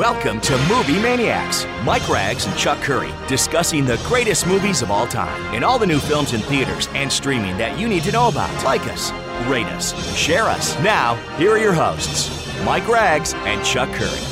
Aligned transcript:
Welcome 0.00 0.40
to 0.40 0.56
Movie 0.66 0.98
Maniacs. 0.98 1.66
Mike 1.84 2.00
Ragz 2.04 2.48
and 2.48 2.56
Chuck 2.56 2.78
Curry 2.78 3.12
discussing 3.28 3.84
the 3.84 4.00
greatest 4.06 4.46
movies 4.46 4.80
of 4.80 4.90
all 4.90 5.06
time 5.06 5.38
and 5.54 5.62
all 5.62 5.78
the 5.78 5.86
new 5.86 5.98
films 5.98 6.32
in 6.32 6.40
theaters 6.40 6.88
and 6.94 7.12
streaming 7.12 7.58
that 7.58 7.78
you 7.78 7.86
need 7.86 8.04
to 8.04 8.10
know 8.10 8.28
about. 8.28 8.64
Like 8.64 8.80
us, 8.84 9.12
rate 9.46 9.66
us, 9.66 9.92
share 10.16 10.44
us. 10.44 10.74
Now, 10.78 11.16
here 11.36 11.52
are 11.52 11.58
your 11.58 11.74
hosts, 11.74 12.30
Mike 12.64 12.84
Ragz 12.84 13.34
and 13.44 13.62
Chuck 13.62 13.90
Curry. 13.90 14.29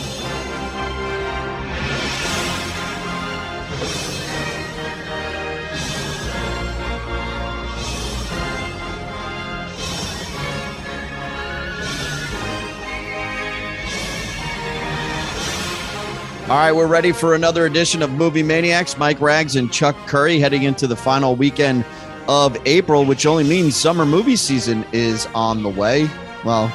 All 16.48 16.57
right, 16.57 16.73
we're 16.73 16.87
ready 16.87 17.12
for 17.12 17.34
another 17.34 17.66
edition 17.66 18.01
of 18.01 18.11
Movie 18.12 18.43
Maniacs. 18.43 18.97
Mike 18.97 19.19
Ragz 19.19 19.55
and 19.55 19.70
Chuck 19.70 19.95
Curry 20.07 20.38
heading 20.38 20.62
into 20.62 20.87
the 20.87 20.97
final 20.97 21.37
weekend 21.37 21.84
of 22.27 22.57
April, 22.65 23.05
which 23.05 23.27
only 23.27 23.45
means 23.45 23.77
summer 23.77 24.07
movie 24.07 24.34
season 24.34 24.83
is 24.93 25.27
on 25.34 25.62
the 25.62 25.69
way. 25.69 26.09
Well, 26.47 26.73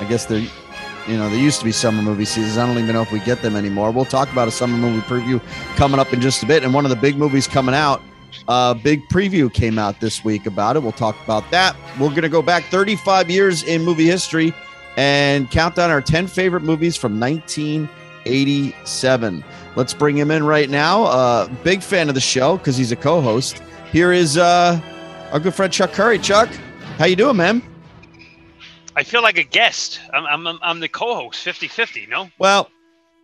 I 0.00 0.06
guess 0.08 0.24
there, 0.24 0.38
you 1.06 1.18
know, 1.18 1.28
there 1.28 1.38
used 1.38 1.58
to 1.58 1.66
be 1.66 1.70
summer 1.70 2.00
movie 2.00 2.24
seasons. 2.24 2.56
I 2.56 2.66
don't 2.66 2.82
even 2.82 2.94
know 2.94 3.02
if 3.02 3.12
we 3.12 3.20
get 3.20 3.42
them 3.42 3.56
anymore. 3.56 3.90
We'll 3.90 4.06
talk 4.06 4.32
about 4.32 4.48
a 4.48 4.50
summer 4.50 4.78
movie 4.78 5.02
preview 5.02 5.38
coming 5.76 6.00
up 6.00 6.14
in 6.14 6.22
just 6.22 6.42
a 6.42 6.46
bit. 6.46 6.64
And 6.64 6.72
one 6.72 6.86
of 6.86 6.90
the 6.90 6.96
big 6.96 7.18
movies 7.18 7.46
coming 7.46 7.74
out, 7.74 8.00
uh, 8.48 8.72
big 8.72 9.06
preview 9.10 9.52
came 9.52 9.78
out 9.78 10.00
this 10.00 10.24
week 10.24 10.46
about 10.46 10.76
it. 10.76 10.82
We'll 10.82 10.92
talk 10.92 11.22
about 11.24 11.44
that. 11.50 11.76
We're 12.00 12.08
going 12.08 12.22
to 12.22 12.30
go 12.30 12.40
back 12.40 12.64
35 12.70 13.28
years 13.28 13.64
in 13.64 13.84
movie 13.84 14.06
history 14.06 14.54
and 14.96 15.50
count 15.50 15.74
down 15.74 15.90
our 15.90 16.00
10 16.00 16.26
favorite 16.26 16.62
movies 16.62 16.96
from 16.96 17.20
19- 17.20 17.86
87. 18.26 19.44
Let's 19.76 19.94
bring 19.94 20.16
him 20.16 20.30
in 20.30 20.44
right 20.44 20.68
now. 20.68 21.04
Uh, 21.04 21.48
big 21.62 21.82
fan 21.82 22.08
of 22.08 22.14
the 22.14 22.20
show 22.20 22.56
because 22.56 22.76
he's 22.76 22.92
a 22.92 22.96
co-host. 22.96 23.62
Here 23.92 24.12
is 24.12 24.36
uh, 24.36 24.80
our 25.32 25.40
good 25.40 25.54
friend 25.54 25.72
Chuck 25.72 25.92
Curry. 25.92 26.18
Chuck, 26.18 26.48
how 26.98 27.06
you 27.06 27.16
doing, 27.16 27.36
man? 27.36 27.62
I 28.96 29.02
feel 29.02 29.22
like 29.22 29.38
a 29.38 29.44
guest. 29.44 30.00
I'm, 30.12 30.46
I'm, 30.46 30.58
I'm 30.62 30.80
the 30.80 30.88
co-host, 30.88 31.44
50-50, 31.46 32.08
no? 32.08 32.28
Well, 32.38 32.70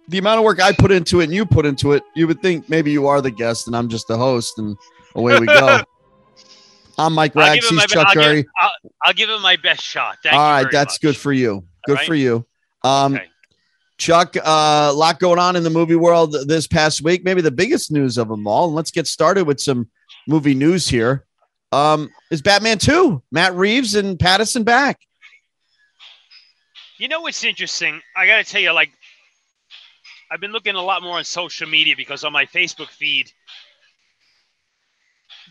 the 0.08 0.19
amount 0.19 0.38
of 0.38 0.44
work 0.44 0.61
I 0.61 0.72
put 0.72 0.92
into 0.92 1.20
it 1.20 1.25
and 1.25 1.34
you 1.34 1.44
put 1.44 1.66
into 1.66 1.92
it, 1.92 2.03
you 2.14 2.27
would 2.27 2.41
think 2.41 2.69
maybe 2.69 2.92
you 2.92 3.06
are 3.06 3.20
the 3.20 3.31
guest 3.31 3.66
and 3.66 3.77
I'm 3.77 3.88
just 3.88 4.06
the 4.06 4.16
host, 4.16 4.58
and 4.58 4.77
away 5.14 5.38
we 5.38 5.47
go. 5.47 5.83
I'm 6.98 7.12
Mike 7.12 7.34
Ragz. 7.34 7.64
He's 7.64 7.84
Chuck 7.86 8.06
I'll 8.08 8.14
Curry. 8.14 8.42
Give, 8.42 8.50
I'll, 8.58 8.70
I'll, 9.05 9.12
give 9.12 9.28
him 9.28 9.42
my 9.42 9.56
best 9.56 9.83
shot. 9.83 10.16
Thank 10.22 10.34
All 10.34 10.50
right, 10.50 10.66
that's 10.70 10.94
much. 10.94 11.00
good 11.03 11.16
for 11.16 11.33
you. 11.33 11.64
Good 11.86 11.97
right. 11.97 12.06
for 12.06 12.14
you. 12.14 12.47
Um, 12.84 13.16
Okay. 13.16 13.27
Chuck, 13.98 14.36
a 14.36 14.47
uh, 14.47 14.92
lot 14.94 15.19
going 15.19 15.39
on 15.39 15.56
in 15.56 15.62
the 15.62 15.70
movie 15.70 15.97
world 15.97 16.36
this 16.47 16.66
past 16.66 17.02
week. 17.02 17.25
Maybe 17.25 17.41
the 17.41 17.50
biggest 17.50 17.91
news 17.91 18.19
of 18.19 18.28
them 18.28 18.47
all. 18.47 18.72
Let's 18.72 18.91
get 18.91 19.06
started 19.06 19.44
with 19.47 19.61
some 19.61 19.88
movie 20.28 20.55
news 20.55 20.88
here. 20.88 21.25
Um, 21.72 22.11
is 22.30 22.42
Batman 22.42 22.78
2, 22.78 23.22
Matt 23.33 23.55
Reeves 23.55 23.94
and 23.94 24.19
Pattinson 24.19 24.64
back? 24.64 25.00
You 26.98 27.08
know 27.08 27.20
what's 27.20 27.44
interesting? 27.44 28.00
I 28.16 28.27
got 28.27 28.36
to 28.36 28.44
tell 28.44 28.61
you, 28.61 28.72
like, 28.72 28.91
I've 30.31 30.41
been 30.41 30.53
looking 30.53 30.75
a 30.75 30.83
lot 30.83 31.03
more 31.03 31.19
on 31.19 31.25
social 31.25 31.69
media 31.69 31.94
because 31.97 32.25
on 32.25 32.33
my 32.33 32.47
Facebook 32.47 32.88
feed, 32.88 33.31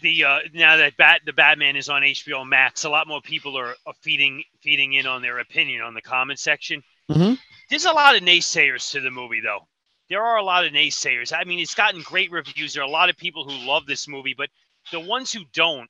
the 0.02 0.26
uh, 0.26 0.40
now 0.54 0.78
that 0.78 0.98
Bat 0.98 1.22
the 1.26 1.34
Batman 1.34 1.76
is 1.76 1.88
on 1.88 2.02
HBO 2.02 2.46
Max, 2.48 2.84
a 2.84 2.90
lot 2.90 3.08
more 3.08 3.22
people 3.22 3.58
are, 3.58 3.76
are 3.86 3.94
feeding 4.02 4.44
feeding 4.62 4.94
in 4.94 5.08
on 5.08 5.22
their 5.22 5.40
opinion 5.40 5.82
on 5.82 5.94
the 5.94 6.02
comment 6.02 6.40
section. 6.40 6.84
Mhm. 7.10 7.40
There's 7.70 7.86
a 7.86 7.92
lot 7.92 8.16
of 8.16 8.22
naysayers 8.24 8.92
to 8.92 9.02
the 9.02 9.12
movie, 9.12 9.42
though. 9.42 9.68
There 10.10 10.24
are 10.24 10.38
a 10.38 10.44
lot 10.44 10.66
of 10.66 10.72
naysayers. 10.74 11.34
I 11.36 11.46
mean, 11.46 11.60
it's 11.60 11.74
gotten 11.76 12.02
great 12.02 12.32
reviews. 12.32 12.74
There 12.74 12.84
are 12.84 12.88
a 12.88 12.92
lot 12.92 13.10
of 13.10 13.18
people 13.18 13.44
who 13.44 13.68
love 13.68 13.86
this 13.86 14.08
movie, 14.08 14.36
but 14.38 14.50
the 14.92 15.00
ones 15.00 15.32
who 15.32 15.44
don't, 15.54 15.90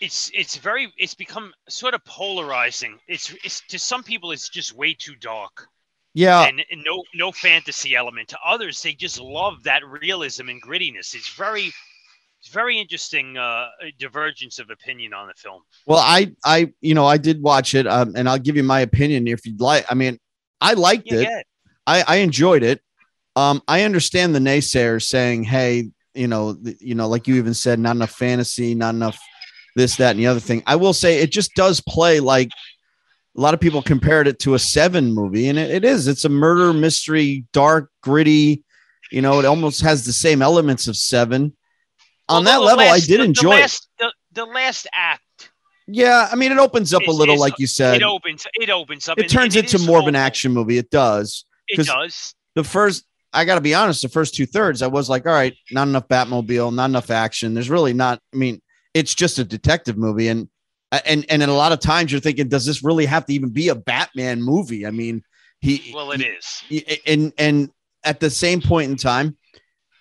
it's 0.00 0.30
it's 0.32 0.56
very 0.56 0.92
it's 0.96 1.14
become 1.14 1.52
sort 1.68 1.94
of 1.94 2.04
polarizing. 2.04 2.98
It's 3.08 3.34
it's 3.42 3.62
to 3.68 3.78
some 3.78 4.02
people 4.02 4.30
it's 4.30 4.48
just 4.48 4.74
way 4.74 4.94
too 4.94 5.16
dark 5.16 5.68
Yeah. 6.14 6.44
and, 6.46 6.64
and 6.70 6.84
no 6.84 7.02
no 7.14 7.32
fantasy 7.32 7.96
element. 7.96 8.28
To 8.28 8.38
others, 8.44 8.82
they 8.82 8.92
just 8.92 9.18
love 9.20 9.64
that 9.64 9.84
realism 9.86 10.48
and 10.50 10.62
grittiness. 10.62 11.14
It's 11.14 11.30
very 11.34 11.72
very 12.48 12.78
interesting 12.78 13.36
uh, 13.36 13.68
divergence 13.98 14.58
of 14.58 14.70
opinion 14.70 15.14
on 15.14 15.28
the 15.28 15.34
film. 15.34 15.62
Well, 15.86 15.98
I, 15.98 16.32
I, 16.44 16.72
you 16.80 16.94
know, 16.94 17.06
I 17.06 17.16
did 17.16 17.42
watch 17.42 17.74
it, 17.74 17.86
um, 17.86 18.12
and 18.16 18.28
I'll 18.28 18.38
give 18.38 18.56
you 18.56 18.62
my 18.62 18.80
opinion 18.80 19.26
if 19.28 19.46
you'd 19.46 19.60
like. 19.60 19.86
I 19.90 19.94
mean, 19.94 20.18
I 20.60 20.74
liked 20.74 21.06
Yeah, 21.06 21.18
it. 21.18 21.22
yeah. 21.22 21.42
I, 21.86 22.04
I 22.06 22.16
enjoyed 22.16 22.62
it. 22.62 22.82
Um, 23.36 23.62
I 23.68 23.82
understand 23.82 24.34
the 24.34 24.40
naysayers 24.40 25.04
saying, 25.04 25.44
"Hey, 25.44 25.90
you 26.14 26.26
know, 26.26 26.54
th- 26.54 26.76
you 26.80 26.94
know, 26.94 27.08
like 27.08 27.28
you 27.28 27.36
even 27.36 27.54
said, 27.54 27.78
not 27.78 27.94
enough 27.96 28.10
fantasy, 28.10 28.74
not 28.74 28.94
enough 28.94 29.18
this, 29.76 29.96
that, 29.96 30.10
and 30.12 30.18
the 30.20 30.26
other 30.26 30.40
thing." 30.40 30.62
I 30.66 30.76
will 30.76 30.92
say 30.92 31.18
it 31.20 31.30
just 31.30 31.54
does 31.54 31.80
play 31.80 32.18
like 32.20 32.50
a 33.36 33.40
lot 33.40 33.54
of 33.54 33.60
people 33.60 33.80
compared 33.80 34.26
it 34.26 34.40
to 34.40 34.54
a 34.54 34.58
Seven 34.58 35.12
movie, 35.14 35.48
and 35.48 35.58
it, 35.58 35.70
it 35.70 35.84
is. 35.84 36.08
It's 36.08 36.24
a 36.24 36.28
murder 36.28 36.72
mystery, 36.72 37.44
dark, 37.52 37.90
gritty. 38.02 38.64
You 39.12 39.22
know, 39.22 39.38
it 39.38 39.44
almost 39.44 39.80
has 39.82 40.04
the 40.04 40.12
same 40.12 40.42
elements 40.42 40.88
of 40.88 40.96
Seven. 40.96 41.56
On 42.28 42.44
Well, 42.44 42.60
that 42.60 42.64
level, 42.78 42.92
I 42.92 43.00
did 43.00 43.20
the- 43.20 43.24
enjoy 43.24 43.50
the 43.50 43.56
it. 43.56 43.60
last, 43.60 43.88
The, 43.98 44.12
the 44.32 44.44
last 44.46 44.86
act. 44.92 45.22
Yeah, 45.86 46.28
I 46.30 46.34
mean, 46.36 46.52
it 46.52 46.58
opens 46.58 46.92
up 46.92 47.02
a 47.08 47.10
little, 47.10 47.38
like 47.38 47.58
you 47.58 47.66
said. 47.66 47.96
It 47.96 48.02
opens. 48.02 48.46
It 48.54 48.68
opens 48.68 49.08
up. 49.08 49.18
It 49.18 49.30
turns 49.30 49.56
and 49.56 49.64
it 49.64 49.72
into 49.72 49.86
more 49.86 49.98
of 50.00 50.06
an 50.06 50.14
action 50.16 50.52
movie. 50.52 50.76
It 50.76 50.90
does. 50.90 51.44
It 51.68 51.86
does. 51.86 52.34
the 52.54 52.64
first 52.64 53.04
I 53.32 53.44
got 53.44 53.54
to 53.56 53.60
be 53.62 53.74
honest, 53.74 54.02
the 54.02 54.08
first 54.08 54.34
two 54.34 54.44
thirds, 54.46 54.80
I 54.82 54.86
was 54.86 55.08
like, 55.10 55.26
all 55.26 55.32
right, 55.32 55.54
not 55.70 55.86
enough 55.88 56.08
Batmobile, 56.08 56.74
not 56.74 56.86
enough 56.90 57.10
action. 57.10 57.54
There's 57.54 57.70
really 57.70 57.92
not. 57.94 58.20
I 58.34 58.36
mean, 58.36 58.60
it's 58.94 59.14
just 59.14 59.38
a 59.38 59.44
detective 59.44 59.96
movie, 59.96 60.28
and 60.28 60.48
and 61.06 61.24
and 61.30 61.42
a 61.42 61.52
lot 61.52 61.72
of 61.72 61.80
times 61.80 62.12
you're 62.12 62.20
thinking, 62.20 62.48
does 62.48 62.66
this 62.66 62.82
really 62.84 63.06
have 63.06 63.24
to 63.26 63.32
even 63.32 63.48
be 63.50 63.68
a 63.68 63.74
Batman 63.74 64.42
movie? 64.42 64.86
I 64.86 64.90
mean, 64.90 65.22
he 65.60 65.90
Well, 65.94 66.10
it 66.12 66.20
is. 66.20 66.62
he- 66.68 67.00
and 67.06 67.32
and 67.38 67.70
at 68.04 68.20
the 68.20 68.28
same 68.30 68.60
point 68.60 68.90
in 68.90 68.96
time, 68.98 69.37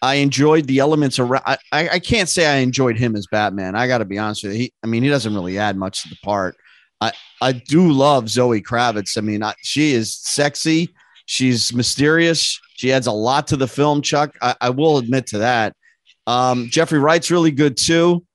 I 0.01 0.15
enjoyed 0.15 0.67
the 0.67 0.79
elements 0.79 1.19
around. 1.19 1.43
I, 1.45 1.57
I 1.71 1.99
can't 1.99 2.29
say 2.29 2.45
I 2.45 2.57
enjoyed 2.57 2.97
him 2.97 3.15
as 3.15 3.27
Batman. 3.27 3.75
I 3.75 3.87
got 3.87 3.99
to 3.99 4.05
be 4.05 4.17
honest 4.17 4.43
with 4.43 4.53
you. 4.53 4.59
He, 4.59 4.73
I 4.83 4.87
mean, 4.87 5.03
he 5.03 5.09
doesn't 5.09 5.33
really 5.33 5.57
add 5.57 5.75
much 5.75 6.03
to 6.03 6.09
the 6.09 6.17
part. 6.23 6.55
I 7.01 7.11
I 7.41 7.51
do 7.51 7.91
love 7.91 8.29
Zoe 8.29 8.61
Kravitz. 8.61 9.17
I 9.17 9.21
mean, 9.21 9.43
I, 9.43 9.53
she 9.61 9.93
is 9.93 10.15
sexy. 10.15 10.93
She's 11.25 11.73
mysterious. 11.73 12.59
She 12.75 12.93
adds 12.93 13.07
a 13.07 13.11
lot 13.11 13.47
to 13.47 13.57
the 13.57 13.67
film, 13.67 14.01
Chuck. 14.01 14.35
I, 14.41 14.55
I 14.61 14.69
will 14.69 14.97
admit 14.97 15.27
to 15.27 15.39
that. 15.39 15.75
Um, 16.25 16.67
Jeffrey 16.69 16.99
Wright's 16.99 17.31
really 17.31 17.51
good 17.51 17.77
too. 17.77 18.25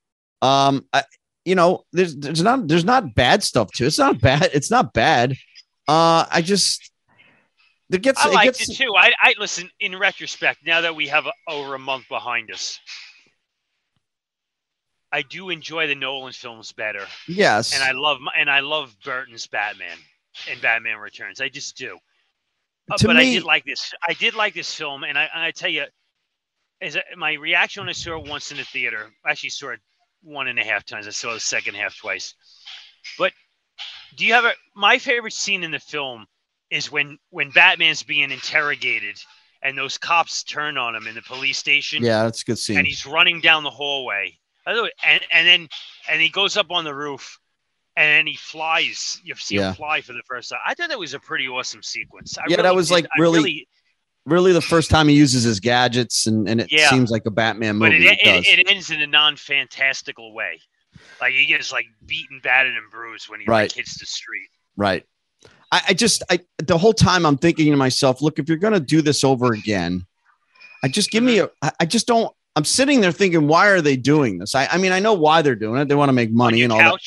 Um, 0.41 0.85
I, 0.93 1.05
you 1.45 1.55
know, 1.55 1.85
there's 1.93 2.17
there's 2.17 2.43
not 2.43 2.69
there's 2.69 2.85
not 2.85 3.15
bad 3.15 3.43
stuff 3.43 3.71
too. 3.73 3.87
It's 3.87 3.99
not 3.99 4.21
bad. 4.21 4.51
It's 4.53 4.71
not 4.71 4.93
bad. 4.93 5.33
Uh, 5.89 6.27
I 6.31 6.43
just 6.43 6.92
it 7.93 8.03
gets 8.03 8.25
I 8.25 8.29
it 8.29 8.35
liked 8.35 8.59
gets 8.59 8.71
it 8.71 8.77
too. 8.77 8.93
I, 8.97 9.13
I 9.21 9.35
listen. 9.39 9.71
In 9.81 9.97
retrospect, 9.99 10.65
now 10.65 10.81
that 10.81 10.95
we 10.95 11.09
have 11.09 11.27
a, 11.27 11.33
over 11.49 11.75
a 11.75 11.79
month 11.79 12.09
behind 12.09 12.51
us, 12.53 12.81
I 15.13 15.23
do 15.23 15.51
enjoy 15.51 15.87
the 15.87 15.95
Nolan 15.95 16.33
films 16.33 16.73
better, 16.73 17.07
yes. 17.29 17.75
and 17.75 17.83
I 17.83 17.93
love 17.93 18.21
my- 18.21 18.33
and 18.37 18.51
I 18.51 18.61
love 18.61 18.95
Burton's 19.05 19.47
Batman 19.47 19.99
and 20.51 20.61
Batman 20.63 20.97
Returns. 20.99 21.41
I 21.41 21.49
just 21.49 21.77
do. 21.77 21.99
Uh, 22.91 22.97
but 23.03 23.17
I 23.17 23.21
me- 23.21 23.35
did 23.35 23.45
like 23.45 23.65
this. 23.65 23.93
I 24.09 24.15
did 24.15 24.35
like 24.35 24.55
this 24.55 24.73
film, 24.75 25.05
and 25.05 25.19
I, 25.19 25.29
and 25.35 25.43
I 25.43 25.51
tell 25.51 25.71
you, 25.71 25.85
as 26.81 26.97
a, 26.97 27.03
my 27.17 27.35
reaction 27.35 27.83
when 27.83 27.91
I 27.91 27.93
saw 27.93 28.19
it 28.19 28.27
once 28.29 28.51
in 28.51 28.57
the 28.57 28.65
theater, 28.65 29.11
I 29.25 29.31
actually 29.31 29.51
saw 29.51 29.71
it 29.71 29.81
one 30.23 30.49
and 30.49 30.59
a 30.59 30.65
half 30.65 30.85
times. 30.85 31.07
I 31.07 31.11
saw 31.11 31.35
the 31.35 31.41
second 31.41 31.75
half 31.75 31.97
twice. 31.97 32.35
But 33.19 33.33
do 34.17 34.25
you 34.25 34.33
have 34.33 34.45
a? 34.45 34.53
My 34.75 34.99
favorite 34.99 35.33
scene 35.35 35.63
in 35.63 35.71
the 35.71 35.79
film 35.79 36.27
is 36.73 36.91
when 36.91 37.19
when 37.31 37.51
Batman's 37.51 38.03
being 38.03 38.31
interrogated 38.31 39.17
and 39.63 39.77
those 39.77 39.99
cops 39.99 40.43
turn 40.43 40.77
on 40.79 40.95
him 40.97 41.07
in 41.07 41.15
the 41.15 41.23
police 41.23 41.59
station, 41.59 42.03
yeah, 42.03 42.25
that's 42.25 42.43
a 42.43 42.45
good 42.47 42.59
scene. 42.59 42.79
and 42.79 42.87
he's 42.87 43.07
running 43.07 43.41
down 43.41 43.63
the 43.63 43.71
hallway. 43.71 44.37
I 44.67 44.75
thought- 44.75 44.91
And 45.05 45.21
and 45.31 45.47
then 45.47 45.69
and 46.09 46.21
he 46.21 46.29
goes 46.31 46.57
up 46.57 46.71
on 46.71 46.85
the 46.85 46.95
roof, 46.95 47.39
and 47.97 48.07
then 48.09 48.27
he 48.27 48.37
flies. 48.37 49.21
You 49.23 49.35
see 49.37 49.57
Yeah. 49.57 49.69
him 49.71 49.75
fly 49.75 50.01
for 50.01 50.15
the 50.15 50.23
first 50.27 50.49
time. 50.51 50.61
I 50.67 50.75
thought 50.75 50.89
that 50.89 50.99
was 50.99 51.15
a 51.15 51.21
pretty 51.21 51.47
awesome 51.47 51.83
sequence. 51.83 52.39
I 52.39 52.45
Yeah, 52.49 52.63
that 52.63 52.75
was, 52.75 52.89
did. 52.89 52.95
like, 52.95 53.05
I 53.17 53.21
really- 53.21 53.69
really 54.25 54.53
the 54.53 54.61
first 54.63 54.89
time 54.89 55.09
he 55.09 55.15
uses 55.17 55.43
his 55.43 55.59
gadgets 55.61 56.27
and, 56.29 56.49
and 56.49 56.61
it 56.61 56.69
Yeah. 56.71 56.89
seems 56.91 57.11
like 57.11 57.27
a 57.27 57.31
Batman 57.31 57.79
but 57.81 57.91
movie. 57.93 58.07
it, 58.07 58.19
It, 58.23 58.47
it, 58.47 58.59
it 58.61 58.71
ends 58.71 58.91
in 58.91 59.01
a 59.03 59.07
non-fantastical 59.07 60.33
way. 60.33 60.61
Like 61.21 61.33
he 61.35 61.45
gets 61.47 61.73
like 61.73 61.87
beaten, 62.07 62.41
battered, 62.43 62.75
and 62.77 62.91
bruised 62.91 63.29
when 63.29 63.41
he 63.41 63.47
Right. 63.47 63.63
like 63.65 63.73
hits 63.73 63.99
the 63.99 64.07
street. 64.07 64.49
right. 64.77 65.05
I, 65.73 65.83
I 65.89 65.95
just 65.95 66.23
I 66.31 66.39
the 66.59 66.79
whole 66.79 66.93
time 66.93 67.27
I'm 67.27 67.39
thinking 67.39 67.71
to 67.73 67.77
myself, 67.77 68.23
look, 68.23 68.39
if 68.39 68.49
you're 68.49 68.59
gonna 68.59 68.79
do 68.79 69.03
this 69.03 69.25
over 69.25 69.53
again, 69.53 70.07
I 70.85 70.89
just 70.89 71.11
give 71.11 71.25
me 71.25 71.39
a 71.39 71.51
I 71.63 71.73
I 71.81 71.87
just 71.87 72.07
don't 72.07 72.33
I'm 72.55 72.65
sitting 72.65 73.01
there 73.01 73.13
thinking, 73.13 73.49
why 73.49 73.69
are 73.69 73.81
they 73.81 73.97
doing 73.97 74.39
this? 74.39 74.55
I, 74.55 74.67
I 74.67 74.77
mean, 74.77 74.93
I 74.93 75.01
know 75.01 75.15
why 75.15 75.41
they're 75.41 75.55
doing 75.57 75.81
it. 75.81 75.89
They 75.89 75.95
want 75.95 76.11
to 76.11 76.13
make 76.13 76.29
on 76.29 76.37
money 76.37 76.63
and 76.63 76.73
all 76.73 76.79
that. 76.79 77.01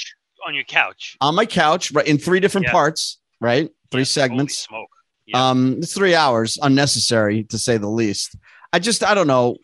on 0.47 0.56
your 0.56 0.63
couch. 0.63 1.15
On 1.21 1.35
my 1.35 1.45
couch, 1.45 1.91
right 1.91 2.07
in 2.07 2.17
three 2.17 2.39
different 2.39 2.65
Yeah. 2.65 2.71
parts, 2.71 3.19
right? 3.39 3.69
Three 3.91 4.01
Yeah, 4.01 4.06
segments. 4.06 4.57
Smoke. 4.57 4.89
Yeah. 5.27 5.50
Um, 5.50 5.77
it's 5.79 5.94
three 5.94 6.15
hours, 6.15 6.57
unnecessary 6.62 7.44
to 7.45 7.59
say 7.59 7.77
the 7.77 7.88
least. 7.89 8.35
I 8.73 8.79
just, 8.79 9.03
I 9.03 9.13
don't 9.13 9.27
know. 9.27 9.57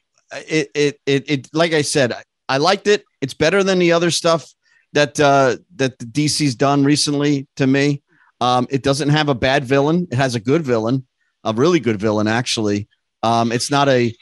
It, 0.48 0.69
it, 0.75 1.00
it, 1.06 1.30
it. 1.30 1.50
Like 1.53 1.74
I 1.74 1.81
said, 1.81 2.13
I 2.48 2.57
liked 2.57 2.86
it. 2.88 3.03
It's 3.21 3.33
better 3.33 3.63
than 3.63 3.80
the 3.80 3.92
other 3.92 4.12
stuff 4.12 4.53
that 4.94 5.19
uh, 5.19 5.57
that 5.75 5.98
the 6.00 6.06
DC's 6.06 6.56
done 6.56 6.83
recently. 6.83 7.48
To 7.57 7.65
me, 7.68 8.01
um, 8.42 8.68
it 8.70 8.84
doesn't 8.84 9.10
have 9.10 9.30
a 9.30 9.36
bad 9.36 9.64
villain. 9.64 10.08
It 10.12 10.16
has 10.16 10.36
a 10.36 10.40
good 10.40 10.64
villain, 10.64 11.06
a 11.46 11.54
really 11.54 11.80
good 11.80 12.00
villain 12.00 12.28
actually. 12.28 12.90
Um, 13.24 13.52
it's 13.52 13.72
not 13.72 13.88
a 13.88 14.14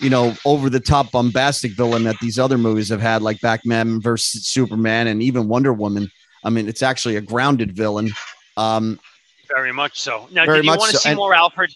you 0.00 0.10
know, 0.10 0.34
over 0.44 0.68
the 0.68 0.80
top 0.80 1.12
bombastic 1.12 1.72
villain 1.72 2.02
that 2.04 2.16
these 2.20 2.38
other 2.38 2.58
movies 2.58 2.88
have 2.88 3.00
had, 3.00 3.22
like 3.22 3.40
Batman 3.40 4.00
versus 4.00 4.46
Superman 4.46 5.06
and 5.06 5.22
even 5.22 5.48
Wonder 5.48 5.72
Woman. 5.72 6.10
I 6.44 6.50
mean, 6.50 6.68
it's 6.68 6.82
actually 6.82 7.16
a 7.16 7.20
grounded 7.20 7.76
villain. 7.76 8.10
Um, 8.56 8.98
Very 9.48 9.72
much 9.72 10.00
so. 10.00 10.28
Now, 10.32 10.44
did 10.44 10.64
you 10.64 10.70
want 10.70 10.82
to 10.82 10.96
so. 10.96 10.98
see 10.98 11.08
And- 11.10 11.16
more 11.16 11.34
Alfred? 11.34 11.72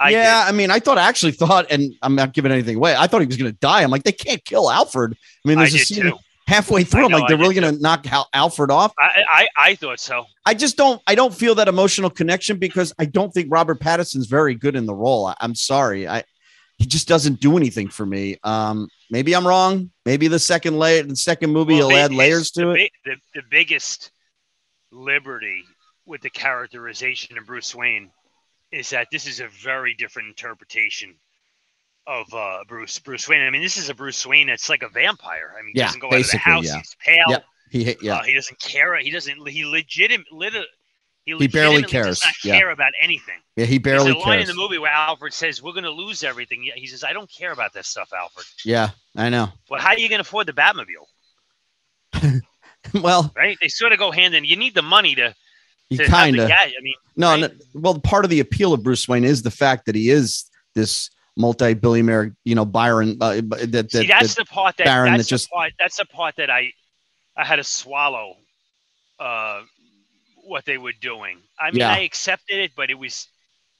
I 0.00 0.10
yeah, 0.10 0.44
did. 0.44 0.48
I 0.48 0.56
mean, 0.56 0.70
I 0.72 0.80
thought 0.80 0.98
I 0.98 1.06
actually 1.06 1.32
thought, 1.32 1.66
and 1.70 1.94
I'm 2.02 2.16
not 2.16 2.32
giving 2.32 2.50
anything 2.50 2.76
away. 2.76 2.96
I 2.96 3.06
thought 3.06 3.20
he 3.20 3.28
was 3.28 3.36
going 3.36 3.52
to 3.52 3.58
die. 3.58 3.82
I'm 3.82 3.90
like, 3.90 4.02
they 4.02 4.10
can't 4.10 4.44
kill 4.44 4.68
Alfred. 4.68 5.12
I 5.12 5.48
mean, 5.48 5.58
there's 5.58 5.74
a 5.74 5.78
scene 5.78 6.02
too. 6.02 6.18
Halfway 6.46 6.84
through. 6.84 7.06
I'm 7.06 7.12
like, 7.12 7.28
they're 7.28 7.36
did 7.36 7.42
really 7.42 7.54
going 7.54 7.74
to 7.74 7.80
knock 7.80 8.10
Al- 8.12 8.28
Alfred 8.32 8.70
off. 8.70 8.92
I, 8.98 9.24
I 9.32 9.48
I 9.56 9.74
thought 9.74 10.00
so. 10.00 10.24
I 10.44 10.54
just 10.54 10.76
don't. 10.76 11.00
I 11.06 11.14
don't 11.14 11.34
feel 11.34 11.54
that 11.56 11.68
emotional 11.68 12.10
connection 12.10 12.58
because 12.58 12.92
I 12.98 13.06
don't 13.06 13.32
think 13.32 13.48
Robert 13.50 13.80
Pattinson's 13.80 14.26
very 14.26 14.54
good 14.54 14.76
in 14.76 14.86
the 14.86 14.94
role. 14.94 15.26
I, 15.26 15.34
I'm 15.40 15.54
sorry. 15.54 16.08
I 16.08 16.24
he 16.78 16.86
just 16.86 17.06
doesn't 17.06 17.40
do 17.40 17.56
anything 17.56 17.88
for 17.88 18.04
me. 18.04 18.36
Um, 18.42 18.88
maybe 19.10 19.34
I'm 19.34 19.46
wrong. 19.46 19.90
Maybe 20.04 20.28
the 20.28 20.38
second 20.38 20.78
layer, 20.78 21.02
the 21.04 21.16
second 21.16 21.52
movie, 21.52 21.74
Well, 21.74 21.90
he'll 21.90 21.98
add 21.98 22.12
layers 22.12 22.50
to 22.52 22.66
the, 22.66 22.70
it. 22.72 22.90
The, 23.04 23.16
the 23.34 23.42
biggest 23.48 24.10
liberty 24.90 25.62
with 26.06 26.20
the 26.20 26.30
characterization 26.30 27.38
of 27.38 27.46
Bruce 27.46 27.74
Wayne 27.74 28.10
is 28.72 28.90
that 28.90 29.08
this 29.12 29.26
is 29.26 29.40
a 29.40 29.48
very 29.48 29.94
different 29.94 30.28
interpretation 30.28 31.14
of 32.06 32.32
uh, 32.34 32.58
Bruce 32.68 32.98
Bruce 32.98 33.28
Wayne. 33.28 33.42
I 33.42 33.50
mean, 33.50 33.62
this 33.62 33.76
is 33.76 33.88
a 33.88 33.94
Bruce 33.94 34.24
Wayne 34.26 34.46
that's 34.48 34.68
like 34.68 34.82
a 34.82 34.88
vampire. 34.88 35.52
I 35.58 35.62
mean, 35.62 35.72
he 35.74 35.80
Yeah, 35.80 35.86
doesn't 35.86 36.00
go 36.00 36.08
out 36.08 36.20
of 36.20 36.30
the 36.30 36.36
house. 36.38 36.64
yeah. 36.66 36.76
He's 36.78 36.96
pale. 37.04 37.24
Yep, 37.28 37.44
He, 37.70 37.96
yeah, 38.02 38.16
Uh, 38.16 38.22
he 38.24 38.34
doesn't 38.34 38.60
care. 38.60 38.98
He 38.98 39.10
doesn't. 39.10 39.48
He 39.48 39.64
legitimate. 39.64 40.30
Lit- 40.32 40.52
he, 41.26 41.34
He 41.38 41.46
barely 41.48 41.82
cares, 41.82 42.20
Does 42.20 42.26
not 42.26 42.34
yeah. 42.44 42.58
care 42.58 42.70
about 42.70 42.92
anything. 43.00 43.36
yeah. 43.56 43.64
He 43.64 43.78
barely 43.78 44.12
There's 44.12 44.16
a 44.16 44.18
line 44.28 44.38
cares. 44.40 44.50
in 44.50 44.56
the 44.56 44.60
movie 44.62 44.76
where 44.76 44.90
Alfred 44.90 45.32
says, 45.32 45.62
"We're 45.62 45.72
going 45.72 45.84
to 45.84 45.90
lose 45.90 46.22
everything." 46.22 46.62
Yeah, 46.64 46.74
He 46.76 46.86
says, 46.86 47.02
"I 47.02 47.14
don't 47.14 47.30
care 47.32 47.52
about 47.52 47.72
that 47.72 47.86
stuff, 47.86 48.12
Alfred." 48.12 48.44
Yeah, 48.62 48.90
I 49.16 49.30
know. 49.30 49.48
But 49.70 49.80
how 49.80 49.88
are 49.90 49.98
you 49.98 50.10
going 50.10 50.18
to 50.18 50.28
afford 50.28 50.46
the 50.46 50.52
Batmobile? 50.52 51.06
well, 53.02 53.32
Right? 53.34 53.56
They 53.60 53.68
sort 53.68 53.92
of 53.92 53.98
go 53.98 54.10
hand 54.10 54.34
in. 54.34 54.44
You 54.44 54.56
need 54.56 54.74
the 54.74 54.82
money 54.82 55.14
to. 55.14 55.34
kind 56.06 56.38
of. 56.38 56.48
gadget. 56.48 56.74
I 56.78 56.82
mean, 56.82 56.94
No, 57.16 57.30
right? 57.30 57.40
no, 57.40 57.50
well, 57.74 57.98
part 58.00 58.24
of 58.24 58.30
the 58.30 58.40
appeal 58.40 58.72
of 58.74 58.82
Bruce 58.82 59.08
Wayne 59.08 59.24
is 59.24 59.42
the 59.42 59.50
fact 59.50 59.86
that 59.86 59.94
he 59.94 60.10
is 60.10 60.50
this 60.74 61.10
multi-billionaire, 61.36 62.34
you 62.44 62.54
know, 62.54 62.64
Byron. 62.64 63.16
Uh, 63.20 63.34
that, 63.36 63.68
that, 63.72 63.90
See, 63.92 64.06
that's 64.06 64.34
that- 64.34 64.46
the 64.46 64.52
part 64.52 64.76
that 64.78 64.84
Baron 64.84 65.12
that's 65.12 65.24
that 65.24 65.28
just- 65.28 65.48
the 65.50 65.54
part 65.54 65.72
that's 65.78 65.96
the 65.96 66.04
part 66.06 66.36
that 66.36 66.50
I 66.50 66.72
I 67.36 67.44
had 67.44 67.56
to 67.56 67.64
swallow 67.64 68.36
uh 69.18 69.62
what 70.44 70.64
they 70.66 70.78
were 70.78 70.92
doing. 71.00 71.38
I 71.58 71.70
mean, 71.70 71.80
Yeah. 71.80 71.92
I 71.92 72.00
accepted 72.00 72.58
it, 72.58 72.72
but 72.76 72.90
it 72.90 72.94
was 72.98 73.28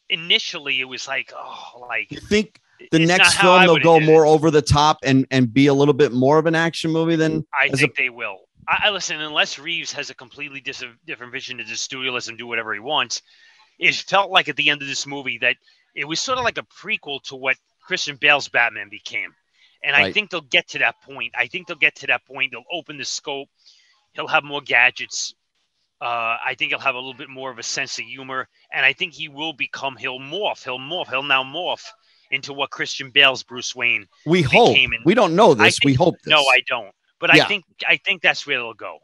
initially 0.08 0.80
it 0.80 0.84
was 0.84 1.06
like, 1.08 1.32
oh, 1.36 1.86
like 1.88 2.10
you 2.10 2.20
think 2.20 2.60
the 2.90 2.98
next 2.98 3.34
film 3.34 3.62
they'll 3.62 3.78
go 3.78 3.98
did 4.00 4.08
it. 4.08 4.12
more 4.12 4.26
over 4.26 4.50
the 4.50 4.62
top 4.62 4.98
and 5.02 5.26
and 5.30 5.52
be 5.52 5.66
a 5.68 5.74
little 5.74 5.94
bit 5.94 6.12
more 6.12 6.38
of 6.38 6.46
an 6.46 6.54
action 6.54 6.90
movie 6.90 7.16
than 7.16 7.44
I 7.52 7.66
as 7.66 7.74
a- 7.74 7.76
think 7.78 7.96
they 7.96 8.10
will. 8.10 8.38
I, 8.66 8.84
I 8.84 8.90
listen 8.90 9.20
unless 9.20 9.58
Reeves 9.58 9.92
has 9.92 10.10
a 10.10 10.14
completely 10.14 10.60
dis- 10.60 10.82
different 11.06 11.32
vision 11.32 11.58
to 11.58 11.64
the 11.64 11.76
studio 11.76 12.12
lets 12.12 12.28
him 12.28 12.36
do 12.36 12.46
whatever 12.46 12.72
he 12.74 12.80
wants. 12.80 13.20
It 13.78 13.94
felt 13.94 14.30
like 14.30 14.48
at 14.48 14.56
the 14.56 14.70
end 14.70 14.80
of 14.82 14.88
this 14.88 15.06
movie 15.06 15.38
that 15.38 15.56
it 15.94 16.04
was 16.04 16.20
sort 16.20 16.38
of 16.38 16.44
like 16.44 16.58
a 16.58 16.62
prequel 16.62 17.22
to 17.24 17.36
what 17.36 17.56
Christian 17.80 18.16
Bale's 18.16 18.48
Batman 18.48 18.88
became. 18.88 19.34
And 19.82 19.94
I 19.94 20.12
think 20.12 20.30
they'll 20.30 20.40
get 20.40 20.68
to 20.68 20.78
that 20.78 21.02
point. 21.02 21.34
I 21.38 21.46
think 21.46 21.66
they'll 21.66 21.76
get 21.76 21.96
to 21.96 22.06
that 22.06 22.24
point. 22.24 22.52
They'll 22.52 22.64
open 22.72 22.96
the 22.96 23.04
scope. 23.04 23.48
He'll 24.14 24.26
have 24.28 24.42
more 24.42 24.62
gadgets. 24.62 25.34
Uh, 26.00 26.38
I 26.44 26.54
think 26.58 26.70
he'll 26.70 26.78
have 26.78 26.94
a 26.94 26.98
little 26.98 27.14
bit 27.14 27.28
more 27.28 27.50
of 27.50 27.58
a 27.58 27.62
sense 27.62 27.98
of 27.98 28.06
humor, 28.06 28.48
and 28.72 28.84
I 28.84 28.94
think 28.94 29.12
he 29.12 29.28
will 29.28 29.52
become. 29.52 29.96
He'll 29.96 30.18
morph. 30.18 30.64
He'll 30.64 30.78
morph. 30.78 31.08
He'll 31.08 31.22
now 31.22 31.44
morph 31.44 31.84
into 32.30 32.52
what 32.52 32.70
Christian 32.70 33.10
Bale's 33.10 33.42
Bruce 33.42 33.74
Wayne. 33.74 34.06
we 34.26 34.42
hope. 34.42 34.76
We 35.04 35.14
don't 35.14 35.36
know 35.36 35.54
this. 35.54 35.78
we 35.84 35.94
hope 35.94 36.16
this. 36.24 36.30
No, 36.30 36.40
I 36.40 36.60
don't. 36.66 36.90
But 37.20 37.34
Yeah. 37.34 37.44
I 37.44 37.46
think 37.46 37.64
I 37.86 37.96
think 37.98 38.22
that's 38.22 38.46
where 38.46 38.58
they'll 38.58 38.74
go. 38.74 38.98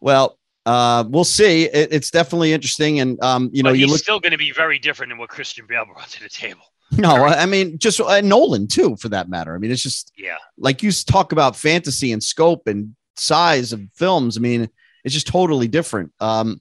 well, 0.00 0.37
uh, 0.68 1.02
we'll 1.08 1.24
see. 1.24 1.64
It, 1.64 1.88
it's 1.92 2.10
definitely 2.10 2.52
interesting, 2.52 3.00
and 3.00 3.18
um, 3.22 3.48
you 3.54 3.62
know, 3.62 3.70
but 3.70 3.78
you 3.78 3.86
look. 3.86 4.00
still 4.00 4.20
going 4.20 4.32
to 4.32 4.38
be 4.38 4.52
very 4.52 4.78
different 4.78 5.10
than 5.10 5.18
what 5.18 5.30
Christian 5.30 5.64
Bale 5.66 5.86
brought 5.86 6.10
to 6.10 6.22
the 6.22 6.28
table. 6.28 6.60
No, 6.92 7.24
I 7.24 7.46
mean, 7.46 7.78
just 7.78 8.00
uh, 8.00 8.20
Nolan 8.20 8.66
too, 8.66 8.96
for 8.96 9.08
that 9.08 9.30
matter. 9.30 9.54
I 9.54 9.58
mean, 9.58 9.70
it's 9.70 9.82
just 9.82 10.12
Yeah, 10.18 10.36
like 10.58 10.82
you 10.82 10.92
talk 10.92 11.32
about 11.32 11.56
fantasy 11.56 12.12
and 12.12 12.22
scope 12.22 12.66
and 12.66 12.94
size 13.16 13.72
of 13.72 13.80
films. 13.94 14.36
I 14.36 14.40
mean, 14.40 14.68
it's 15.04 15.14
just 15.14 15.26
totally 15.26 15.68
different. 15.68 16.12
Um, 16.20 16.60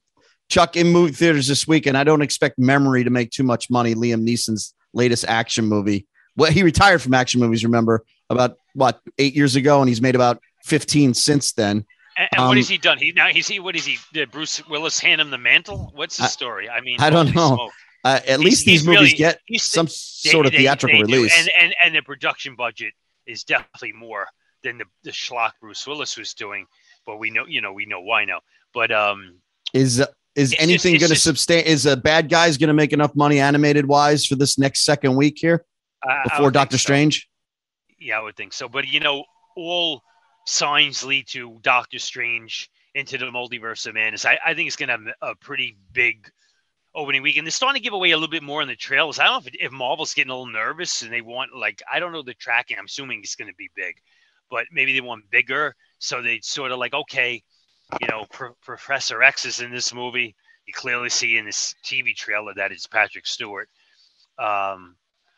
Chuck 0.50 0.78
in 0.78 0.88
movie 0.88 1.12
theaters 1.12 1.48
this 1.48 1.68
week, 1.68 1.86
and 1.86 1.98
I 1.98 2.06
don't 2.06 2.22
expect 2.22 2.58
Memory 2.58 3.04
to 3.04 3.10
make 3.10 3.32
too 3.32 3.44
much 3.44 3.70
money. 3.70 3.94
Liam 3.94 4.26
Neeson's 4.26 4.74
latest 4.94 5.26
action 5.28 5.66
movie. 5.66 6.08
Well, 6.38 6.50
he 6.50 6.64
retired 6.64 7.02
from 7.02 7.14
action 7.14 7.42
movies. 7.42 7.66
Remember 7.66 8.06
about 8.30 8.58
what 8.74 9.02
eight 9.18 9.36
years 9.36 9.58
ago, 9.58 9.82
and 9.82 9.90
he's 9.90 10.02
made 10.02 10.16
about 10.16 10.42
fifteen 10.64 11.14
since 11.14 11.52
then. 11.52 11.86
And, 12.18 12.30
and 12.32 12.42
Um, 12.42 12.48
what 12.50 12.58
has 12.58 12.68
he 12.70 12.78
done? 12.78 12.98
He 12.98 13.12
now 13.14 13.28
he's 13.28 13.48
he. 13.48 13.60
What 13.60 13.76
is 13.76 13.86
he? 13.86 13.98
Did 14.14 14.32
Bruce 14.32 14.66
Willis 14.68 15.00
hand 15.00 15.22
him 15.22 15.30
the 15.30 15.38
mantle? 15.38 15.92
What's 15.96 16.18
the 16.18 16.24
I- 16.24 16.28
story? 16.28 16.70
I 16.70 16.82
mean, 16.82 16.98
I 17.00 17.10
don't 17.10 17.34
know. 17.36 17.70
Uh, 18.04 18.20
at 18.20 18.26
He's- 18.26 18.40
least 18.40 18.66
these 18.66 18.86
movies 18.86 19.00
really- 19.02 19.14
get 19.18 19.40
some 19.58 19.86
they- 19.88 19.92
sort 19.92 20.46
of 20.46 20.52
they- 20.52 20.60
theatrical 20.60 21.00
they 21.00 21.04
release. 21.14 21.34
and 21.38 21.50
and 21.62 21.76
and 21.84 21.96
the 21.96 22.02
production 22.02 22.56
budget 22.56 22.94
is 23.26 23.44
definitely 23.44 23.92
more 23.94 24.28
than 24.64 24.78
the 24.78 24.86
the 25.04 25.12
schlock 25.12 25.52
Bruce 25.62 25.86
Willis 25.86 26.16
was 26.18 26.34
doing. 26.34 26.66
But 27.06 27.18
we 27.18 27.30
know, 27.30 27.46
you 27.46 27.62
know, 27.62 27.74
we 27.74 27.86
know 27.86 28.02
why 28.02 28.26
now. 28.26 28.42
But 28.74 28.92
um, 28.92 29.40
is 29.74 30.00
is 30.36 30.54
It's 30.54 30.62
anything 30.62 30.98
going 31.00 31.10
to 31.10 31.16
sustain? 31.16 31.66
Is 31.66 31.86
a 31.86 31.98
bad 31.98 32.30
guys 32.30 32.58
going 32.58 32.68
to 32.68 32.74
make 32.74 32.94
enough 32.94 33.16
money 33.16 33.40
animated 33.40 33.88
wise 33.88 34.26
for 34.26 34.36
this 34.36 34.58
next 34.60 34.82
second 34.86 35.16
week 35.16 35.38
here 35.40 35.66
before 36.26 36.52
Doctor 36.52 36.78
so. 36.78 36.82
Strange? 36.82 37.28
Yeah, 38.00 38.20
I 38.20 38.22
would 38.22 38.36
think 38.36 38.54
so. 38.54 38.70
But 38.70 38.88
you 38.88 39.00
know, 39.00 39.24
all 39.56 40.04
signs 40.48 41.04
lead 41.04 41.28
to 41.28 41.60
Doctor 41.62 42.00
Strange 42.00 42.70
into 42.96 43.18
the 43.18 43.26
multiverse 43.26 43.86
of 43.86 43.94
madness. 43.94 44.26
I, 44.26 44.40
I 44.44 44.54
think 44.54 44.68
it's 44.68 44.76
going 44.76 44.90
to 44.90 44.98
have 44.98 45.16
a 45.22 45.36
pretty 45.36 45.78
big 45.92 46.32
opening 46.96 47.22
week, 47.22 47.38
and 47.38 47.46
they're 47.46 47.52
starting 47.52 47.82
to 47.82 47.84
give 47.84 47.94
away 47.94 48.12
a 48.12 48.18
little 48.18 48.32
bit 48.32 48.44
more 48.44 48.62
in 48.62 48.68
the 48.68 48.76
trailers. 48.76 49.20
I 49.20 49.26
don't 49.26 49.44
know 49.44 49.50
if, 49.54 49.68
if 49.68 49.72
Marvel's 49.72 50.14
getting 50.14 50.32
a 50.32 50.34
little 50.34 50.52
nervous 50.52 51.02
and 51.04 51.12
they 51.12 51.22
want 51.22 51.56
like 51.56 51.84
I 51.92 52.00
don't 52.00 52.12
know 52.12 52.24
the 52.24 52.34
tracking. 52.34 52.78
I'm 52.80 52.86
assuming 52.86 53.20
it's 53.22 53.36
going 53.36 53.50
to 53.52 53.56
be 53.56 53.70
big, 53.76 53.98
but 54.50 54.66
maybe 54.72 54.94
they 54.94 55.02
want 55.02 55.30
bigger, 55.30 55.76
so 56.00 56.22
they 56.22 56.40
sort 56.42 56.72
of 56.72 56.80
like 56.80 56.94
okay, 56.94 57.44
you 58.02 58.08
know, 58.08 58.26
Pro- 58.32 58.56
Professor 58.64 59.22
X 59.22 59.46
is 59.46 59.60
in 59.60 59.72
this 59.72 59.94
movie. 59.94 60.36
You 60.66 60.74
clearly 60.74 61.10
see 61.10 61.38
in 61.38 61.46
this 61.46 61.76
TV 61.84 62.16
trailer 62.16 62.54
that 62.56 62.72
it's 62.72 62.88
Patrick 62.88 63.28
Stewart. 63.28 63.70
Um, 64.40 64.96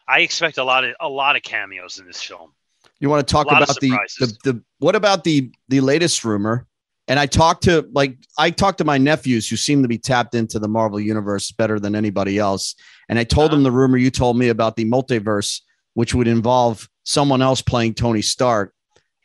I 0.08 0.22
expect 0.22 0.58
a 0.58 0.64
lot 0.64 0.84
of 0.84 0.96
a 1.00 1.10
lot 1.10 1.36
of 1.36 1.42
cameos 1.42 2.00
in 2.00 2.06
this 2.06 2.22
film. 2.22 2.54
You 3.00 3.10
want 3.10 3.26
to 3.26 3.32
talk 3.32 3.48
about 3.48 3.80
the, 3.80 3.90
the 4.20 4.38
the 4.44 4.64
what 4.80 4.96
about 4.96 5.24
the 5.24 5.52
the 5.70 5.82
latest 5.82 6.26
rumor? 6.26 6.66
And 7.08 7.20
I 7.20 7.26
talked 7.26 7.64
to 7.64 7.90
like 7.94 8.18
I 8.38 8.52
talked 8.52 8.78
to 8.80 8.86
my 8.86 8.98
nephews 8.98 9.50
who 9.50 9.56
seem 9.56 9.82
to 9.82 9.88
be 9.88 9.98
tapped 9.98 10.36
into 10.36 10.60
the 10.60 10.68
Marvel 10.68 11.00
universe 11.00 11.52
better 11.52 11.80
than 11.80 11.96
anybody 11.96 12.38
else. 12.38 12.76
And 13.08 13.18
I 13.18 13.24
told 13.24 13.48
Uh-huh. 13.48 13.56
them 13.56 13.64
the 13.64 13.72
rumor 13.72 13.98
you 13.98 14.12
told 14.12 14.38
me 14.38 14.50
about 14.50 14.76
the 14.76 14.86
multiverse, 14.86 15.62
which 15.94 16.14
would 16.14 16.28
involve 16.28 16.88
someone 17.04 17.42
else 17.42 17.62
playing 17.62 17.96
Tony 17.96 18.22
Stark, 18.22 18.74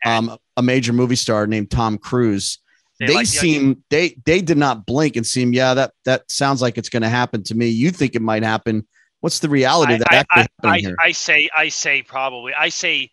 um, 0.06 0.38
a 0.56 0.62
major 0.62 0.92
movie 0.92 1.16
star 1.16 1.46
named 1.46 1.70
Tom 1.70 1.98
Cruise. 1.98 2.58
They 3.00 3.08
They, 3.08 3.14
like 3.14 3.26
the 3.26 3.36
seem 3.38 3.84
they 3.90 4.16
they 4.24 4.40
did 4.40 4.56
not 4.56 4.86
blink 4.86 5.16
and 5.16 5.26
seem 5.26 5.52
yeah 5.52 5.74
that 5.74 5.92
that 6.04 6.30
sounds 6.30 6.62
like 6.62 6.78
it's 6.78 6.88
going 6.88 7.02
to 7.02 7.08
happen 7.08 7.42
to 7.42 7.54
me. 7.54 7.68
You 7.68 7.90
think 7.90 8.14
it 8.14 8.22
might 8.22 8.44
happen? 8.44 8.86
What's 9.20 9.40
the 9.40 9.48
reality 9.48 9.92
I, 9.92 9.96
of 9.96 10.00
that 10.10 10.26
I, 10.30 10.46
I, 10.62 10.68
I? 10.68 10.94
I 11.02 11.12
say 11.12 11.50
I 11.56 11.68
say 11.68 12.02
probably 12.02 12.54
I 12.54 12.68
say 12.68 13.10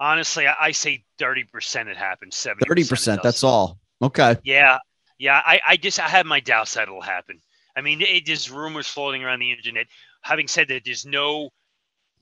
honestly 0.00 0.46
I, 0.46 0.54
I 0.60 0.70
say 0.72 1.04
thirty 1.18 1.44
percent 1.44 1.88
it 1.88 1.96
happens 1.96 2.36
seventy 2.36 2.66
Thirty 2.68 2.84
percent. 2.84 3.22
That's 3.22 3.44
all. 3.44 3.78
Okay. 4.02 4.36
yeah 4.44 4.78
yeah 5.18 5.40
I, 5.44 5.60
I 5.66 5.76
just 5.76 6.00
I 6.00 6.08
have 6.08 6.26
my 6.26 6.40
doubts 6.40 6.74
that 6.74 6.84
it'll 6.84 7.00
happen. 7.00 7.40
I 7.76 7.80
mean 7.80 8.00
it, 8.02 8.26
there's 8.26 8.50
rumors 8.50 8.86
floating 8.86 9.24
around 9.24 9.40
the 9.40 9.50
internet. 9.52 9.86
Having 10.22 10.48
said 10.48 10.68
that, 10.68 10.82
there's 10.84 11.04
no 11.04 11.50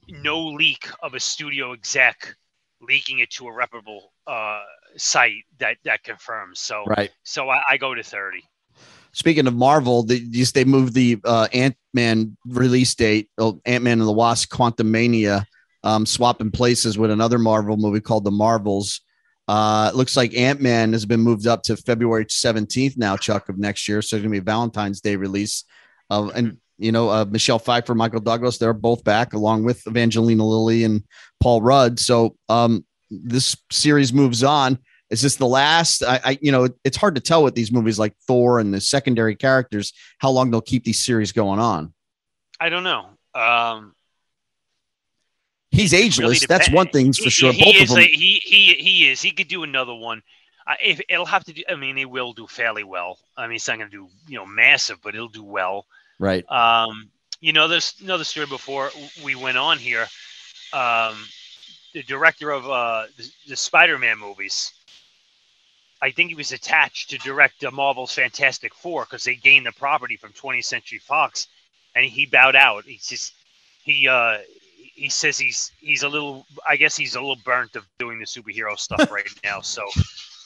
no 0.09 0.41
leak 0.49 0.89
of 1.03 1.15
a 1.15 1.21
studio 1.21 1.73
exec 1.73 2.35
leaking 2.81 3.21
it 3.21 3.31
to 3.31 3.47
a 3.47 3.53
reputable 3.53 4.13
uh, 4.27 4.61
site 4.97 5.45
that 5.59 5.77
that 5.85 6.03
confirms. 6.03 6.61
So 6.61 6.85
Right. 6.87 7.11
so 7.23 7.49
I, 7.49 7.63
I 7.71 7.77
go 7.77 7.95
to 7.95 8.03
thirty. 8.03 8.43
Speaking 9.13 9.47
of 9.47 9.55
Marvel, 9.55 10.03
they 10.03 10.21
just 10.21 10.55
they 10.55 10.65
moved 10.65 10.95
the 10.95 11.19
uh, 11.25 11.47
Ant 11.53 11.77
Man 11.95 12.37
release 12.47 12.95
date, 12.95 13.29
Ant 13.39 13.85
Man 13.85 14.01
and 14.01 14.09
the 14.09 14.13
Wasp: 14.13 14.51
Quantumania, 14.51 15.45
um, 15.85 16.07
swapping 16.07 16.51
places 16.51 16.99
with 16.99 17.11
another 17.11 17.39
Marvel 17.39 17.77
movie 17.77 18.01
called 18.01 18.25
The 18.25 18.31
Marvels. 18.31 19.01
Uh, 19.49 19.91
it 19.93 19.97
looks 19.97 20.17
like 20.17 20.37
Ant 20.37 20.61
Man 20.61 20.93
has 20.93 21.05
been 21.05 21.21
moved 21.21 21.47
up 21.47 21.63
to 21.65 21.77
February 21.77 22.27
seventeenth 22.29 22.97
now, 22.97 23.17
Chuck 23.17 23.49
of 23.49 23.59
next 23.59 23.89
year. 23.89 24.01
So 24.01 24.17
it's 24.17 24.23
gonna 24.23 24.31
be 24.33 24.39
a 24.39 24.43
Valentine's 24.43 25.01
Day 25.01 25.17
release. 25.17 25.65
Of 26.11 26.35
and 26.37 26.59
you 26.79 26.93
know, 26.93 27.11
uh, 27.11 27.25
Michelle 27.29 27.59
Pfeiffer, 27.59 27.95
Michael 27.95 28.21
Douglas, 28.21 28.59
they're 28.59 28.73
both 28.73 29.05
back 29.05 29.35
along 29.35 29.65
with 29.65 29.87
Evangeline 29.87 30.39
Lilly 30.39 30.85
and 30.85 31.05
Paul 31.41 31.63
Rudd. 31.63 31.99
So 32.01 32.37
um, 32.49 32.85
this 33.11 33.57
series 33.71 34.13
moves 34.13 34.43
on. 34.43 34.79
Is 35.11 35.21
this 35.21 35.37
the 35.37 35.47
last? 35.47 36.03
I, 36.03 36.21
I, 36.25 36.39
you 36.41 36.51
know, 36.51 36.69
it's 36.85 36.97
hard 36.97 37.17
to 37.17 37.21
tell 37.21 37.45
with 37.45 37.55
these 37.55 37.71
movies 37.71 37.99
like 37.99 38.17
Thor 38.27 38.59
and 38.59 38.73
the 38.73 38.81
secondary 38.81 39.37
characters 39.37 39.93
how 40.19 40.31
long 40.31 40.51
they'll 40.51 40.63
keep 40.63 40.85
these 40.85 41.05
series 41.05 41.33
going 41.33 41.61
on. 41.61 41.93
I 42.59 42.71
don't 42.71 42.85
know. 42.85 43.07
Um, 43.35 43.93
He's 45.73 45.95
ageless. 45.95 46.43
Really 46.43 46.47
That's 46.47 46.71
one 46.71 46.89
thing 46.89 47.13
for 47.15 47.31
sure. 47.31 47.53
He, 47.53 47.73
he 47.73 47.83
is. 47.83 47.97
A, 47.97 48.03
he 48.03 48.41
he 48.45 48.75
he 48.75 49.11
is. 49.11 49.23
He 49.23 49.31
could 49.31 49.49
do 49.49 49.65
another 49.65 49.95
one. 49.95 50.23
Uh, 50.67 50.75
if 50.83 51.01
it'll 51.09 51.27
have 51.27 51.45
to 51.45 51.53
do. 51.53 51.63
I 51.69 51.75
mean, 51.75 51.97
he 51.97 52.05
will 52.05 52.35
do 52.35 52.47
fairly 52.47 52.85
well. 52.85 53.19
I 53.39 53.47
mean, 53.47 53.57
it's 53.57 53.67
not 53.67 53.79
going 53.79 53.91
to 53.91 53.97
do 53.97 54.09
you 54.29 54.37
know 54.37 54.47
massive, 54.47 54.99
but 55.03 55.15
it'll 55.15 55.29
do 55.29 55.43
well. 55.43 55.87
Right. 56.19 56.49
Um, 56.53 57.11
you 57.41 57.55
know, 57.55 57.69
there's 57.69 57.95
another 58.03 58.23
story 58.23 58.47
before 58.47 58.91
we 59.25 59.35
went 59.35 59.57
on 59.57 59.79
here. 59.79 60.07
Um, 60.75 61.17
the 61.95 62.03
director 62.03 62.51
of 62.51 62.69
uh, 62.69 63.07
the, 63.17 63.31
the 63.49 63.57
Spider-Man 63.57 64.19
movies. 64.19 64.73
I 66.01 66.11
think 66.11 66.31
he 66.31 66.35
was 66.35 66.53
attached 66.53 67.11
to 67.11 67.19
direct 67.19 67.65
uh, 67.65 67.71
Marvel's 67.71 68.15
Fantastic 68.15 68.75
Four 68.75 69.05
because 69.05 69.25
they 69.25 69.37
gained 69.37 69.67
the 69.67 69.73
property 69.73 70.17
from 70.17 70.33
20th 70.33 70.65
Century 70.65 70.99
Fox, 70.99 71.49
and 71.95 72.05
he 72.05 72.27
bowed 72.27 72.57
out. 72.57 72.85
He's 72.85 73.07
just 73.07 73.33
he 73.85 74.07
uh, 74.09 74.39
he 75.03 75.09
says 75.09 75.37
he's 75.37 75.73
he's 75.81 76.05
a 76.05 76.09
little. 76.09 76.47
I 76.67 76.77
guess 76.77 76.97
he's 76.97 77.17
a 77.17 77.21
little 77.21 77.39
burnt 77.45 77.75
of 77.75 77.85
doing 77.99 78.21
the 78.21 78.25
superhero 78.25 78.79
stuff 78.79 79.11
right 79.11 79.27
now. 79.43 79.61
So 79.61 79.85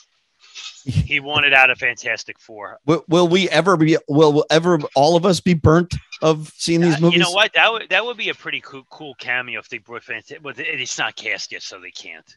he 0.84 1.20
wanted 1.20 1.52
out 1.52 1.68
of 1.68 1.76
Fantastic 1.76 2.38
Four. 2.38 2.78
Will, 2.86 3.04
will, 3.06 3.28
we 3.28 3.50
ever 3.50 3.76
be? 3.76 3.98
Will 4.08 4.46
ever 4.48 4.78
all 4.94 5.14
of 5.14 5.26
us 5.26 5.40
be 5.40 5.52
burnt 5.52 5.94
of 6.22 6.50
seeing 6.56 6.80
these 6.80 6.98
movies? 6.98 7.08
Uh, 7.08 7.18
you 7.18 7.18
know 7.18 7.32
what? 7.32 7.52
That 7.52 7.70
would 7.70 7.90
that 7.90 8.02
would 8.02 8.16
be 8.16 8.30
a 8.30 8.34
pretty 8.34 8.62
cool, 8.62 8.84
cool 8.88 9.14
cameo 9.18 9.60
if 9.60 9.68
they 9.68 9.76
brought 9.76 10.04
Fantastic. 10.04 10.42
But 10.42 10.58
it's 10.58 10.96
not 10.96 11.16
cast 11.16 11.52
yet, 11.52 11.62
so 11.62 11.78
they 11.78 11.90
can't. 11.90 12.36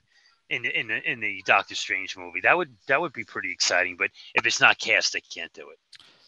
In 0.50 0.64
the, 0.64 0.78
in 0.78 0.88
the 0.88 1.10
in 1.10 1.20
the 1.22 1.42
Doctor 1.46 1.76
Strange 1.76 2.18
movie, 2.18 2.42
that 2.42 2.58
would 2.58 2.76
that 2.88 3.00
would 3.00 3.14
be 3.14 3.24
pretty 3.24 3.52
exciting. 3.54 3.96
But 3.98 4.10
if 4.36 4.46
it's 4.46 4.60
not 4.60 4.78
cast, 4.78 5.14
they 5.14 5.22
can't 5.22 5.54
do 5.54 5.70
it. 5.70 5.78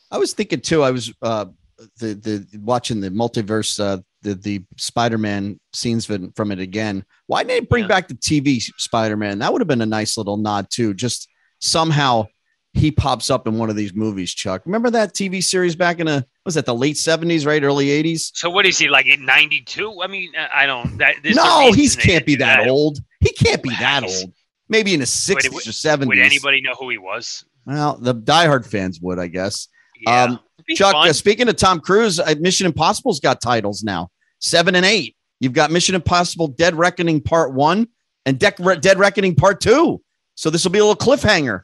I 0.10 0.18
was 0.18 0.32
thinking 0.32 0.62
too. 0.62 0.84
I 0.84 0.92
was 0.92 1.12
uh, 1.22 1.48
the 1.98 2.14
the 2.14 2.60
watching 2.60 3.02
the 3.02 3.10
multiverse 3.10 3.78
uh, 3.78 4.02
the 4.22 4.36
the 4.36 4.64
Spider-Man 4.78 5.60
scenes 5.74 6.06
from, 6.06 6.52
it 6.52 6.60
again. 6.60 7.06
Why 7.28 7.44
didn't 7.44 7.62
they 7.62 7.66
bring 7.68 7.84
yeah. 7.84 7.88
back 7.90 8.08
the 8.08 8.16
TV 8.16 8.62
Spider-Man? 8.62 9.40
That 9.40 9.52
would 9.52 9.62
have 9.62 9.68
been 9.68 9.82
a 9.82 9.86
nice 9.86 10.18
little 10.18 10.38
nod 10.38 10.68
too. 10.70 10.94
Just 10.94 11.28
somehow 11.60 12.26
he 12.74 12.92
pops 12.92 13.30
up 13.30 13.48
in 13.48 13.58
one 13.58 13.70
of 13.70 13.76
these 13.76 13.94
movies, 13.94 14.34
Chuck. 14.34 14.62
Remember 14.66 14.90
that 14.92 15.14
TV 15.14 15.44
series 15.44 15.76
back 15.76 16.00
in 16.00 16.08
a 16.08 16.26
was 16.46 16.56
that 16.56 16.66
the 16.66 16.76
late 16.76 16.98
seventies, 16.98 17.46
right? 17.46 17.62
Early 17.62 17.90
eighties. 17.90 18.32
So 18.34 18.50
what 18.50 18.66
is 18.66 18.78
he 18.78 18.88
like 18.88 19.08
in 19.08 19.26
ninety 19.26 19.62
two? 19.62 20.02
I 20.02 20.08
mean, 20.08 20.32
I 20.54 20.66
don't. 20.66 20.98
That, 20.98 21.16
no, 21.24 21.72
he 21.74 21.90
can't 21.90 22.26
be 22.26 22.36
that, 22.36 22.64
that 22.64 22.70
old. 22.70 23.00
He 23.20 23.32
can't 23.32 23.62
be 23.62 23.70
that 23.70 24.04
old. 24.04 24.34
Maybe 24.70 24.94
in 24.94 25.02
the 25.02 25.06
sixties 25.06 25.68
or 25.68 25.74
seventies. 25.74 26.08
Would 26.08 26.20
anybody 26.20 26.62
know 26.62 26.74
who 26.76 26.90
he 26.90 26.98
was? 26.98 27.44
Well, 27.66 27.98
the 27.98 28.16
diehard 28.16 28.66
fans 28.66 29.00
would, 29.02 29.20
I 29.20 29.28
guess. 29.28 29.68
Yeah, 30.02 30.24
um, 30.24 30.40
Chuck, 30.76 30.96
uh, 30.96 31.14
speaking 31.14 31.48
of 31.50 31.56
Tom 31.56 31.80
Cruise, 31.80 32.20
uh, 32.20 32.36
Mission 32.40 32.66
Impossible's 32.66 33.20
got 33.20 33.42
titles 33.42 33.84
now, 33.84 34.10
seven 34.40 34.76
and 34.76 34.86
eight. 34.86 35.16
You've 35.40 35.54
got 35.54 35.72
Mission 35.72 35.96
Impossible: 35.96 36.48
Dead 36.48 36.76
Reckoning 36.76 37.22
Part 37.22 37.54
One 37.54 37.88
and 38.26 38.40
De- 38.40 38.78
Dead 38.80 39.00
Reckoning 39.00 39.36
Part 39.36 39.62
Two. 39.62 40.02
So 40.36 40.50
this 40.50 40.64
will 40.64 40.72
be 40.72 40.80
a 40.80 40.86
little 40.86 40.96
cliffhanger. 40.96 41.62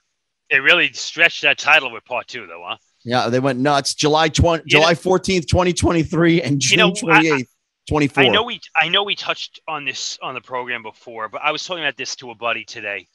They 0.49 0.59
really 0.59 0.91
stretched 0.93 1.41
that 1.41 1.57
title 1.57 1.91
with 1.91 2.05
part 2.05 2.27
two, 2.27 2.47
though, 2.47 2.63
huh? 2.65 2.77
Yeah, 3.03 3.29
they 3.29 3.39
went 3.39 3.59
nuts. 3.59 3.93
July 3.93 4.29
twenty, 4.29 4.63
you 4.65 4.79
July 4.79 4.95
fourteenth, 4.95 5.47
twenty 5.47 5.73
twenty 5.73 6.03
three, 6.03 6.41
and 6.41 6.59
June 6.59 6.93
twenty 6.93 7.29
eighth. 7.29 7.49
24. 7.87 8.23
I 8.23 8.27
know 8.27 8.43
we 8.43 8.59
I 8.75 8.89
know 8.89 9.03
we 9.03 9.15
touched 9.15 9.61
on 9.67 9.85
this 9.85 10.19
on 10.21 10.33
the 10.33 10.41
program 10.41 10.83
before, 10.83 11.29
but 11.29 11.41
I 11.41 11.51
was 11.51 11.65
talking 11.65 11.83
about 11.83 11.95
this 11.95 12.17
to 12.17 12.31
a 12.31 12.35
buddy 12.35 12.65
today 12.65 13.07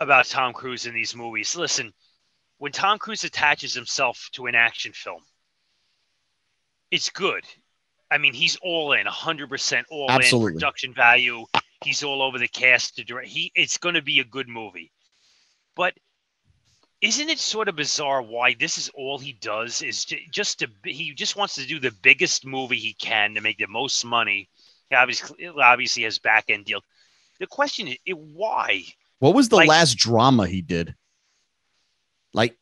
about 0.00 0.26
Tom 0.26 0.52
Cruise 0.52 0.86
in 0.86 0.94
these 0.94 1.16
movies. 1.16 1.56
Listen, 1.56 1.92
when 2.64 2.72
Tom 2.72 2.98
Cruise 2.98 3.24
attaches 3.24 3.74
himself 3.74 4.30
to 4.32 4.46
an 4.46 4.54
action 4.54 4.92
film, 4.94 5.20
it's 6.90 7.10
good. 7.10 7.44
I 8.10 8.16
mean, 8.16 8.32
he's 8.32 8.56
all 8.62 8.94
in, 8.94 9.04
100% 9.04 9.84
all 9.90 10.10
Absolutely. 10.10 10.52
in 10.52 10.54
production 10.54 10.94
value. 10.94 11.44
He's 11.84 12.02
all 12.02 12.22
over 12.22 12.38
the 12.38 12.48
cast 12.48 12.96
to 12.96 13.04
direct. 13.04 13.28
He 13.28 13.52
it's 13.54 13.76
going 13.76 13.96
to 13.96 14.00
be 14.00 14.20
a 14.20 14.24
good 14.24 14.48
movie. 14.48 14.90
But 15.76 15.92
isn't 17.02 17.28
it 17.28 17.38
sort 17.38 17.68
of 17.68 17.76
bizarre 17.76 18.22
why 18.22 18.56
this 18.58 18.78
is 18.78 18.88
all 18.94 19.18
he 19.18 19.34
does 19.34 19.82
is 19.82 20.06
to, 20.06 20.16
just 20.30 20.60
to 20.60 20.68
he 20.86 21.12
just 21.12 21.36
wants 21.36 21.56
to 21.56 21.66
do 21.66 21.78
the 21.78 21.92
biggest 22.00 22.46
movie 22.46 22.78
he 22.78 22.94
can 22.94 23.34
to 23.34 23.42
make 23.42 23.58
the 23.58 23.66
most 23.66 24.06
money. 24.06 24.48
He 24.88 24.96
obviously, 24.96 25.48
obviously 25.48 26.04
has 26.04 26.18
back 26.18 26.46
end 26.48 26.64
deal. 26.64 26.80
The 27.40 27.46
question 27.46 27.88
is 27.88 28.14
why? 28.14 28.84
What 29.18 29.34
was 29.34 29.50
the 29.50 29.56
like, 29.56 29.68
last 29.68 29.98
drama 29.98 30.46
he 30.46 30.62
did? 30.62 30.94
Like, 32.34 32.58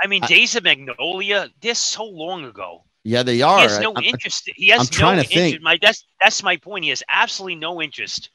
I 0.00 0.06
mean, 0.06 0.22
I, 0.22 0.28
Days 0.28 0.54
of 0.54 0.62
Magnolia. 0.62 1.48
This 1.60 1.80
so 1.80 2.04
long 2.04 2.44
ago. 2.44 2.84
Yeah, 3.02 3.22
they 3.22 3.42
are. 3.42 3.58
He 3.58 3.62
has 3.64 3.80
no 3.80 3.92
I, 3.96 4.02
interest. 4.02 4.50
He 4.54 4.68
has 4.68 4.82
I'm 4.82 4.86
trying 4.86 5.16
no 5.16 5.22
to 5.24 5.28
interest. 5.28 5.52
think. 5.52 5.62
My 5.62 5.78
that's 5.82 6.06
that's 6.20 6.42
my 6.42 6.56
point. 6.56 6.84
He 6.84 6.90
has 6.90 7.02
absolutely 7.08 7.56
no 7.56 7.82
interest. 7.82 8.30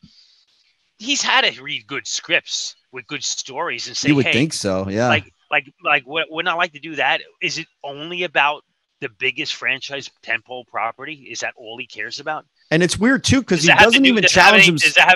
He's 0.98 1.22
had 1.22 1.46
to 1.46 1.64
read 1.64 1.88
good 1.88 2.06
scripts 2.06 2.76
with 2.92 3.08
good 3.08 3.24
stories 3.24 3.88
and 3.88 3.96
say, 3.96 4.10
you 4.10 4.16
would 4.16 4.26
hey, 4.26 4.34
think 4.34 4.52
so, 4.52 4.90
yeah. 4.90 5.08
Like, 5.08 5.34
like, 5.50 5.72
like, 5.84 6.04
wouldn't 6.06 6.48
I 6.48 6.54
like 6.56 6.74
to 6.74 6.80
do 6.80 6.96
that? 6.96 7.22
Is 7.42 7.58
it 7.58 7.68
only 7.84 8.24
about 8.24 8.64
the 9.00 9.08
biggest 9.08 9.56
franchise 9.56 10.12
temple 10.24 10.66
property? 10.66 11.30
Is 11.32 11.40
that 11.40 11.54
all 11.56 11.78
he 11.78 11.88
cares 11.88 12.20
about? 12.20 12.46
And 12.70 12.84
it's 12.84 12.98
weird 13.00 13.24
too 13.24 13.40
because 13.40 13.64
he 13.64 13.70
doesn't 13.70 14.04
do, 14.04 14.10
even 14.10 14.24
challenge 14.26 14.66
himself. 14.66 15.14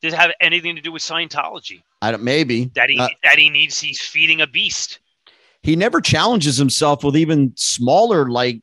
Does 0.00 0.12
that 0.12 0.18
have 0.18 0.28
does 0.28 0.36
it 0.36 0.42
have 0.42 0.52
anything 0.52 0.76
to 0.76 0.82
do 0.82 0.92
with 0.92 1.02
Scientology? 1.02 1.82
I 2.02 2.10
don't. 2.10 2.22
Maybe 2.22 2.66
that 2.74 2.88
he 2.88 2.98
uh, 2.98 3.08
that 3.24 3.38
he 3.38 3.50
needs. 3.50 3.80
He's 3.80 4.00
feeding 4.00 4.40
a 4.40 4.46
beast. 4.46 5.00
He 5.62 5.76
never 5.76 6.00
challenges 6.00 6.56
himself 6.56 7.02
with 7.02 7.16
even 7.16 7.52
smaller 7.56 8.28
like 8.28 8.60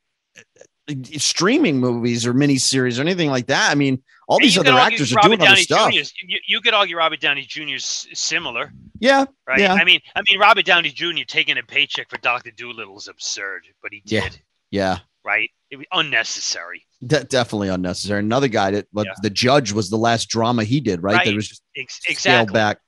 streaming 1.18 1.80
movies 1.80 2.26
or 2.26 2.34
miniseries 2.34 2.98
or 2.98 3.02
anything 3.02 3.30
like 3.30 3.48
that. 3.48 3.72
I 3.72 3.76
mean, 3.76 4.02
all 4.28 4.40
these 4.40 4.58
other 4.58 4.72
actors 4.72 5.14
are 5.14 5.22
doing 5.22 5.40
Downey 5.40 5.52
other 5.52 5.62
stuff. 5.62 5.94
You, 5.94 6.40
you, 6.48 6.62
could 6.62 6.74
argue 6.74 6.98
Robert 6.98 7.20
Downey 7.20 7.42
Jr. 7.42 7.76
is 7.76 8.08
similar. 8.14 8.72
Yeah, 9.00 9.26
right. 9.48 9.60
Yeah. 9.60 9.74
I 9.74 9.84
mean, 9.84 10.00
I 10.16 10.22
mean, 10.30 10.40
Robert 10.40 10.66
Downey 10.66 10.90
Jr. 10.90 11.24
taking 11.28 11.58
a 11.58 11.64
paycheck 11.64 12.10
for 12.10 12.18
Doctor 12.18 12.52
Dolittle 12.52 12.98
is 12.98 13.08
absurd, 13.08 13.64
but 13.82 13.92
he 13.92 14.02
did. 14.06 14.40
Yeah. 14.70 14.94
yeah. 14.94 15.00
Right. 15.24 15.50
It 15.70 15.78
was 15.78 15.86
unnecessary. 15.92 16.85
De- 17.06 17.24
definitely 17.24 17.70
unnecessary. 17.70 18.20
Another 18.20 18.48
guy 18.48 18.72
that, 18.72 18.88
but 18.94 19.06
yeah. 19.06 19.14
the 19.22 19.30
judge 19.30 19.72
was 19.72 19.90
the 19.90 19.98
last 19.98 20.30
drama 20.30 20.64
he 20.64 20.80
did. 20.80 21.04
Right. 21.04 21.16
right. 21.16 21.26
That 21.26 21.36
was 21.36 21.48
just 21.48 21.64
Ex- 21.76 22.02
exactly 22.08 22.54
back. 22.54 22.80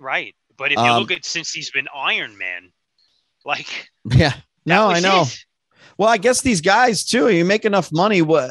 Right. 0.00 0.34
But 0.56 0.72
if 0.72 0.78
you 0.78 0.84
um, 0.84 1.00
look 1.00 1.10
at 1.10 1.24
since 1.24 1.52
he's 1.52 1.70
been 1.70 1.88
Iron 1.94 2.36
Man, 2.38 2.72
like 3.44 3.90
yeah, 4.04 4.34
no, 4.64 4.88
I 4.88 5.00
know. 5.00 5.22
It. 5.22 5.44
Well, 5.98 6.08
I 6.08 6.18
guess 6.18 6.40
these 6.40 6.60
guys 6.60 7.04
too. 7.04 7.28
You 7.30 7.44
make 7.44 7.64
enough 7.64 7.90
money. 7.92 8.22
What? 8.22 8.50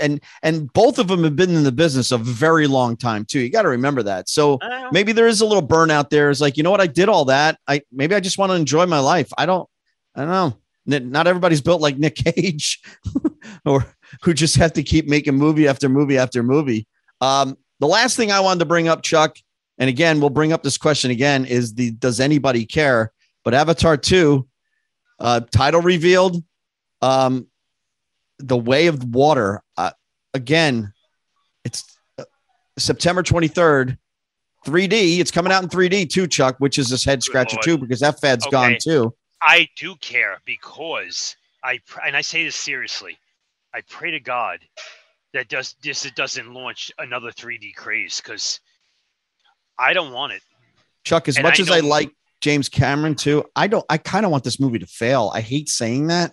And 0.00 0.20
and 0.42 0.72
both 0.72 0.98
of 0.98 1.08
them 1.08 1.22
have 1.24 1.36
been 1.36 1.54
in 1.54 1.64
the 1.64 1.72
business 1.72 2.10
a 2.10 2.18
very 2.18 2.66
long 2.66 2.96
time 2.96 3.24
too. 3.24 3.40
You 3.40 3.50
got 3.50 3.62
to 3.62 3.68
remember 3.68 4.02
that. 4.04 4.28
So 4.28 4.58
maybe 4.90 5.12
there 5.12 5.28
is 5.28 5.40
a 5.40 5.46
little 5.46 5.66
burnout 5.66 6.10
there. 6.10 6.30
It's 6.30 6.40
like 6.40 6.56
you 6.56 6.62
know 6.62 6.70
what? 6.70 6.80
I 6.80 6.86
did 6.86 7.08
all 7.08 7.26
that. 7.26 7.58
I 7.68 7.82
maybe 7.92 8.14
I 8.14 8.20
just 8.20 8.38
want 8.38 8.50
to 8.50 8.56
enjoy 8.56 8.86
my 8.86 9.00
life. 9.00 9.32
I 9.36 9.46
don't. 9.46 9.68
I 10.14 10.24
don't 10.24 10.30
know. 10.30 10.56
Not 10.86 11.28
everybody's 11.28 11.60
built 11.60 11.80
like 11.80 11.98
Nick 11.98 12.16
Cage, 12.16 12.80
or 13.64 13.86
who 14.22 14.34
just 14.34 14.56
have 14.56 14.72
to 14.74 14.82
keep 14.82 15.06
making 15.06 15.36
movie 15.36 15.68
after 15.68 15.88
movie 15.88 16.18
after 16.18 16.42
movie. 16.42 16.86
Um, 17.20 17.56
the 17.78 17.86
last 17.86 18.16
thing 18.16 18.30
I 18.30 18.40
wanted 18.40 18.60
to 18.60 18.66
bring 18.66 18.88
up, 18.88 19.02
Chuck, 19.02 19.36
and 19.78 19.88
again, 19.88 20.20
we'll 20.20 20.30
bring 20.30 20.52
up 20.52 20.62
this 20.62 20.76
question 20.76 21.10
again: 21.10 21.44
is 21.44 21.74
the 21.74 21.92
does 21.92 22.20
anybody 22.20 22.66
care? 22.66 23.12
But 23.44 23.54
Avatar 23.54 23.96
two, 23.96 24.46
uh, 25.18 25.40
title 25.50 25.80
revealed, 25.80 26.42
um, 27.00 27.46
the 28.38 28.56
Way 28.56 28.86
of 28.86 29.04
Water. 29.04 29.62
Uh, 29.76 29.92
again, 30.34 30.92
it's 31.64 31.84
uh, 32.18 32.24
September 32.78 33.22
23rd, 33.22 33.96
3D. 34.66 35.18
It's 35.18 35.30
coming 35.30 35.52
out 35.52 35.62
in 35.62 35.68
3D 35.68 36.10
too, 36.10 36.26
Chuck, 36.26 36.56
which 36.58 36.78
is 36.78 36.90
this 36.90 37.04
head 37.04 37.22
scratcher 37.22 37.56
too, 37.62 37.78
because 37.78 38.00
that 38.00 38.20
fad's 38.20 38.46
okay. 38.46 38.50
gone 38.50 38.76
too. 38.80 39.14
I 39.42 39.68
do 39.76 39.96
care 39.96 40.40
because 40.44 41.36
I 41.64 41.80
and 42.04 42.16
I 42.16 42.20
say 42.20 42.44
this 42.44 42.56
seriously. 42.56 43.18
I 43.74 43.82
pray 43.88 44.10
to 44.12 44.20
God 44.20 44.60
that 45.32 45.48
does 45.48 45.74
this 45.82 46.04
it 46.04 46.14
doesn't 46.14 46.52
launch 46.52 46.90
another 46.98 47.30
3D 47.30 47.74
craze 47.74 48.20
because 48.20 48.60
I 49.78 49.92
don't 49.92 50.12
want 50.12 50.32
it. 50.32 50.42
Chuck, 51.04 51.28
as 51.28 51.36
and 51.36 51.44
much 51.44 51.60
I 51.60 51.62
as 51.62 51.70
I 51.70 51.80
like 51.80 52.10
James 52.40 52.68
Cameron 52.68 53.14
too, 53.14 53.44
I 53.56 53.66
don't. 53.66 53.84
I 53.88 53.98
kind 53.98 54.26
of 54.26 54.32
want 54.32 54.44
this 54.44 54.60
movie 54.60 54.78
to 54.78 54.86
fail. 54.86 55.30
I 55.34 55.40
hate 55.40 55.68
saying 55.68 56.08
that, 56.08 56.32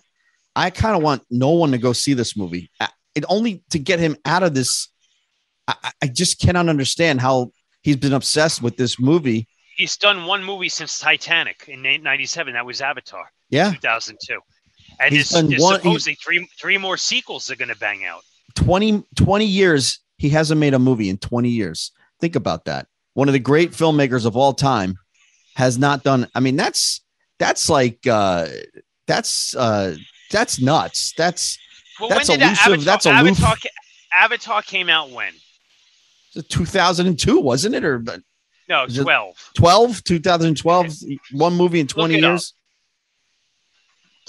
I 0.54 0.70
kind 0.70 0.96
of 0.96 1.02
want 1.02 1.22
no 1.30 1.50
one 1.50 1.70
to 1.70 1.78
go 1.78 1.92
see 1.92 2.14
this 2.14 2.36
movie. 2.36 2.70
It 3.14 3.24
only 3.28 3.62
to 3.70 3.78
get 3.78 3.98
him 3.98 4.16
out 4.24 4.42
of 4.42 4.54
this. 4.54 4.88
I, 5.66 5.92
I 6.02 6.06
just 6.06 6.40
cannot 6.40 6.68
understand 6.68 7.20
how 7.20 7.52
he's 7.82 7.96
been 7.96 8.12
obsessed 8.12 8.62
with 8.62 8.76
this 8.76 8.98
movie. 8.98 9.48
He's 9.76 9.96
done 9.96 10.26
one 10.26 10.42
movie 10.42 10.68
since 10.68 10.98
Titanic 10.98 11.68
in 11.68 11.82
'97. 11.82 12.54
That 12.54 12.66
was 12.66 12.80
Avatar. 12.80 13.30
Yeah, 13.50 13.72
2002. 13.72 14.40
And 15.00 15.14
He's 15.14 15.30
done 15.30 15.50
one- 15.58 15.76
supposedly 15.80 16.14
three 16.16 16.48
three 16.60 16.78
more 16.78 16.96
sequels 16.96 17.46
they're 17.46 17.56
going 17.56 17.68
to 17.68 17.76
bang 17.76 18.04
out. 18.04 18.22
20, 18.56 19.04
20 19.16 19.44
years 19.44 20.00
he 20.16 20.28
hasn't 20.30 20.58
made 20.58 20.74
a 20.74 20.78
movie 20.78 21.08
in 21.08 21.16
20 21.18 21.48
years 21.48 21.92
think 22.20 22.34
about 22.34 22.64
that 22.64 22.88
one 23.14 23.28
of 23.28 23.32
the 23.32 23.38
great 23.38 23.70
filmmakers 23.70 24.26
of 24.26 24.36
all 24.36 24.52
time 24.52 24.96
has 25.54 25.78
not 25.78 26.02
done 26.02 26.26
i 26.34 26.40
mean 26.40 26.56
that's 26.56 27.02
that's 27.38 27.68
like 27.68 28.04
uh 28.08 28.48
that's 29.06 29.54
uh 29.54 29.94
that's 30.32 30.60
nuts 30.60 31.12
that's 31.16 31.56
Well, 32.00 32.08
That's 32.08 32.28
elusive- 32.30 32.58
Avatar, 32.58 32.76
that's 32.78 33.06
aloof. 33.06 33.40
Avatar, 33.40 33.56
Avatar 34.16 34.62
came 34.62 34.88
out 34.88 35.10
when? 35.10 35.32
2002 36.48 37.40
wasn't 37.40 37.74
it 37.74 37.84
or 37.84 38.02
No, 38.68 38.84
Is 38.84 38.96
12. 38.96 39.50
12 39.54 40.04
2012 40.04 40.86
one 41.32 41.54
movie 41.54 41.80
in 41.80 41.86
20 41.86 42.18
years. 42.18 42.52
up. 42.52 42.57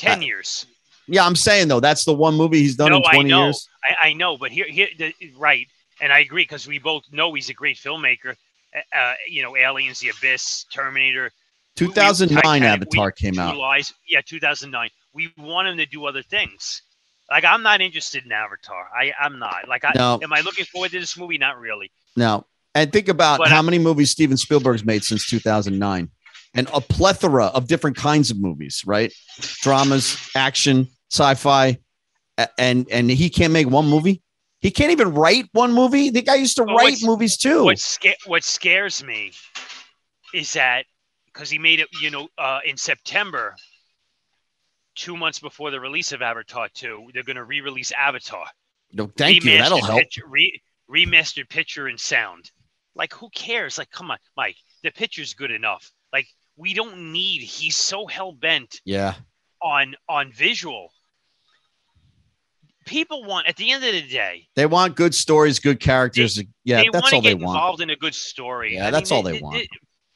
Years 0.03 0.12
10 0.15 0.20
Uh, 0.20 0.22
years. 0.25 0.65
yeah 1.08 1.25
i'm 1.25 1.36
saying 1.36 1.68
though 1.68 1.79
that's 1.79 2.06
the 2.06 2.13
one 2.13 2.36
movie 2.36 2.60
he's 2.60 2.75
done 2.75 2.91
No, 2.91 2.98
in 2.98 3.03
I 3.08 3.13
20 3.13 3.29
know. 3.29 3.44
years 3.46 3.68
I, 3.84 4.10
I 4.10 4.13
know, 4.13 4.38
but 4.38 4.51
here, 4.51 4.65
here, 4.68 4.88
the, 4.98 5.13
right, 5.38 5.65
and 6.01 6.12
I 6.12 6.20
agree 6.20 6.44
because 6.44 6.68
we 6.68 6.79
both 6.79 7.03
know 7.12 7.34
he's 7.34 7.50
a 7.50 7.53
great 7.53 7.77
filmmaker. 7.77 8.36
Uh, 8.75 8.79
Uh, 8.96 9.13
you 9.27 9.41
know, 9.41 9.56
Aliens, 9.56 10.00
The 10.00 10.10
Abyss, 10.10 10.65
Terminator, 10.72 11.32
2009 11.77 12.44
Titanic, 12.44 12.68
avatar 12.70 13.06
we- 13.08 13.12
came 13.29 13.39
out 13.39 13.56
Lies. 13.58 13.94
Yeah, 14.08 14.20
2009. 14.22 14.89
We 15.13 15.34
want 15.38 15.70
him 15.70 15.77
to 15.77 15.86
do 15.86 16.06
other 16.06 16.22
things. 16.22 16.82
Like 17.32 17.46
I'm 17.46 17.63
not 17.63 17.79
interested 17.82 18.25
in 18.25 18.32
Avatar. 18.34 18.89
I 18.94 19.13
I'm 19.20 19.39
not. 19.39 19.68
Like 19.68 19.86
I 19.86 19.94
No. 19.96 20.20
am 20.22 20.34
I 20.34 20.41
looking 20.41 20.65
forward 20.65 20.91
to 20.91 21.00
this 21.00 21.15
movie? 21.18 21.38
Not 21.38 21.58
really. 21.60 21.89
now 22.18 22.46
and 22.75 22.91
think 22.91 23.08
about 23.08 23.38
But 23.39 23.48
how 23.48 23.60
I- 23.60 23.62
many 23.63 23.79
movies 23.79 24.12
steven 24.12 24.36
spielberg's 24.38 24.84
made 24.86 25.03
since 25.03 25.25
2009 25.29 26.10
and 26.53 26.68
a 26.74 26.82
plethora 26.82 27.46
of 27.46 27.68
different 27.68 27.96
kinds 27.98 28.32
of 28.32 28.39
movies 28.39 28.84
right 28.86 29.13
dramas 29.62 30.18
action 30.36 30.88
sci-fi 31.12 31.77
and 32.58 32.88
and 32.91 33.10
he 33.10 33.29
can't 33.29 33.53
make 33.53 33.70
one 33.70 33.88
movie 33.88 34.22
he 34.62 34.72
can't 34.72 34.91
even 34.91 35.13
write 35.13 35.46
one 35.53 35.72
movie 35.74 36.10
the 36.10 36.22
guy 36.22 36.36
used 36.36 36.58
to 36.58 36.65
But 36.65 36.75
write 36.75 36.98
movies 37.03 37.38
too 37.38 37.63
What 37.65 37.79
sca- 37.79 38.15
what 38.25 38.44
scares 38.44 39.03
me 39.03 39.32
is 40.34 40.53
that 40.53 40.86
because 41.25 41.50
he 41.50 41.58
made 41.60 41.79
it, 41.79 41.88
you 42.01 42.10
know, 42.10 42.27
uh, 42.38 42.60
in 42.65 42.75
September, 42.75 43.56
two 44.96 45.15
months 45.15 45.39
before 45.39 45.72
the 45.72 45.79
release 45.79 46.12
of 46.12 46.22
Avatar 46.22 46.68
2, 46.74 47.12
they're 47.13 47.24
going 47.24 47.36
to 47.38 47.44
re-release 47.44 47.91
Avatar. 47.91 48.46
no, 48.91 49.10
thank 49.15 49.44
you 49.44 49.58
that'll 49.58 49.82
help 49.82 50.00
Picture, 50.00 50.24
re- 50.27 50.62
remastered 50.89 51.48
picture 51.48 51.88
and 51.88 52.00
sound. 52.00 52.51
Like, 52.96 53.13
who 53.13 53.29
cares? 53.29 53.77
Like, 53.77 53.91
come 53.91 54.12
on, 54.12 54.18
Mike. 54.36 54.58
The 54.84 54.91
picture's 54.91 55.34
good 55.34 55.51
enough. 55.51 55.89
Like, 56.12 56.27
we 56.60 56.74
don't 56.74 57.13
need. 57.13 57.42
He's 57.42 57.78
so 57.78 58.06
hell 58.06 58.34
bent 58.34 58.82
yeah 58.86 59.16
on 59.62 59.96
on 60.08 60.32
visual. 60.34 60.92
People 62.86 63.24
want 63.24 63.48
at 63.48 63.56
the 63.56 63.72
end 63.72 63.84
of 63.84 63.94
the 63.94 64.01
day, 64.01 64.48
they 64.56 64.66
want 64.66 64.96
good 64.96 65.13
stories 65.16 65.60
good 65.60 65.80
characters 65.80 66.42
yeah 66.63 66.82
they 66.84 66.89
that's 66.92 67.13
all 67.13 67.22
they 67.22 67.36
want 67.36 67.56
involved 67.56 67.82
in 67.82 67.89
a 67.92 67.96
good 67.96 68.16
story. 68.16 68.75
Yeah, 68.75 68.92
that's 68.92 69.12
all 69.12 69.24
they 69.24 69.39
want. 69.39 69.56
They, 69.56 69.68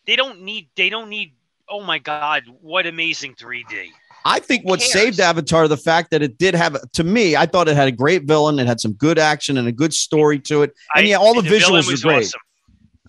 they 0.05 0.15
don't 0.15 0.41
need. 0.41 0.69
They 0.75 0.89
don't 0.89 1.09
need. 1.09 1.35
Oh 1.69 1.81
my 1.81 1.99
God! 1.99 2.43
What 2.61 2.85
amazing 2.85 3.35
3D. 3.35 3.89
I 4.25 4.39
think 4.39 4.63
what 4.63 4.81
saved 4.81 5.19
Avatar 5.19 5.67
the 5.67 5.77
fact 5.77 6.11
that 6.11 6.21
it 6.21 6.37
did 6.37 6.55
have 6.55 6.79
to 6.93 7.03
me. 7.03 7.35
I 7.35 7.45
thought 7.45 7.67
it 7.67 7.75
had 7.75 7.87
a 7.89 7.91
great 7.91 8.23
villain. 8.23 8.57
It 8.57 8.67
had 8.67 8.79
some 8.79 8.93
good 8.93 9.19
action 9.19 9.57
and 9.57 9.67
a 9.67 9.71
good 9.71 9.93
story 9.93 10.39
to 10.39 10.63
it. 10.63 10.73
And 10.95 11.05
I- 11.05 11.09
yeah, 11.09 11.17
all 11.17 11.33
the, 11.33 11.41
villain 11.41 11.81
visuals 11.83 11.91
were 11.91 12.09
great. 12.09 12.25
awesome. 12.25 12.41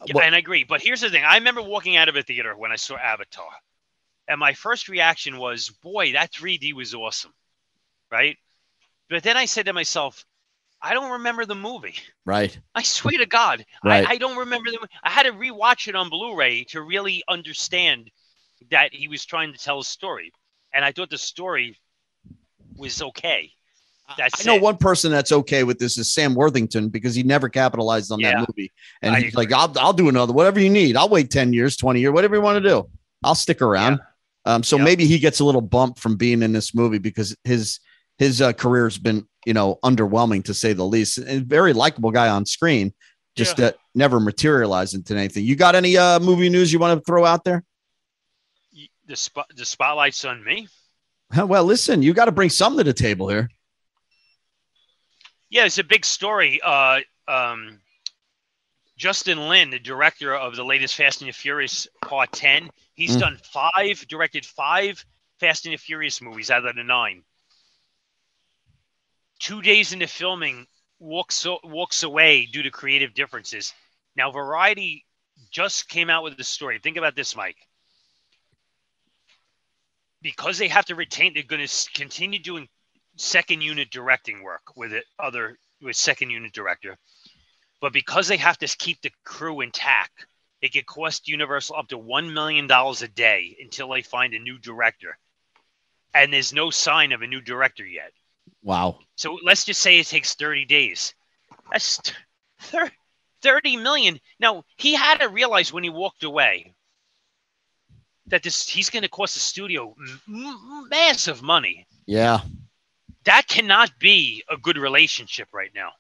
Yeah, 0.07 0.15
Well- 0.17 0.25
and 0.25 0.35
I 0.35 0.39
agree. 0.39 0.65
But 0.65 0.83
here's 0.83 1.01
the 1.01 1.11
thing: 1.11 1.25
I 1.25 1.35
remember 1.37 1.63
walking 1.63 1.97
out 1.97 2.09
of 2.09 2.17
a 2.17 2.23
theater 2.23 2.57
when 2.57 2.73
I 2.73 2.77
saw 2.77 2.97
Avatar, 2.97 3.51
and 4.29 4.39
my 4.41 4.55
first 4.55 4.89
reaction 4.89 5.39
was, 5.39 5.71
"Boy, 5.71 6.13
that 6.13 6.33
3D 6.33 6.73
was 6.73 6.95
awesome," 6.95 7.35
right? 8.11 8.39
But 9.09 9.23
then 9.23 9.37
I 9.37 9.45
said 9.47 9.67
to 9.67 9.73
myself, 9.73 10.25
"I 10.81 10.95
don't 10.95 11.13
remember 11.13 11.45
the 11.47 11.55
movie. 11.55 11.97
Right. 12.25 12.59
I 12.75 12.83
swear 12.83 13.19
to 13.19 13.27
God, 13.27 13.65
Right. 13.83 14.07
I, 14.07 14.13
I 14.13 14.19
don't 14.19 14.39
remember 14.39 14.71
the. 14.71 14.89
I 15.03 15.11
had 15.11 15.25
to 15.25 15.33
rewatch 15.33 15.89
it 15.89 15.95
on 15.95 16.09
Blu-ray 16.11 16.65
to 16.65 16.81
really 16.83 17.23
understand 17.29 18.11
that 18.71 18.95
he 18.95 19.09
was 19.09 19.25
trying 19.25 19.53
to 19.53 19.59
tell 19.59 19.79
a 19.81 19.85
story, 19.85 20.33
and 20.73 20.85
I 20.85 20.93
thought 20.93 21.11
the 21.11 21.19
story 21.19 21.79
was 22.77 23.03
okay. 23.03 23.53
That's 24.19 24.47
I 24.47 24.51
know 24.51 24.57
it. 24.57 24.63
one 24.63 24.77
person 24.77 25.11
that's 25.11 25.33
okay 25.33 25.65
with 25.65 25.79
this 25.79 25.97
is 25.97 26.13
Sam 26.13 26.35
Worthington 26.35 26.89
because 26.91 27.15
he 27.15 27.23
never 27.23 27.49
capitalized 27.49 28.13
on 28.13 28.21
Yeah. 28.21 28.33
that 28.41 28.49
movie. 28.49 28.73
And 29.03 29.15
I 29.17 29.21
he's 29.23 29.35
like, 29.35 29.51
I'll, 29.53 29.73
I'll 29.79 29.93
do 29.95 30.09
another, 30.09 30.33
whatever 30.33 30.61
you 30.61 30.69
need. 30.71 30.97
I'll 30.97 31.09
wait 31.09 31.31
10 31.31 31.53
years, 31.53 31.77
20 31.77 32.01
years, 32.01 32.13
whatever 32.13 32.37
you 32.37 32.43
want 32.43 32.63
to 32.63 32.69
do. 32.69 32.89
I'll 33.23 33.35
stick 33.35 33.63
around. 33.63 34.01
Um, 34.45 34.63
so 34.63 34.77
Yeah. 34.77 34.85
maybe 34.85 35.07
he 35.07 35.19
gets 35.19 35.41
a 35.41 35.45
little 35.45 35.63
bump 35.63 35.99
from 35.99 36.17
being 36.17 36.43
in 36.43 36.53
this 36.53 36.75
movie 36.75 36.99
because 36.99 37.35
his 37.45 37.81
his 38.19 38.41
uh, 38.43 38.53
career's 38.53 38.97
been, 38.99 39.27
you 39.47 39.55
know, 39.55 39.79
underwhelming 39.83 40.45
to 40.45 40.55
say 40.55 40.73
the 40.73 40.85
least. 40.85 41.19
And 41.19 41.47
very 41.47 41.73
likable 41.73 42.11
guy 42.13 42.29
on 42.29 42.45
screen, 42.47 42.93
just 43.35 43.59
Yeah. 43.59 43.67
uh, 43.69 43.73
never 43.95 44.21
materialized 44.21 44.95
into 44.95 45.17
anything. 45.17 45.45
You 45.45 45.57
got 45.57 45.75
any 45.75 45.97
uh, 45.97 46.21
movie 46.21 46.49
news 46.51 46.73
you 46.73 46.79
want 46.79 46.97
to 47.01 47.05
throw 47.05 47.25
out 47.25 47.43
there? 47.45 47.65
The 49.07 49.17
spot, 49.17 49.47
the 49.57 49.65
spotlight's 49.65 50.25
on 50.25 50.45
me. 50.45 50.69
Well, 51.37 51.65
listen, 51.65 52.03
you 52.03 52.13
got 52.15 52.27
to 52.27 52.33
bring 52.33 52.51
something 52.51 52.79
to 52.79 52.85
the 52.85 52.93
table 52.93 53.29
here. 53.29 53.49
Yeah, 55.51 55.67
it's 55.67 55.79
a 55.79 55.85
big 55.85 56.05
story. 56.05 56.61
Uh, 56.63 57.01
um, 57.29 57.81
Justin 58.97 59.49
Lin, 59.49 59.71
the 59.71 59.79
director 59.79 60.35
of 60.35 60.57
the 60.57 60.65
latest 60.65 60.95
Fast 60.97 61.21
and 61.21 61.29
the 61.29 61.33
Furious 61.33 61.87
Part 62.03 62.33
10, 62.33 62.71
he's 62.95 63.17
Mm. 63.17 63.21
done 63.21 63.39
five, 63.53 64.07
directed 64.09 64.47
five 64.47 65.05
Fast 65.41 65.67
and 65.67 65.73
the 65.75 65.79
Furious 65.79 66.21
movies 66.21 66.51
out 66.51 66.65
of 66.65 66.77
the 66.77 66.85
nine. 66.85 67.25
Two 69.41 69.63
days 69.63 69.93
into 69.93 70.07
filming, 70.07 70.67
walks, 70.99 71.45
walks 71.65 72.03
away 72.03 72.47
due 72.47 72.63
to 72.63 72.71
creative 72.71 73.15
differences. 73.15 73.75
Now, 74.17 74.31
Variety 74.31 75.05
just 75.51 75.89
came 75.89 76.09
out 76.09 76.23
with 76.23 76.37
the 76.37 76.45
story. 76.45 76.79
Think 76.79 76.97
about 76.97 77.17
this, 77.17 77.35
Mike. 77.35 77.59
Because 80.23 80.57
they 80.57 80.69
have 80.69 80.87
to 80.87 80.95
retain, 80.95 81.35
they're 81.35 81.43
going 81.43 81.67
to 81.67 81.91
continue 81.93 82.39
doing 82.39 82.69
second 83.17 83.61
unit 83.63 83.91
directing 83.91 84.43
work 84.43 84.77
with 84.77 84.93
it 84.93 85.05
other 85.19 85.59
with 85.81 85.97
second 85.97 86.31
unit 86.31 86.53
director. 86.53 86.97
But 87.81 87.93
because 87.93 88.29
they 88.29 88.37
have 88.39 88.59
to 88.59 88.67
keep 88.67 89.01
the 89.03 89.11
crew 89.25 89.61
intact 89.61 90.27
it 90.65 90.73
could 90.73 90.87
cost 90.87 91.29
universal 91.29 91.77
up 91.77 91.89
to 91.89 91.99
$1 91.99 92.33
million 92.33 92.67
a 92.71 93.09
day 93.09 93.55
until 93.61 93.91
they 93.91 94.01
find 94.01 94.33
a 94.33 94.39
new 94.39 94.57
director. 94.59 95.19
And 96.15 96.33
there's 96.33 96.55
no 96.55 96.71
sign 96.71 97.13
of 97.13 97.21
a 97.21 97.27
new 97.27 97.43
director 97.43 97.85
yet. 97.85 98.13
Wow. 98.63 99.01
so 99.15 99.39
let's 99.45 99.67
just 99.67 99.83
say 99.83 99.99
it 99.99 100.07
takes 100.07 100.35
30 100.37 100.65
days. 100.65 101.13
That's 101.71 101.99
t- 101.99 102.15
30 103.43 103.77
million. 103.77 104.19
Now 104.41 104.65
he 104.79 104.95
had 104.95 105.21
to 105.21 105.29
realize 105.29 105.71
when 105.71 105.85
he 105.85 105.91
walked 105.91 106.25
away 106.25 106.73
that 108.29 108.43
this 108.43 108.67
he's 108.67 108.89
going 108.89 109.03
to 109.03 109.09
cost 109.11 109.35
the 109.35 109.41
studio 109.41 109.95
m- 109.99 110.21
m- 110.29 110.89
massive 110.89 111.43
money. 111.43 111.87
Yeah. 112.07 112.41
That 113.25 113.47
cannot 113.49 113.91
be 113.99 114.45
a 114.51 114.57
good 114.57 114.77
relationship 114.77 115.49
right 115.53 115.71
now. 115.75 115.91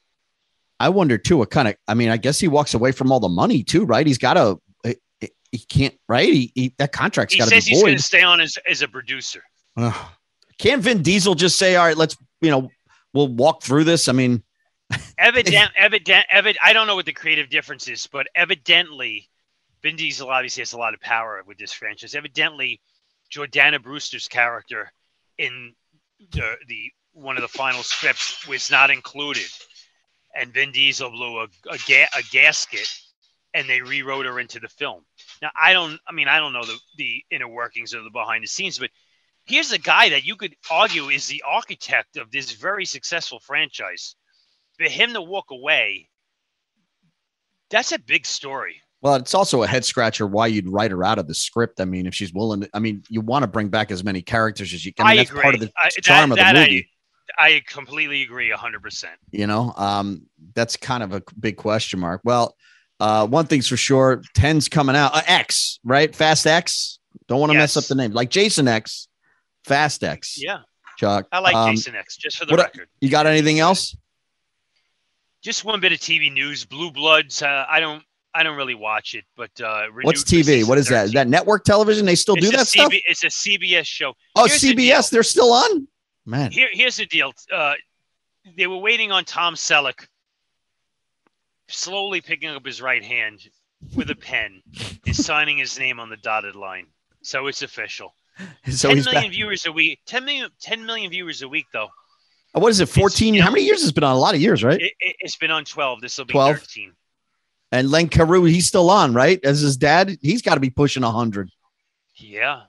I 0.80 0.88
wonder 0.88 1.18
too. 1.18 1.38
What 1.38 1.50
kind 1.50 1.68
of? 1.68 1.76
I 1.88 1.94
mean, 1.94 2.10
I 2.10 2.16
guess 2.16 2.38
he 2.40 2.48
walks 2.48 2.74
away 2.74 2.92
from 2.92 3.12
all 3.12 3.20
the 3.20 3.28
money 3.28 3.62
too, 3.62 3.84
right? 3.84 4.06
He's 4.06 4.18
got 4.18 4.34
to. 4.34 4.60
He, 5.50 5.58
can't, 5.68 5.94
right? 6.08 6.32
He, 6.32 6.52
he 6.56 6.74
that 6.78 6.90
contract's 6.90 7.36
got 7.36 7.44
to 7.44 7.50
be 7.50 7.54
He 7.54 7.60
says 7.60 7.66
he's 7.68 7.82
going 7.82 7.96
to 7.96 8.02
stay 8.02 8.22
on 8.22 8.40
as, 8.40 8.58
as 8.68 8.82
a 8.82 8.88
producer. 8.88 9.40
Ugh. 9.76 9.94
Can't 10.58 10.82
Vin 10.82 11.00
Diesel 11.00 11.36
just 11.36 11.56
say, 11.56 11.76
"All 11.76 11.86
right, 11.86 11.96
let's 11.96 12.16
you 12.40 12.50
know, 12.50 12.70
we'll 13.12 13.28
walk 13.28 13.62
through 13.62 13.84
this"? 13.84 14.08
I 14.08 14.12
mean, 14.12 14.42
Evident, 15.18 15.70
evident, 15.76 16.26
evident. 16.30 16.58
I 16.62 16.72
don't 16.72 16.86
know 16.86 16.96
what 16.96 17.06
the 17.06 17.12
creative 17.12 17.48
difference 17.48 17.88
is, 17.88 18.06
but 18.06 18.26
evidently, 18.34 19.28
Vin 19.82 19.96
Diesel 19.96 20.28
obviously 20.28 20.60
has 20.62 20.72
a 20.72 20.78
lot 20.78 20.94
of 20.94 21.00
power 21.00 21.42
with 21.46 21.58
this 21.58 21.72
franchise. 21.72 22.14
Evidently, 22.14 22.80
Jordana 23.32 23.82
Brewster's 23.82 24.28
character 24.28 24.92
in 25.38 25.74
the 26.30 26.56
the 26.68 26.92
one 27.14 27.36
of 27.36 27.42
the 27.42 27.48
final 27.48 27.82
scripts 27.82 28.46
was 28.46 28.70
not 28.70 28.90
included, 28.90 29.46
and 30.34 30.52
Vin 30.52 30.72
Diesel 30.72 31.10
blew 31.10 31.38
a 31.40 31.44
a, 31.70 31.78
ga- 31.86 32.08
a 32.16 32.22
gasket, 32.30 32.88
and 33.54 33.68
they 33.68 33.80
rewrote 33.80 34.26
her 34.26 34.38
into 34.40 34.60
the 34.60 34.68
film. 34.68 35.04
Now, 35.40 35.50
I 35.60 35.72
don't. 35.72 35.98
I 36.08 36.12
mean, 36.12 36.28
I 36.28 36.38
don't 36.38 36.52
know 36.52 36.64
the 36.64 36.78
the 36.98 37.24
inner 37.30 37.48
workings 37.48 37.94
of 37.94 38.04
the 38.04 38.10
behind 38.10 38.42
the 38.44 38.48
scenes, 38.48 38.78
but 38.78 38.90
here's 39.46 39.72
a 39.72 39.78
guy 39.78 40.08
that 40.10 40.24
you 40.24 40.36
could 40.36 40.54
argue 40.70 41.08
is 41.08 41.26
the 41.28 41.42
architect 41.46 42.16
of 42.16 42.30
this 42.30 42.52
very 42.52 42.84
successful 42.84 43.38
franchise. 43.40 44.16
For 44.78 44.88
him 44.88 45.12
to 45.12 45.22
walk 45.22 45.52
away, 45.52 46.08
that's 47.70 47.92
a 47.92 47.98
big 47.98 48.26
story. 48.26 48.76
well, 49.02 49.14
it's 49.14 49.34
also 49.34 49.62
a 49.62 49.66
head 49.68 49.84
scratcher 49.84 50.26
why 50.26 50.46
you'd 50.48 50.68
write 50.68 50.90
her 50.90 51.04
out 51.04 51.18
of 51.18 51.28
the 51.28 51.34
script. 51.34 51.80
I 51.80 51.84
mean, 51.84 52.06
if 52.06 52.14
she's 52.14 52.32
willing, 52.32 52.62
to, 52.62 52.70
I 52.74 52.78
mean, 52.80 53.04
you 53.08 53.20
want 53.20 53.42
to 53.44 53.46
bring 53.46 53.68
back 53.68 53.90
as 53.92 54.02
many 54.02 54.20
characters 54.22 54.72
as 54.74 54.84
you 54.84 54.92
can. 54.92 55.06
I 55.06 55.10
mean, 55.10 55.12
I 55.12 55.16
that's 55.22 55.30
agree. 55.30 55.42
part 55.42 55.54
of 55.54 55.60
the 55.60 55.72
I- 55.76 55.90
charm 55.90 56.30
that- 56.30 56.38
of 56.40 56.54
the 56.54 56.60
movie. 56.60 56.90
I 57.38 57.62
completely 57.66 58.22
agree, 58.22 58.50
hundred 58.50 58.82
percent. 58.82 59.14
you 59.30 59.46
know, 59.46 59.72
um, 59.76 60.22
that's 60.54 60.76
kind 60.76 61.02
of 61.02 61.12
a 61.12 61.22
big 61.38 61.56
question 61.56 61.98
mark. 62.00 62.20
Well, 62.24 62.54
uh, 63.00 63.26
one 63.26 63.46
thing's 63.46 63.66
for 63.68 63.76
sure, 63.76 64.22
10's 64.36 64.68
coming 64.68 64.94
out. 64.96 65.14
Uh, 65.14 65.22
X, 65.26 65.80
right? 65.84 66.14
Fast 66.14 66.46
X. 66.46 66.98
Don't 67.28 67.40
want 67.40 67.50
to 67.52 67.58
mess 67.58 67.76
up 67.76 67.84
the 67.84 67.94
name. 67.94 68.12
Like 68.12 68.30
Jason 68.30 68.68
X, 68.68 69.08
Fast 69.64 70.04
X. 70.04 70.40
Yeah, 70.40 70.58
Chuck. 70.98 71.26
I 71.32 71.40
like 71.40 71.54
Um, 71.54 71.74
Jason 71.74 71.94
X, 71.96 72.16
just 72.16 72.36
for 72.38 72.44
the 72.46 72.52
what- 72.52 72.60
record. 72.66 72.88
You 73.00 73.08
got 73.10 73.26
anything 73.26 73.58
else? 73.58 73.96
Just 75.42 75.64
one 75.64 75.80
bit 75.80 75.92
of 75.92 75.98
TV 75.98 76.32
news. 76.32 76.64
Blue 76.64 76.90
Bloods. 76.90 77.42
Uh, 77.42 77.66
I 77.68 77.80
don't. 77.80 78.02
I 78.36 78.42
don't 78.42 78.56
really 78.56 78.74
watch 78.74 79.14
it, 79.14 79.24
but 79.36 79.50
uh, 79.60 79.84
What's 80.02 80.24
TV? 80.24 80.66
What 80.66 80.76
is 80.76 80.88
that? 80.88 81.04
Is 81.06 81.12
that 81.12 81.28
network 81.28 81.62
television? 81.62 82.04
They 82.04 82.16
still 82.16 82.34
It's 82.34 82.50
do 82.50 82.56
that 82.56 82.66
stuff? 82.66 82.92
It's 82.92 83.22
a 83.22 83.28
CBS 83.28 83.84
show. 83.86 84.14
Oh, 84.34 84.46
Here's 84.46 84.60
the 84.60 84.74
CBS. 84.74 85.08
They're 85.08 85.22
still 85.22 85.52
on. 85.52 85.86
Man, 86.26 86.50
Here, 86.50 86.68
here's 86.72 86.96
the 86.96 87.06
deal. 87.06 87.32
Uh, 87.52 87.74
they 88.56 88.66
were 88.66 88.78
waiting 88.78 89.12
on 89.12 89.24
Tom 89.24 89.54
Selleck, 89.54 90.06
slowly 91.68 92.20
picking 92.20 92.48
up 92.48 92.64
his 92.64 92.80
right 92.80 93.02
hand 93.04 93.40
with 93.94 94.10
a 94.10 94.14
pen 94.14 94.62
and 95.06 95.14
signing 95.16 95.58
his 95.58 95.78
name 95.78 96.00
on 96.00 96.08
the 96.08 96.16
dotted 96.16 96.56
line. 96.56 96.86
So 97.22 97.46
it's 97.46 97.62
official. 97.62 98.14
so 98.70 98.88
10 98.88 98.96
he's 98.96 99.04
million 99.06 99.24
back. 99.24 99.30
viewers 99.30 99.66
a 99.66 99.72
week. 99.72 100.00
10 100.06 100.24
million, 100.24 100.50
10 100.60 100.86
million 100.86 101.10
viewers 101.10 101.42
a 101.42 101.48
week, 101.48 101.66
though. 101.72 101.88
What 102.52 102.70
is 102.70 102.78
it? 102.80 102.88
Fourteen? 102.88 103.34
you 103.34 103.42
How 103.42 103.50
many 103.50 103.64
years 103.64 103.80
has 103.80 103.90
it 103.90 103.94
been 103.96 104.04
on? 104.04 104.14
A 104.14 104.18
lot 104.18 104.34
of 104.34 104.40
years, 104.40 104.62
right? 104.62 104.80
It, 104.80 104.92
it's 105.00 105.36
been 105.36 105.50
on 105.50 105.64
12. 105.64 106.00
This 106.00 106.16
will 106.16 106.24
be 106.24 106.32
12? 106.32 106.58
13. 106.60 106.92
And 107.72 107.90
Len 107.90 108.08
Cariou, 108.08 108.48
he's 108.48 108.68
still 108.68 108.90
on, 108.90 109.12
right? 109.12 109.40
As 109.44 109.60
his 109.60 109.76
dad, 109.76 110.16
he's 110.22 110.40
got 110.42 110.54
to 110.54 110.60
be 110.60 110.70
pushing 110.70 111.02
hundred. 111.02 111.50
Yeah. 112.14 112.62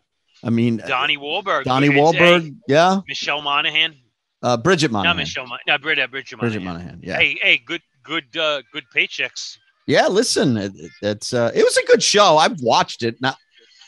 I 0.46 0.50
mean, 0.52 0.78
Donnie 0.88 1.18
Wahlberg. 1.18 1.64
Donnie 1.64 1.90
Wahlberg, 1.90 2.44
hey, 2.44 2.54
yeah. 2.68 3.02
Michelle 3.08 3.42
Monaghan. 3.42 3.96
Uh, 4.44 4.56
Bridget 4.58 4.92
Not 4.92 5.00
Monahan. 5.00 5.18
Michelle. 5.18 5.48
Mon- 5.48 5.60
No, 5.68 5.78
Bridget. 5.80 6.12
Bridget 6.12 6.38
Monahan. 6.38 6.52
Bridget 6.54 6.66
Monahan. 6.66 7.00
Yeah. 7.02 7.18
Hey, 7.18 7.38
hey, 7.42 7.58
good, 7.66 7.82
good, 8.04 8.26
uh, 8.38 8.62
good 8.72 8.84
paychecks. 8.96 9.58
Yeah. 9.88 10.08
Listen, 10.08 10.56
it, 10.58 10.72
it- 10.76 10.92
it's 11.02 11.34
uh, 11.34 11.52
it 11.56 11.64
was 11.64 11.76
a 11.78 11.86
good 11.88 12.04
show. 12.04 12.38
I've 12.38 12.60
watched 12.62 13.02
it. 13.04 13.20
Not, 13.22 13.38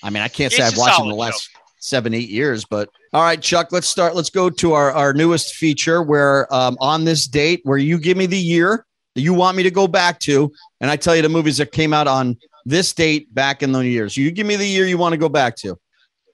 I 0.04 0.10
mean, 0.10 0.24
I 0.24 0.28
can't 0.28 0.52
say 0.52 0.64
It's 0.64 0.74
I've 0.74 0.78
watched 0.80 1.00
it 1.00 1.04
in 1.04 1.10
the 1.10 1.16
last 1.16 1.50
seven, 1.80 2.14
eight 2.16 2.30
years, 2.30 2.66
but 2.66 2.90
all 3.14 3.22
right, 3.22 3.42
Chuck. 3.42 3.72
Let's 3.72 3.88
start. 3.88 4.16
Let's 4.16 4.30
go 4.32 4.50
to 4.50 4.74
our 4.74 4.92
our 4.92 5.14
newest 5.14 5.56
feature 5.56 6.02
where 6.02 6.52
um, 6.54 6.76
on 6.82 7.04
this 7.06 7.28
date 7.28 7.62
where 7.64 7.78
you 7.78 8.00
give 8.00 8.18
me 8.18 8.26
the 8.26 8.38
year 8.38 8.86
that 9.16 9.22
you 9.22 9.34
want 9.34 9.58
me 9.58 9.64
to 9.64 9.72
go 9.72 9.88
back 9.88 10.20
to, 10.22 10.52
and 10.82 10.90
I 10.90 10.96
tell 10.96 11.16
you 11.16 11.22
the 11.22 11.30
movies 11.30 11.58
that 11.58 11.72
came 11.72 11.94
out 11.94 12.08
on 12.08 12.36
this 12.66 12.94
date 12.94 13.34
back 13.34 13.62
in 13.64 13.72
the 13.72 13.80
years. 13.80 14.18
You 14.18 14.30
give 14.32 14.46
me 14.48 14.56
the 14.56 14.66
year 14.68 14.86
you 14.88 14.98
want 14.98 15.14
to 15.14 15.18
go 15.18 15.30
back 15.30 15.56
to. 15.58 15.78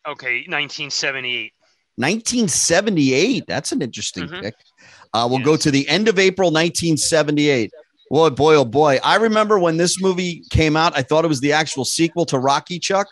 Okay, 0.07 0.43
1978. 0.47 1.53
1978. 1.95 3.45
That's 3.47 3.71
an 3.71 3.81
interesting 3.81 4.27
Mhm. 4.27 4.41
pick. 4.41 4.55
Uh, 5.13 5.27
we'll 5.29 5.39
go 5.39 5.55
to 5.55 5.69
the 5.71 5.87
end 5.87 6.07
of 6.07 6.17
April 6.19 6.49
1978. 6.51 7.71
Boy, 8.09 8.29
boy, 8.29 8.55
oh 8.55 8.65
boy. 8.65 8.99
I 9.03 9.15
remember 9.15 9.57
when 9.59 9.77
this 9.77 10.01
movie 10.01 10.43
came 10.49 10.75
out, 10.75 10.95
I 10.97 11.01
thought 11.03 11.23
it 11.23 11.27
was 11.29 11.39
the 11.39 11.53
actual 11.53 11.85
sequel 11.85 12.25
to 12.27 12.39
Rocky 12.39 12.79
Chuck. 12.79 13.07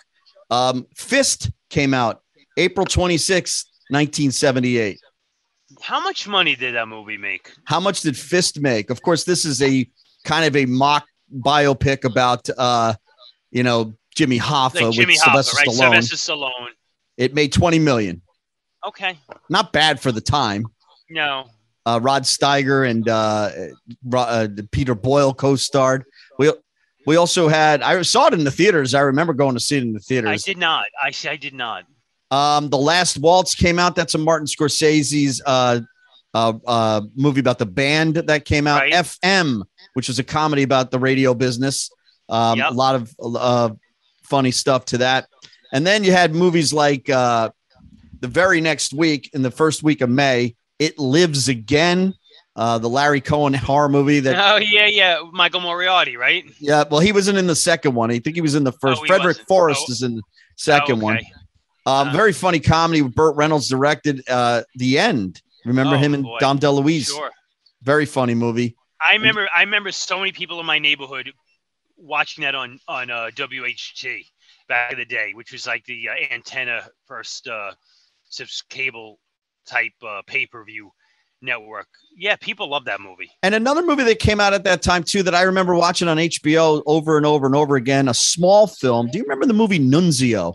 Um, 0.50 0.86
Fist 0.96 1.50
came 1.70 1.94
out 1.94 2.22
April 2.58 2.86
26th, 2.86 3.66
1978. 3.90 5.00
How 5.82 6.00
much 6.00 6.28
money 6.28 6.56
did 6.56 6.76
that 6.76 6.88
movie 6.88 7.18
make? 7.18 7.52
How 7.66 7.80
much 7.80 8.02
did 8.02 8.18
Fist 8.18 8.60
make? 8.60 8.90
Of 8.90 9.02
course, 9.02 9.24
this 9.24 9.46
is 9.46 9.62
a 9.62 9.88
kind 10.26 10.46
of 10.46 10.56
a 10.56 10.66
mock 10.66 11.06
biopic 11.40 12.04
about, 12.04 12.48
uh, 12.58 12.94
you 13.52 13.64
know, 13.64 13.94
Jimmy 14.16 14.38
Hoffa 14.40 14.82
Like 14.82 14.92
Jimmy 14.94 15.14
with 15.14 15.22
Hoffa, 15.22 15.44
Sylvester 15.44 15.56
right? 15.58 15.68
Stallone. 15.68 16.04
Sylvester 16.04 16.16
Stallone. 16.16 16.68
It 17.18 17.34
made 17.34 17.52
20 17.54 17.80
million. 17.80 18.22
Okay. 18.88 19.18
Not 19.50 19.74
bad 19.74 20.00
for 20.00 20.12
the 20.12 20.22
time. 20.22 20.66
No. 21.10 21.46
uh, 21.86 22.00
Rod 22.02 22.24
Steiger 22.24 22.90
and 22.90 23.08
uh, 23.08 23.50
uh, 24.14 24.48
Peter 24.72 24.96
Boyle 24.96 25.34
co-starred. 25.34 26.06
We 26.40 26.52
we 27.06 27.16
also 27.16 27.48
had 27.48 27.82
I 27.82 28.02
saw 28.04 28.28
it 28.28 28.34
in 28.34 28.44
the 28.44 28.52
theaters. 28.52 28.94
I 28.94 29.02
remember 29.02 29.34
going 29.34 29.56
to 29.56 29.60
see 29.60 29.78
it 29.78 29.84
in 29.84 29.94
the 29.94 30.00
theaters. 30.00 30.30
I 30.30 30.38
did 30.38 30.58
not. 30.58 30.86
I 31.02 31.12
I 31.28 31.36
did 31.36 31.54
not. 31.54 31.86
Um, 32.32 32.70
the 32.70 32.78
Last 32.78 33.18
Waltz 33.18 33.56
came 33.56 33.78
out. 33.78 33.96
That's 33.96 34.16
a 34.16 34.18
Martin 34.18 34.48
Scorsese's 34.48 35.42
uh, 35.46 35.82
uh, 36.34 36.54
uh, 36.66 37.02
movie 37.16 37.42
about 37.42 37.60
the 37.60 37.66
band 37.66 38.16
that 38.16 38.46
came 38.46 38.68
out. 38.68 38.82
Right. 38.82 38.94
FM, 38.94 39.64
which 39.96 40.08
was 40.08 40.18
a 40.20 40.24
comedy 40.24 40.64
about 40.64 40.92
the 40.92 41.00
radio 41.00 41.34
business. 41.34 41.90
Um, 42.30 42.58
Yep. 42.60 42.72
A 42.72 42.74
lot 42.74 42.96
of 42.96 43.14
uh, 43.22 43.70
funny 44.24 44.52
stuff 44.52 44.86
to 44.86 45.00
that. 45.00 45.28
And 45.72 45.86
then 45.88 46.04
you 46.04 46.12
had 46.12 46.34
movies 46.36 46.74
like 46.74 47.10
uh, 47.10 47.50
the 48.20 48.28
very 48.28 48.62
next 48.62 48.94
week, 48.94 49.30
in 49.34 49.42
the 49.42 49.52
first 49.52 49.84
week 49.84 50.02
of 50.02 50.10
May, 50.10 50.56
It 50.80 51.00
Lives 51.00 51.48
Again, 51.48 52.14
uh, 52.56 52.78
the 52.78 52.90
Larry 52.90 53.22
Cohen 53.22 53.54
horror 53.54 53.88
movie 53.90 54.20
that 54.20 54.36
Oh 54.54 54.58
yeah, 54.58 54.86
yeah. 54.88 55.22
Michael 55.32 55.62
Moriarty, 55.62 56.18
right? 56.18 56.44
Yeah, 56.60 56.84
well, 56.92 57.00
he 57.00 57.14
wasn't 57.14 57.38
in 57.38 57.48
the 57.48 57.56
second 57.56 57.96
one. 57.96 58.12
I 58.12 58.20
think 58.20 58.36
he 58.36 58.42
was 58.42 58.56
in 58.56 58.64
the 58.66 58.74
first. 58.74 59.02
Oh, 59.02 59.06
Frederick 59.06 59.38
wasn't. 59.38 59.48
Forrest 59.48 59.86
Oh. 59.88 59.92
is 59.94 60.02
in 60.02 60.16
the 60.16 60.22
second 60.58 61.02
Oh, 61.02 61.06
one. 61.06 61.18
okay. 61.18 61.26
Um, 61.86 62.10
Ah. 62.10 62.12
very 62.12 62.34
funny 62.34 62.60
comedy. 62.60 63.02
with 63.02 63.16
Burt 63.16 63.36
Reynolds 63.38 63.70
directed. 63.70 64.22
Uh, 64.30 64.64
the 64.76 65.00
end. 65.00 65.42
Remember 65.66 65.96
Oh, 65.96 66.00
him 66.00 66.14
and 66.14 66.24
boy. 66.24 66.38
Dom 66.40 66.60
DeLuise? 66.60 67.08
Sure. 67.08 67.32
Very 67.84 68.06
funny 68.06 68.36
movie. 68.36 68.76
I 69.00 69.14
remember. 69.14 69.48
I 69.56 69.62
remember 69.62 69.92
so 69.92 70.20
many 70.20 70.32
people 70.32 70.60
in 70.60 70.66
my 70.66 70.78
neighborhood 70.78 71.32
watching 71.98 72.44
that 72.44 72.54
on 72.54 72.80
on 72.88 73.10
uh, 73.10 73.30
WHT 73.36 74.26
back 74.68 74.92
in 74.92 75.00
the 75.00 75.06
day, 75.06 75.32
which 75.34 75.52
was 75.52 75.68
like 75.68 75.86
the 75.86 76.10
uh, 76.10 76.34
antenna 76.34 76.88
first 77.06 77.48
uh, 77.48 77.72
cable 78.70 79.20
type 79.66 79.94
uh, 80.06 80.22
pay 80.26 80.46
per 80.46 80.64
view 80.64 80.92
network. 81.42 81.88
Yeah, 82.16 82.36
people 82.36 82.70
love 82.70 82.86
that 82.86 83.02
movie. 83.02 83.30
And 83.44 83.56
another 83.56 83.84
movie 83.84 84.04
that 84.04 84.20
came 84.20 84.40
out 84.40 84.54
at 84.54 84.64
that 84.66 84.82
time 84.82 85.04
too 85.04 85.24
that 85.24 85.36
I 85.36 85.44
remember 85.44 85.76
watching 85.76 86.08
on 86.08 86.18
HBO 86.18 86.84
over 86.86 87.18
and 87.18 87.26
over 87.26 87.46
and 87.46 87.56
over 87.56 87.76
again. 87.76 88.08
A 88.08 88.14
small 88.14 88.68
film. 88.68 89.08
Do 89.08 89.18
you 89.18 89.24
remember 89.24 89.46
the 89.46 89.54
movie 89.54 89.80
Nunzio? 89.80 90.54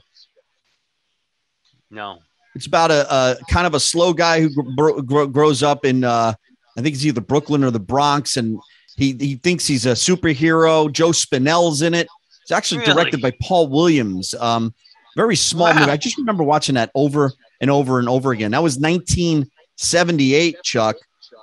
No. 1.90 2.18
It's 2.54 2.66
about 2.66 2.90
a, 2.90 3.12
a 3.12 3.36
kind 3.50 3.66
of 3.66 3.74
a 3.74 3.80
slow 3.80 4.12
guy 4.12 4.40
who 4.40 4.50
gr- 4.76 5.02
gr- 5.02 5.24
grows 5.24 5.62
up 5.62 5.84
in, 5.84 6.04
uh, 6.04 6.32
I 6.76 6.80
think 6.80 6.94
it's 6.94 7.04
either 7.04 7.20
Brooklyn 7.20 7.64
or 7.64 7.70
the 7.70 7.80
Bronx, 7.80 8.36
and 8.36 8.58
he 8.96 9.12
he 9.18 9.36
thinks 9.36 9.66
he's 9.66 9.86
a 9.86 9.92
superhero. 9.92 10.90
Joe 10.90 11.12
Spinell's 11.12 11.82
in 11.82 11.94
it. 11.94 12.08
It's 12.46 12.52
actually 12.52 12.82
Really? 12.82 12.92
directed 12.94 13.20
by 13.22 13.32
Paul 13.42 13.66
Williams. 13.66 14.32
Um, 14.34 14.72
very 15.16 15.34
small 15.34 15.66
Wow. 15.72 15.80
movie. 15.80 15.90
I 15.90 15.96
just 15.96 16.16
remember 16.16 16.44
watching 16.44 16.76
that 16.76 16.92
over 16.94 17.32
and 17.60 17.72
over 17.72 17.98
and 17.98 18.08
over 18.08 18.30
again. 18.30 18.52
That 18.52 18.62
was 18.62 18.78
1978, 18.78 20.62
Chuck, 20.62 20.94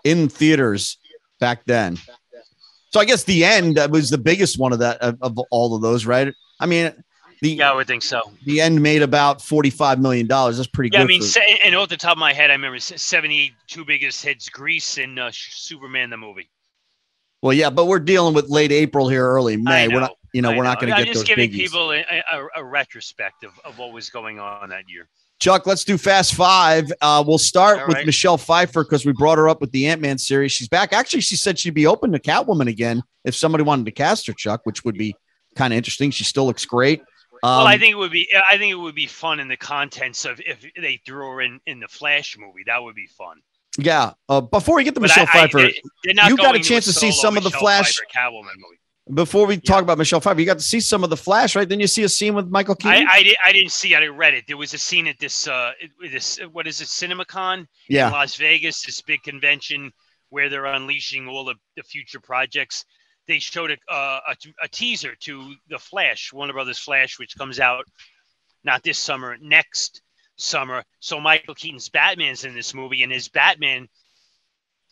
in 0.05 0.29
theaters 0.29 0.97
back 1.41 1.65
then. 1.65 1.97
So 2.91 3.01
I 3.01 3.05
guess 3.05 3.25
the 3.25 3.43
end 3.43 3.77
was 3.89 4.09
the 4.11 4.17
biggest 4.17 4.57
one 4.57 4.71
of 4.71 4.79
that 4.79 4.97
of, 5.01 5.17
of 5.21 5.37
all 5.51 5.75
of 5.75 5.81
those, 5.81 6.05
right? 6.05 6.33
I 6.61 6.67
mean, 6.67 6.93
the 7.41 7.49
Yeah, 7.55 7.71
I 7.71 7.75
would 7.75 7.87
think 7.87 8.03
so. 8.03 8.21
the 8.45 8.61
end 8.61 8.81
made 8.81 9.01
about 9.01 9.41
45 9.41 9.99
million 9.99 10.25
dollars. 10.27 10.55
That's 10.55 10.69
pretty 10.69 10.91
Yeah, 10.93 10.99
good. 10.99 11.03
I 11.03 11.07
mean, 11.07 11.21
for- 11.23 11.39
and 11.65 11.75
off 11.75 11.89
the 11.89 11.97
top 11.97 12.13
of 12.13 12.17
my 12.19 12.31
head, 12.31 12.49
I 12.49 12.53
remember 12.53 12.79
72 12.79 13.83
biggest 13.83 14.23
hits: 14.23 14.47
Grease 14.47 14.97
and 14.99 15.19
uh, 15.19 15.31
Superman 15.33 16.11
the 16.11 16.17
movie. 16.17 16.49
Well, 17.41 17.51
yeah, 17.51 17.69
but 17.71 17.87
we're 17.87 17.99
dealing 17.99 18.33
with 18.33 18.47
late 18.49 18.71
April 18.71 19.09
here, 19.09 19.27
early 19.27 19.57
May. 19.57 19.83
I 19.83 19.87
We're 19.89 19.99
not, 20.01 20.15
you 20.33 20.41
know, 20.41 20.51
I 20.51 20.57
we're 20.57 20.63
not 20.63 20.79
going 20.79 20.91
to 20.91 20.97
get 20.97 21.07
I'm 21.07 21.13
just 21.13 21.25
giving 21.25 21.49
biggies. 21.49 21.57
people 21.71 21.91
a, 21.91 22.03
a, 22.31 22.47
a 22.57 22.63
retrospective 22.63 23.51
of 23.63 23.77
what 23.77 23.93
was 23.93 24.09
going 24.09 24.39
on 24.39 24.69
that 24.69 24.89
year. 24.89 25.07
Chuck, 25.39 25.65
let's 25.65 25.83
do 25.83 25.97
Fast 25.97 26.35
Five. 26.35 26.91
Uh, 27.01 27.23
we'll 27.25 27.37
start 27.37 27.79
All 27.81 27.87
with 27.87 27.97
right. 27.97 28.05
Michelle 28.05 28.37
Pfeiffer 28.37 28.83
because 28.83 29.05
we 29.05 29.11
brought 29.13 29.37
her 29.37 29.49
up 29.49 29.61
with 29.61 29.71
the 29.71 29.87
Ant 29.87 30.01
Man 30.01 30.17
series. 30.17 30.51
She's 30.51 30.69
back. 30.69 30.93
Actually, 30.93 31.21
she 31.21 31.35
said 31.35 31.59
she'd 31.59 31.73
be 31.73 31.85
open 31.85 32.11
to 32.13 32.19
Catwoman 32.19 32.67
again 32.67 33.03
if 33.25 33.35
somebody 33.35 33.63
wanted 33.63 33.85
to 33.85 33.91
cast 33.91 34.25
her, 34.27 34.33
Chuck, 34.33 34.61
which 34.63 34.85
would 34.85 34.95
be 34.97 35.15
kind 35.55 35.73
of 35.73 35.77
interesting. 35.77 36.11
She 36.11 36.23
still 36.23 36.45
looks 36.45 36.65
great. 36.65 37.01
Um, 37.43 37.57
well, 37.57 37.67
I 37.67 37.77
think 37.77 37.91
it 37.91 37.97
would 37.97 38.11
be. 38.11 38.33
I 38.49 38.57
think 38.57 38.71
it 38.71 38.75
would 38.75 38.95
be 38.95 39.05
fun 39.07 39.41
in 39.41 39.49
the 39.49 39.57
contents 39.57 40.23
of 40.23 40.39
if 40.45 40.65
they 40.79 41.01
threw 41.05 41.29
her 41.31 41.41
in 41.41 41.59
in 41.65 41.81
the 41.81 41.89
Flash 41.89 42.37
movie. 42.39 42.63
That 42.65 42.81
would 42.81 42.95
be 42.95 43.07
fun. 43.07 43.41
yeah. 43.77 44.13
Uh, 44.29 44.39
before 44.39 44.77
we 44.77 44.85
get 44.85 44.93
to 44.93 45.01
But 45.01 45.09
Michelle 45.09 45.25
I, 45.33 45.39
I, 45.39 45.47
Pfeiffer, 45.47 45.57
they're 46.05 46.29
you 46.29 46.37
got 46.37 46.55
a 46.55 46.59
chance 46.59 46.85
to 46.85 46.93
see 46.93 47.11
some 47.11 47.35
of 47.35 47.43
the 47.43 47.51
Flash- 47.51 47.97
Catwoman 48.15 48.43
movie. 48.55 48.79
Before 49.11 49.45
we 49.45 49.57
talk 49.57 49.81
about 49.81 49.97
Michelle 49.97 50.21
Pfeiffer, 50.21 50.39
you 50.39 50.45
got 50.45 50.59
to 50.59 50.63
see 50.63 50.79
some 50.79 51.03
of 51.03 51.09
the 51.09 51.17
Flash, 51.17 51.55
right? 51.55 51.67
Then 51.67 51.79
you 51.79 51.87
see 51.87 52.03
a 52.03 52.09
scene 52.09 52.35
with 52.35 52.47
Michael 52.49 52.75
Keaton. 52.75 53.07
I, 53.07 53.15
I, 53.15 53.23
did, 53.23 53.35
I 53.45 53.51
didn't 53.51 53.71
see 53.71 53.93
it. 53.93 53.97
I 53.97 54.07
read 54.07 54.33
it. 54.33 54.45
There 54.47 54.55
was 54.55 54.73
a 54.73 54.77
scene 54.77 55.07
at 55.07 55.19
this, 55.19 55.47
uh, 55.47 55.71
this 56.09 56.39
what 56.51 56.67
is 56.67 56.79
it, 56.79 56.87
CinemaCon 56.87 57.59
in 57.59 57.67
yeah. 57.89 58.09
Las 58.09 58.35
Vegas, 58.35 58.81
this 58.85 59.01
big 59.01 59.21
convention 59.23 59.91
where 60.29 60.49
they're 60.49 60.65
unleashing 60.65 61.27
all 61.27 61.43
the, 61.43 61.55
the 61.75 61.83
future 61.83 62.19
projects. 62.19 62.85
They 63.27 63.39
showed 63.39 63.71
a, 63.71 63.77
uh, 63.93 64.19
a, 64.29 64.35
a 64.63 64.67
teaser 64.69 65.15
to 65.21 65.53
the 65.69 65.79
Flash, 65.79 66.31
Warner 66.31 66.53
Brothers 66.53 66.79
Flash, 66.79 67.19
which 67.19 67.37
comes 67.37 67.59
out 67.59 67.85
not 68.63 68.83
this 68.83 68.97
summer, 68.97 69.37
next 69.41 70.01
summer. 70.37 70.83
So 70.99 71.19
Michael 71.19 71.55
Keaton's 71.55 71.89
Batman's 71.89 72.45
in 72.45 72.53
this 72.55 72.73
movie, 72.73 73.03
and 73.03 73.11
his 73.11 73.27
Batman, 73.27 73.87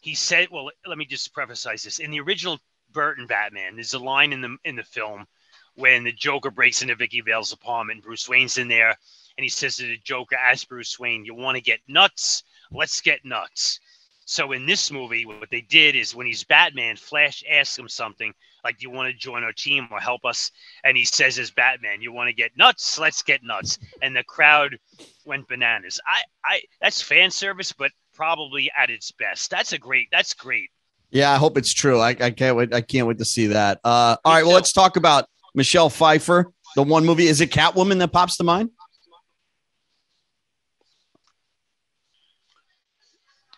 he 0.02 0.15
said, 0.15 0.50
well, 0.52 0.69
let 0.86 0.97
me 0.97 1.06
just 1.06 1.34
preface 1.34 1.63
this. 1.63 2.00
In 2.00 2.12
the 2.12 2.19
original 2.19 2.60
Burton 2.93 3.27
Batman, 3.27 3.75
there's 3.75 3.93
a 3.93 3.99
line 3.99 4.34
in 4.34 4.41
the 4.41 4.58
in 4.63 4.75
the 4.75 4.84
film 4.84 5.27
when 5.75 6.04
the 6.04 6.12
Joker 6.12 6.51
breaks 6.51 6.82
into 6.82 6.95
Vicki 6.95 7.21
Vale's 7.21 7.54
apartment, 7.54 8.04
Bruce 8.04 8.27
Wayne's 8.27 8.58
in 8.58 8.67
there, 8.67 8.89
and 9.38 9.43
he 9.43 9.49
says 9.49 9.77
to 9.77 9.84
the 9.84 9.97
Joker, 9.97 10.36
as 10.36 10.65
Bruce 10.65 10.99
Wayne, 10.99 11.25
you 11.25 11.34
want 11.34 11.56
to 11.56 11.62
get 11.62 11.80
nuts? 11.88 12.43
Let's 12.71 13.01
get 13.01 13.23
nuts. 13.23 13.80
So 14.25 14.51
in 14.51 14.65
this 14.65 14.91
movie, 14.91 15.25
what 15.25 15.49
they 15.49 15.62
did 15.62 15.95
is 15.95 16.15
when 16.15 16.27
he's 16.27 16.43
Batman, 16.43 16.95
Flash 16.95 17.43
asks 17.49 17.77
him 17.77 17.89
something 17.89 18.34
like, 18.63 18.77
"Do 18.77 18.84
you 18.84 18.89
want 18.89 19.12
to 19.12 19.17
join 19.17 19.43
our 19.43 19.51
team 19.51 19.88
or 19.91 19.99
help 19.99 20.23
us?" 20.25 20.51
And 20.84 20.95
he 20.95 21.04
says, 21.04 21.39
"As 21.39 21.51
Batman, 21.51 22.01
you 22.01 22.12
want 22.12 22.27
to 22.27 22.34
get 22.34 22.56
nuts? 22.56 22.97
Let's 22.99 23.23
get 23.23 23.43
nuts." 23.43 23.80
And 24.01 24.15
the 24.15 24.23
crowd 24.23 24.77
went 25.25 25.47
bananas. 25.47 25.99
I, 26.06 26.21
I, 26.45 26.62
that's 26.80 27.01
fan 27.01 27.32
service, 27.32 27.73
but 27.73 27.91
probably 28.13 28.71
at 28.77 28.89
its 28.89 29.12
best. 29.12 29.49
That's 29.49 29.73
a 29.73 29.77
great. 29.77 30.08
That's 30.12 30.34
great. 30.34 30.69
Yeah, 31.12 31.32
I 31.32 31.36
hope 31.38 31.58
it's 31.58 31.74
true. 31.74 32.00
I, 32.00 32.10
I 32.10 32.32
can't 32.32 32.56
wait. 32.56 32.74
I 32.74 32.82
can't 32.82 33.06
wait 33.08 33.17
to 33.19 33.26
see 33.26 33.47
that. 33.47 33.80
Uh, 33.84 34.15
all 34.24 34.34
right, 34.34 34.45
well, 34.45 34.54
let's 34.54 34.71
talk 34.71 34.95
about 34.95 35.26
Michelle 35.54 35.89
Pfeiffer. 35.89 36.52
The 36.76 36.84
one 36.84 37.06
movie 37.06 37.28
is 37.28 37.41
it 37.41 37.52
Catwoman 37.52 38.00
that 38.00 38.13
pops 38.13 38.38
to 38.38 38.43
mind? 38.45 38.69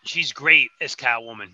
She's 0.04 0.32
great 0.32 0.70
as 0.80 0.94
Catwoman. 0.94 1.52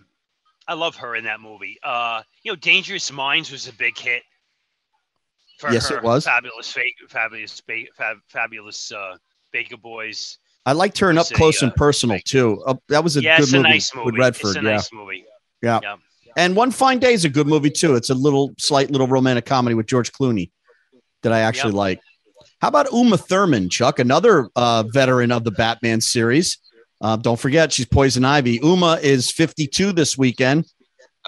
I 0.67 0.75
love 0.75 0.97
her 0.97 1.17
in 1.17 1.25
that 1.25 1.41
movie. 1.41 1.79
Uh, 1.83 2.23
you 2.43 2.53
know, 2.53 2.57
Dangerous 2.57 3.13
Minds 3.13 3.51
was 3.53 3.69
a 3.69 3.73
big 3.73 3.99
hit. 3.99 4.23
For 5.59 5.71
Yes, 5.71 5.89
her. 5.91 5.99
it 5.99 6.03
was. 6.03 6.25
Fabulous, 6.25 6.75
fabulous, 7.09 7.63
fabulous 8.29 8.93
uh, 8.93 9.17
Baker 9.53 9.77
Boys. 9.77 10.39
I 10.65 10.73
liked 10.73 10.99
her 10.99 11.11
in 11.11 11.19
Up 11.19 11.27
Close 11.29 11.63
uh, 11.63 11.67
and 11.67 11.75
Personal 11.75 12.19
too. 12.25 12.63
Uh, 12.67 12.75
that 12.89 13.05
was 13.05 13.17
a 13.17 13.21
good 13.21 13.41
it's 13.41 13.53
a 13.53 13.57
movie, 13.57 13.69
nice 13.69 13.95
movie. 13.95 14.07
with 14.07 14.19
Redford. 14.19 14.47
It's 14.49 14.57
a 14.57 14.63
yeah, 14.63 14.71
nice 14.77 14.93
movie. 14.93 15.25
Yeah. 15.63 15.81
yeah. 15.83 15.97
and 16.37 16.57
One 16.57 16.71
Fine 16.71 16.99
Day 16.99 17.13
is 17.13 17.25
a 17.25 17.29
good 17.29 17.47
movie 17.47 17.71
too. 17.71 17.95
It's 17.97 18.11
a 18.11 18.15
little 18.15 18.55
slight 18.59 18.91
little 18.91 19.07
romantic 19.07 19.47
comedy 19.47 19.75
with 19.75 19.87
George 19.87 20.13
Clooney 20.13 20.51
that 21.23 21.33
I 21.33 21.41
actually 21.41 21.73
like. 21.73 22.01
How 22.61 22.69
about 22.69 22.93
Uma 22.93 23.17
Thurman, 23.17 23.71
Chuck? 23.71 23.99
Another 23.99 24.49
uh, 24.55 24.85
veteran 24.93 25.33
of 25.33 25.45
the 25.45 25.51
Batman 25.51 26.01
series. 26.01 26.59
Uh, 27.01 27.17
don't 27.17 27.41
forget, 27.41 27.73
she's 27.73 27.87
Poison 27.87 28.25
Ivy. 28.25 28.61
Uma 28.63 28.99
is 29.03 29.31
52 29.31 29.93
this 29.93 30.19
weekend. 30.19 30.67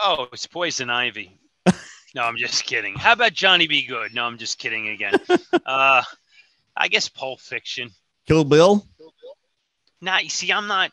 Oh, 0.03 0.29
it's 0.33 0.47
Poison 0.47 0.91
Ivy. 0.91 1.39
no, 2.15 2.23
I'm 2.23 2.37
just 2.37 2.65
kidding. 2.65 2.95
How 2.95 3.13
about 3.13 3.33
Johnny 3.33 3.67
B. 3.67 3.87
Good? 3.87 4.15
No, 4.15 4.25
I'm 4.25 4.37
just 4.37 4.59
kidding 4.59 4.89
again. 4.89 5.15
uh, 5.67 6.03
I 6.77 6.89
guess 6.89 7.09
Pulp 7.09 7.41
Fiction. 7.41 7.91
Kill 8.27 8.45
Bill. 8.45 8.87
Nah, 10.03 10.19
you 10.19 10.29
see, 10.29 10.53
I'm 10.53 10.67
not. 10.67 10.91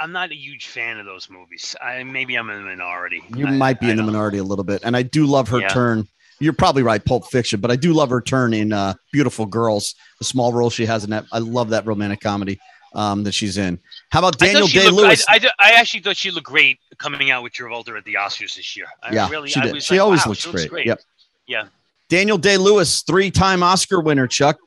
I'm 0.00 0.12
not 0.12 0.30
a 0.32 0.34
huge 0.36 0.66
fan 0.66 0.98
of 0.98 1.06
those 1.06 1.30
movies. 1.30 1.76
I 1.80 2.02
maybe 2.02 2.34
I'm 2.36 2.50
in 2.50 2.62
the 2.62 2.68
minority. 2.68 3.22
You 3.36 3.46
I- 3.46 3.50
might 3.52 3.80
be 3.80 3.86
I 3.86 3.90
in 3.90 3.96
the 3.96 4.02
don't 4.02 4.12
minority 4.12 4.38
a 4.38 4.44
little 4.44 4.64
bit, 4.64 4.82
and 4.84 4.96
I 4.96 5.02
do 5.02 5.26
love 5.26 5.48
her 5.48 5.60
Yeah. 5.60 5.68
turn. 5.68 6.08
You're 6.40 6.52
probably 6.52 6.82
right, 6.82 7.02
Pulp 7.04 7.30
Fiction, 7.30 7.60
but 7.60 7.70
I 7.70 7.76
do 7.76 7.92
love 7.92 8.10
her 8.10 8.20
turn 8.20 8.54
in 8.54 8.72
uh, 8.72 8.94
Beautiful 9.12 9.46
Girls, 9.46 9.94
the 10.18 10.24
small 10.24 10.52
role 10.52 10.68
she 10.68 10.84
has 10.84 11.04
in 11.04 11.10
that. 11.10 11.24
I 11.32 11.38
love 11.38 11.70
that 11.70 11.86
romantic 11.86 12.20
comedy 12.20 12.58
um, 12.92 13.22
that 13.22 13.32
she's 13.32 13.56
in. 13.56 13.78
How 14.10 14.18
about 14.18 14.36
Daniel 14.38 14.66
Day 14.66 14.90
Lewis? 14.90 15.24
I, 15.28 15.36
I, 15.36 15.50
I 15.60 15.72
actually 15.74 16.00
thought 16.00 16.16
she 16.16 16.32
looked 16.32 16.46
great 16.48 16.80
coming 16.98 17.30
out 17.30 17.44
with 17.44 17.52
Travolta 17.52 17.96
at 17.96 18.04
the 18.04 18.14
Oscars 18.14 18.56
this 18.56 18.76
year. 18.76 18.86
I 19.00 19.14
yeah, 19.14 19.28
really, 19.30 19.48
she 19.48 19.60
I 19.60 19.62
did. 19.66 19.82
She 19.82 19.94
like, 19.94 20.00
always 20.04 20.26
wow, 20.26 20.30
looks 20.30 20.40
she 20.42 20.50
great. 20.50 20.68
great. 20.70 20.86
Yep. 20.86 21.00
Yeah. 21.46 21.64
Daniel 22.08 22.36
Day 22.36 22.56
Lewis, 22.56 23.02
three-time 23.02 23.62
Oscar 23.62 24.00
winner. 24.00 24.26
Chuck, 24.26 24.58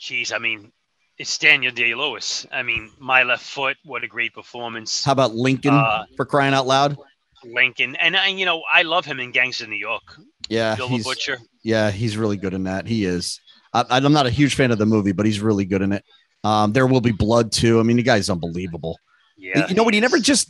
Jeez, 0.00 0.32
I 0.32 0.38
mean, 0.38 0.70
it's 1.18 1.36
Daniel 1.38 1.72
Day 1.72 1.94
Lewis. 1.94 2.46
I 2.52 2.62
mean, 2.62 2.90
My 2.98 3.22
Left 3.22 3.44
Foot. 3.44 3.76
What 3.84 4.02
a 4.04 4.08
great 4.08 4.34
performance. 4.34 5.04
how 5.04 5.12
about 5.12 5.34
Lincoln 5.34 5.74
Uh, 5.74 6.04
for 6.16 6.24
crying 6.24 6.54
out 6.54 6.66
loud? 6.66 6.96
Lincoln, 7.44 7.94
and 7.96 8.16
I, 8.16 8.28
you 8.28 8.46
know, 8.46 8.62
I 8.72 8.82
love 8.82 9.04
him 9.04 9.20
in 9.20 9.30
Gangs 9.30 9.60
of 9.60 9.68
New 9.68 9.76
York. 9.76 10.02
Yeah, 10.48 10.76
Bill 10.76 10.88
the 10.88 10.94
he's 10.94 11.04
Butcher. 11.04 11.38
yeah, 11.62 11.90
he's 11.90 12.16
really 12.16 12.38
good 12.38 12.54
in 12.54 12.64
that. 12.64 12.86
He 12.86 13.04
is. 13.04 13.38
I, 13.74 13.84
I'm 13.90 14.12
not 14.12 14.26
a 14.26 14.30
huge 14.30 14.54
fan 14.54 14.70
of 14.70 14.78
the 14.78 14.86
movie, 14.86 15.12
but 15.12 15.26
he's 15.26 15.40
really 15.40 15.66
good 15.66 15.82
in 15.82 15.92
it. 15.92 16.04
Um, 16.42 16.72
there 16.72 16.86
will 16.86 17.00
be 17.02 17.12
blood 17.12 17.52
too. 17.52 17.80
I 17.80 17.82
mean, 17.82 17.96
the 17.98 18.02
guy's 18.02 18.30
unbelievable. 18.30 18.98
Yeah. 19.36 19.68
you 19.68 19.74
know 19.74 19.82
what? 19.82 19.92
He 19.94 20.00
never 20.00 20.18
just. 20.18 20.48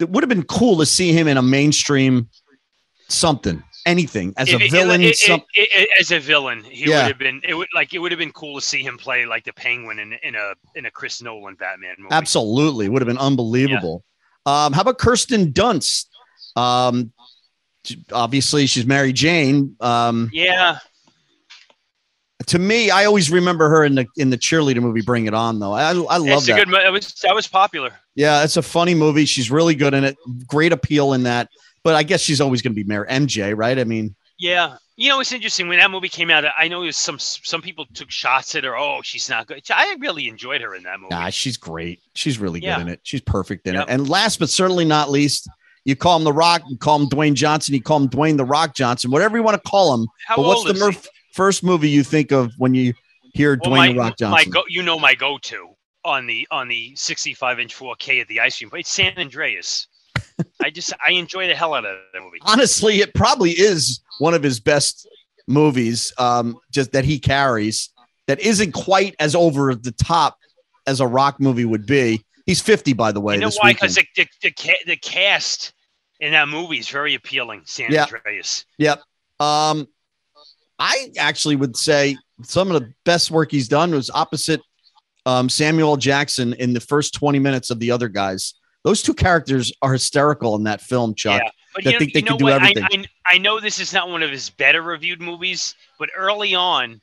It 0.00 0.08
would 0.10 0.22
have 0.24 0.28
been 0.28 0.42
cool 0.44 0.78
to 0.78 0.86
see 0.86 1.12
him 1.12 1.28
in 1.28 1.36
a 1.36 1.42
mainstream 1.42 2.28
something, 3.08 3.62
anything 3.86 4.32
as 4.36 4.52
a 4.52 4.56
it- 4.60 4.70
villain. 4.70 5.00
it- 5.02 5.16
some, 5.16 5.42
it- 5.54 5.88
as 5.98 6.10
a 6.12 6.18
villain, 6.20 6.62
he 6.64 6.88
Yeah. 6.90 7.02
would 7.02 7.08
have 7.08 7.18
been. 7.18 7.40
It 7.44 7.54
would 7.54 7.68
like 7.74 7.92
it 7.94 7.98
would 7.98 8.12
have 8.12 8.18
been 8.18 8.32
cool 8.32 8.60
to 8.60 8.66
see 8.66 8.82
him 8.82 8.98
play 8.98 9.26
like 9.26 9.44
the 9.44 9.52
Penguin 9.52 9.98
in, 9.98 10.12
in 10.22 10.34
a 10.34 10.54
in 10.74 10.86
a 10.86 10.90
Chris 10.90 11.20
Nolan 11.22 11.54
Batman 11.56 11.94
movie. 11.98 12.12
absolutely 12.14 12.88
would 12.88 13.02
have 13.02 13.06
been 13.08 13.18
unbelievable. 13.18 14.04
Um, 14.46 14.72
how 14.72 14.80
about 14.82 14.98
Kirsten 14.98 15.52
Dunst? 15.52 16.06
Um, 16.56 17.12
obviously, 18.12 18.66
she's 18.66 18.86
Mary 18.86 19.12
Jane. 19.12 19.76
Um, 19.80 20.30
Yeah, 20.32 20.78
to 22.48 22.58
me, 22.58 22.90
I 22.90 23.04
always 23.04 23.30
remember 23.30 23.68
her 23.68 23.84
in 23.84 23.94
the 23.94 24.06
in 24.16 24.30
the 24.30 24.36
cheerleader 24.38 24.80
movie 24.82 25.00
Bring 25.00 25.26
It 25.26 25.34
On. 25.34 25.58
Though 25.60 25.72
I 25.72 25.90
I 25.90 25.92
love 25.92 26.26
it's 26.26 26.48
a 26.48 26.52
that. 26.52 26.58
good. 26.58 26.68
mo- 26.68 26.78
It 26.84 26.90
was 26.90 27.12
that 27.22 27.34
was 27.34 27.46
popular. 27.46 27.90
Yeah, 28.16 28.42
it's 28.42 28.56
a 28.56 28.62
funny 28.62 28.94
movie. 28.94 29.24
She's 29.26 29.50
really 29.50 29.74
good 29.76 29.94
in 29.94 30.04
it. 30.04 30.16
Great 30.46 30.72
appeal 30.72 31.12
in 31.12 31.22
that. 31.22 31.48
But 31.84 31.94
I 31.96 32.02
guess 32.02 32.20
she's 32.20 32.40
always 32.40 32.62
going 32.62 32.72
to 32.72 32.76
be 32.76 32.84
Mayor 32.84 33.06
MJ, 33.10 33.56
right? 33.56 33.78
I 33.78 33.84
mean, 33.84 34.14
Yeah, 34.38 34.76
you 34.96 35.08
know 35.08 35.20
it's 35.20 35.32
interesting 35.32 35.68
when 35.68 35.78
that 35.78 35.90
movie 35.90 36.08
came 36.08 36.30
out. 36.30 36.44
I 36.56 36.68
know 36.68 36.88
some 36.90 37.18
some 37.18 37.60
people 37.62 37.86
took 37.94 38.10
shots 38.10 38.54
at 38.54 38.64
her. 38.64 38.76
Oh, 38.76 39.00
she's 39.02 39.28
not 39.28 39.46
good. 39.46 39.62
I 39.70 39.96
really 39.98 40.28
enjoyed 40.28 40.60
her 40.60 40.74
in 40.74 40.82
that 40.84 41.00
movie. 41.00 41.14
nah, 41.14 41.30
she's 41.30 41.56
great. 41.56 42.00
She's 42.14 42.38
really 42.38 42.60
good 42.60 42.66
Yeah. 42.66 42.80
in 42.80 42.88
it. 42.88 43.00
She's 43.02 43.20
perfect 43.20 43.66
in 43.66 43.74
Yep. 43.74 43.88
it. 43.88 43.92
And 43.92 44.08
last 44.08 44.38
but 44.38 44.48
certainly 44.50 44.84
not 44.84 45.10
least, 45.10 45.48
you 45.84 45.96
call 45.96 46.16
him 46.16 46.24
The 46.24 46.32
Rock, 46.32 46.62
you 46.68 46.76
call 46.78 47.00
him 47.00 47.08
Dwayne 47.08 47.34
Johnson, 47.34 47.74
you 47.74 47.82
call 47.82 47.98
him 48.00 48.08
Dwayne 48.08 48.36
The 48.36 48.44
Rock 48.44 48.74
Johnson, 48.74 49.10
whatever 49.10 49.36
you 49.36 49.42
want 49.42 49.62
to 49.62 49.68
call 49.68 49.92
him. 49.94 50.06
How 50.26 50.36
but 50.36 50.42
what's 50.46 50.64
the 50.78 50.90
he? 50.92 50.98
first 51.32 51.64
movie 51.64 51.90
you 51.90 52.04
think 52.04 52.30
of 52.30 52.52
when 52.58 52.74
you 52.74 52.94
hear 53.34 53.58
Well, 53.60 53.72
Dwayne 53.72 53.76
my, 53.76 53.88
The 53.88 53.98
Rock 53.98 54.10
my 54.20 54.26
Johnson? 54.44 54.50
go, 54.52 54.62
you 54.68 54.82
know 54.82 54.98
my 55.00 55.14
go-to 55.16 55.70
on 56.04 56.26
the 56.26 56.46
on 56.50 56.68
the 56.68 56.94
65 56.96 57.58
inch 57.60 57.74
4K 57.76 58.20
at 58.20 58.28
the 58.28 58.38
ice 58.40 58.58
cream, 58.58 58.68
but 58.70 58.80
it's 58.80 58.92
San 58.92 59.16
Andreas. 59.18 59.88
I 60.62 60.70
just 60.70 60.92
I 61.06 61.12
enjoy 61.12 61.46
the 61.48 61.54
hell 61.54 61.74
out 61.74 61.84
of 61.84 61.96
that 62.12 62.20
movie. 62.20 62.38
Honestly, 62.42 63.00
it 63.00 63.14
probably 63.14 63.50
is 63.50 64.00
one 64.18 64.34
of 64.34 64.42
his 64.42 64.60
best 64.60 65.08
movies, 65.46 66.12
um, 66.18 66.58
just 66.70 66.92
that 66.92 67.04
he 67.04 67.18
carries 67.18 67.90
that 68.26 68.40
isn't 68.40 68.72
quite 68.72 69.14
as 69.18 69.34
over 69.34 69.74
the 69.74 69.92
top 69.92 70.38
as 70.86 71.00
a 71.00 71.06
rock 71.06 71.40
movie 71.40 71.64
would 71.64 71.86
be. 71.86 72.24
He's 72.46 72.60
50, 72.60 72.92
by 72.92 73.12
the 73.12 73.20
way. 73.20 73.34
You 73.34 73.40
know 73.40 73.50
why? 73.60 73.72
Because 73.72 73.94
the, 73.94 74.04
the, 74.16 74.26
the, 74.42 74.74
the 74.86 74.96
cast 74.96 75.72
in 76.20 76.32
that 76.32 76.48
movie 76.48 76.78
is 76.78 76.88
very 76.88 77.14
appealing. 77.14 77.62
San 77.64 77.92
Yeah. 77.92 78.04
Andreas. 78.04 78.64
Um, 79.38 79.86
I 80.78 81.10
actually 81.18 81.56
would 81.56 81.76
say 81.76 82.16
some 82.42 82.70
of 82.70 82.80
the 82.80 82.92
best 83.04 83.30
work 83.30 83.50
he's 83.50 83.68
done 83.68 83.92
was 83.92 84.10
opposite 84.10 84.60
um, 85.26 85.48
Samuel 85.48 85.96
Jackson 85.96 86.52
in 86.54 86.72
the 86.72 86.80
first 86.80 87.14
20 87.14 87.38
minutes 87.38 87.70
of 87.70 87.78
the 87.78 87.90
other 87.90 88.08
guys. 88.08 88.54
Those 88.84 89.02
two 89.02 89.14
characters 89.14 89.72
are 89.80 89.92
hysterical 89.92 90.56
in 90.56 90.64
that 90.64 90.80
film, 90.80 91.14
Chuck. 91.14 91.40
Yeah, 91.42 91.50
but 91.74 91.84
you 91.84 91.92
know, 91.92 91.98
think 91.98 92.12
they 92.12 92.20
you 92.20 92.24
know 92.24 92.30
can 92.32 92.38
do 92.38 92.44
what? 92.46 92.54
everything. 92.54 93.06
I, 93.26 93.32
I, 93.32 93.34
I 93.34 93.38
know 93.38 93.60
this 93.60 93.78
is 93.78 93.92
not 93.92 94.08
one 94.08 94.22
of 94.22 94.30
his 94.30 94.50
better 94.50 94.82
reviewed 94.82 95.20
movies, 95.20 95.74
but 95.98 96.10
early 96.16 96.54
on, 96.54 97.00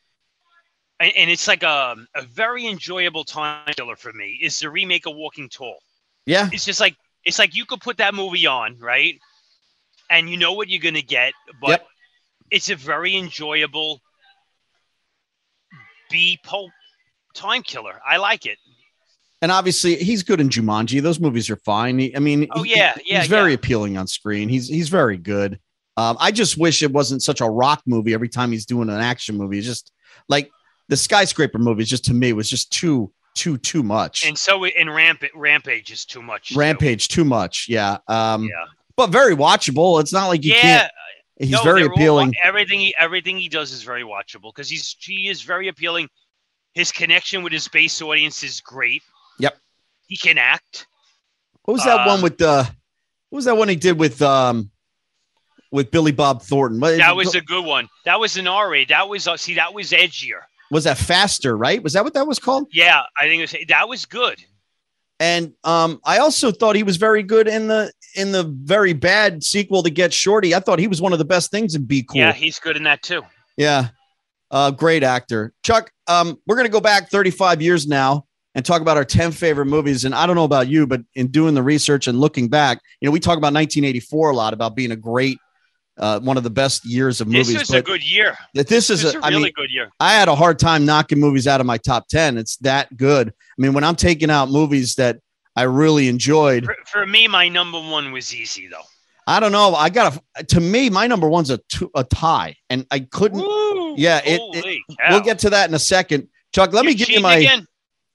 and, 0.99 1.13
and 1.15 1.29
it's 1.29 1.47
like 1.47 1.63
a, 1.63 1.95
a 2.15 2.21
very 2.23 2.67
enjoyable 2.67 3.23
time 3.23 3.73
killer 3.77 3.95
for 3.95 4.11
me, 4.11 4.39
is 4.41 4.59
the 4.59 4.69
remake 4.69 5.05
of 5.05 5.15
Walking 5.15 5.47
Tall. 5.47 5.79
Yeah. 6.25 6.49
It's 6.51 6.65
just 6.65 6.79
like 6.79 6.95
it's 7.23 7.39
like 7.39 7.55
you 7.55 7.65
could 7.65 7.81
put 7.81 7.97
that 7.97 8.13
movie 8.13 8.45
on, 8.45 8.77
right? 8.79 9.19
And 10.09 10.29
you 10.29 10.37
know 10.37 10.53
what 10.53 10.69
you're 10.69 10.81
gonna 10.81 11.01
get, 11.01 11.33
but 11.61 11.69
Yep. 11.69 11.87
it's 12.51 12.69
a 12.69 12.75
very 12.75 13.15
enjoyable 13.15 14.01
B 16.09 16.39
pulp 16.43 16.71
time 17.33 17.63
killer. 17.63 18.01
I 18.05 18.17
like 18.17 18.45
it. 18.45 18.57
And 19.41 19.51
obviously, 19.51 19.95
he's 19.95 20.23
good 20.23 20.41
in 20.41 20.49
Jumanji. 20.49 21.01
Those 21.01 21.19
movies 21.19 21.49
are 21.49 21.55
fine. 21.57 21.97
He- 21.99 22.15
I 22.15 22.19
mean, 22.19 22.47
Oh 22.51 22.63
yeah, 22.63 22.93
yeah, 23.05 23.19
he's 23.19 23.29
very 23.29 23.53
appealing 23.53 23.97
on 23.97 24.05
screen. 24.07 24.49
He's 24.49 24.67
he's 24.67 24.89
very 24.89 25.17
good. 25.17 25.59
Um, 25.97 26.17
I 26.19 26.31
just 26.31 26.57
wish 26.57 26.81
it 26.83 26.91
wasn't 26.91 27.23
such 27.23 27.41
a 27.41 27.49
rock 27.49 27.81
movie 27.85 28.13
every 28.13 28.29
time 28.29 28.51
he's 28.51 28.65
doing 28.65 28.89
an 28.89 28.99
action 28.99 29.37
movie. 29.37 29.57
It's 29.57 29.67
just 29.67 29.91
like 30.27 30.49
the 30.89 30.97
skyscraper 30.97 31.57
movies, 31.57 31.87
just 31.89 32.05
to 32.05 32.13
me, 32.13 32.33
was 32.33 32.49
just 32.49 32.71
too 32.71 33.11
too 33.35 33.57
too 33.57 33.83
much. 33.83 34.25
And 34.25 34.37
so 34.37 34.65
in 34.65 34.89
Rampage, 34.89 35.31
Rampage 35.35 35.91
is 35.91 36.03
too 36.05 36.21
much. 36.21 36.53
Rampage 36.55 37.07
too 37.07 37.23
much. 37.23 37.67
Yeah. 37.69 37.97
Um, 38.07 38.43
Yeah. 38.43 38.65
but 38.97 39.09
very 39.09 39.35
watchable. 39.35 40.01
It's 40.01 40.11
not 40.11 40.27
like 40.27 40.43
you 40.43 40.53
yeah. 40.53 40.61
can't. 40.61 40.91
He's 41.37 41.51
no, 41.51 41.63
very 41.63 41.81
they're 41.83 41.89
all- 41.91 41.95
appealing. 41.95 42.33
everything 42.43 42.79
he 42.81 42.93
everything 42.99 43.37
he 43.37 43.47
does 43.47 43.71
is 43.71 43.83
very 43.83 44.03
watchable 44.03 44.51
because 44.53 44.69
he's 44.69 44.97
he 44.99 45.29
is 45.29 45.41
very 45.43 45.69
appealing. 45.69 46.09
His 46.73 46.91
connection 46.91 47.41
with 47.43 47.53
his 47.53 47.67
base 47.69 48.01
audience 48.01 48.43
is 48.43 48.59
great. 48.59 49.01
Yep. 49.39 49.57
He 50.07 50.17
can 50.17 50.37
act. 50.37 50.87
What 51.63 51.73
was 51.73 51.83
that 51.85 52.05
one 52.07 52.17
um, 52.17 52.21
with 52.21 52.37
the? 52.37 52.63
What 53.29 53.35
was 53.37 53.45
that 53.45 53.57
one 53.57 53.69
he 53.69 53.75
did 53.75 53.99
with 53.99 54.21
um 54.21 54.71
with 55.71 55.91
Billy 55.91 56.11
Bob 56.11 56.41
Thornton? 56.41 56.79
What- 56.79 56.97
That 56.97 57.15
was 57.15 57.35
a 57.35 57.41
good 57.41 57.65
one. 57.65 57.87
That 58.05 58.19
was 58.19 58.37
an 58.37 58.47
R 58.47 58.69
rated. 58.69 58.89
That 58.89 59.07
was 59.07 59.27
uh, 59.27 59.37
see 59.37 59.53
that 59.55 59.73
was 59.73 59.91
edgier. 59.91 60.41
was 60.71 60.85
that 60.85 60.97
faster? 60.97 61.55
Right? 61.55 61.81
Was 61.81 61.93
that 61.93 62.03
what 62.03 62.13
that 62.15 62.25
was 62.27 62.39
called? 62.39 62.67
Yeah, 62.73 63.01
I 63.19 63.27
think 63.27 63.39
it 63.39 63.53
was, 63.53 63.67
that 63.67 63.87
was 63.89 64.05
good. 64.05 64.43
And 65.19 65.53
um, 65.65 65.99
I 66.05 66.19
also 66.19 66.51
thought 66.51 66.75
he 66.75 66.83
was 66.83 66.97
very 66.97 67.23
good 67.23 67.47
in 67.47 67.67
the 67.67 67.91
in 68.15 68.31
the 68.31 68.43
very 68.43 68.93
bad 68.93 69.43
sequel 69.43 69.83
to 69.83 69.89
Get 69.89 70.13
Shorty. 70.13 70.55
I 70.55 70.59
thought 70.59 70.79
he 70.79 70.87
was 70.87 71.01
one 71.01 71.13
of 71.13 71.19
the 71.19 71.25
best 71.25 71.51
things 71.51 71.75
in 71.75 71.85
Be 71.85 72.03
Cool. 72.03 72.19
Yeah, 72.21 72.31
he's 72.31 72.57
good 72.57 72.77
in 72.77 72.83
that 72.83 73.03
too. 73.03 73.21
Yeah. 73.57 73.89
Uh, 74.49 74.71
great 74.71 75.03
actor. 75.03 75.53
Chuck, 75.61 75.91
um, 76.07 76.39
we're 76.47 76.55
going 76.55 76.65
to 76.65 76.71
go 76.71 76.81
back 76.81 77.11
35 77.11 77.61
years 77.61 77.85
now 77.85 78.25
and 78.59 78.65
talk 78.65 78.81
about 78.81 78.97
our 78.97 79.05
10 79.05 79.31
favorite 79.31 79.67
movies. 79.67 80.03
And 80.03 80.13
I 80.13 80.27
don't 80.27 80.35
know 80.35 80.43
about 80.43 80.67
you, 80.67 80.85
but 80.85 80.99
in 81.15 81.27
doing 81.27 81.53
the 81.53 81.63
research 81.63 82.07
and 82.07 82.19
looking 82.19 82.49
back, 82.49 82.81
you 82.99 83.05
know, 83.07 83.11
we 83.13 83.21
talk 83.21 83.37
about 83.37 83.53
1984 83.53 84.31
a 84.31 84.35
lot 84.35 84.53
about 84.53 84.75
being 84.75 84.91
a 84.91 84.97
great, 84.97 85.37
uh, 85.97 86.19
one 86.19 86.35
of 86.35 86.43
the 86.43 86.49
best 86.49 86.83
years 86.85 87.21
of 87.21 87.27
movies. 87.27 87.53
This 87.53 87.59
was 87.59 87.71
a 87.71 87.81
good 87.81 88.03
year. 88.03 88.37
That 88.55 88.67
this 88.67 88.89
is 88.89 89.01
This 89.01 89.13
a, 89.13 89.17
is 89.19 89.23
a 89.23 89.25
I 89.25 89.29
really 89.29 89.43
mean, 89.43 89.53
good 89.55 89.71
year. 89.71 89.89
I 90.01 90.11
had 90.11 90.27
a 90.27 90.35
hard 90.35 90.59
time 90.59 90.85
knocking 90.85 91.21
movies 91.21 91.47
out 91.47 91.61
of 91.61 91.67
my 91.67 91.77
top 91.77 92.09
10. 92.09 92.37
It's 92.37 92.57
that 92.57 92.97
good. 92.97 93.29
I 93.29 93.31
mean, 93.57 93.71
when 93.71 93.85
I'm 93.85 93.95
taking 93.95 94.29
out 94.29 94.49
movies 94.49 94.95
that 94.95 95.19
I 95.55 95.63
really 95.63 96.09
enjoyed, 96.09 96.65
For, 96.65 96.75
for 96.85 97.05
me, 97.07 97.29
my 97.29 97.47
number 97.47 97.79
one 97.79 98.11
was 98.11 98.35
easy 98.35 98.67
though. 98.67 98.83
I 99.25 99.39
don't 99.39 99.53
know. 99.53 99.73
I 99.73 99.89
got 99.89 100.19
to, 100.35 100.43
to 100.43 100.59
me, 100.59 100.89
my 100.89 101.07
number 101.07 101.29
one's 101.29 101.49
a, 101.49 101.59
two, 101.69 101.89
a 101.95 102.03
tie, 102.03 102.57
and 102.69 102.85
I 102.91 102.99
couldn't. 102.99 103.39
Woo, 103.39 103.95
yeah, 103.95 104.19
it- 104.25 104.39
holy 104.41 104.83
We'll 105.09 105.21
get 105.21 105.39
to 105.39 105.51
that 105.51 105.69
in 105.69 105.75
a 105.75 105.79
second. 105.79 106.27
Chuck, 106.53 106.73
let 106.73 106.83
me 106.83 106.93
give 106.93 107.09
you 107.09 107.21
my. 107.21 107.35
again. 107.37 107.65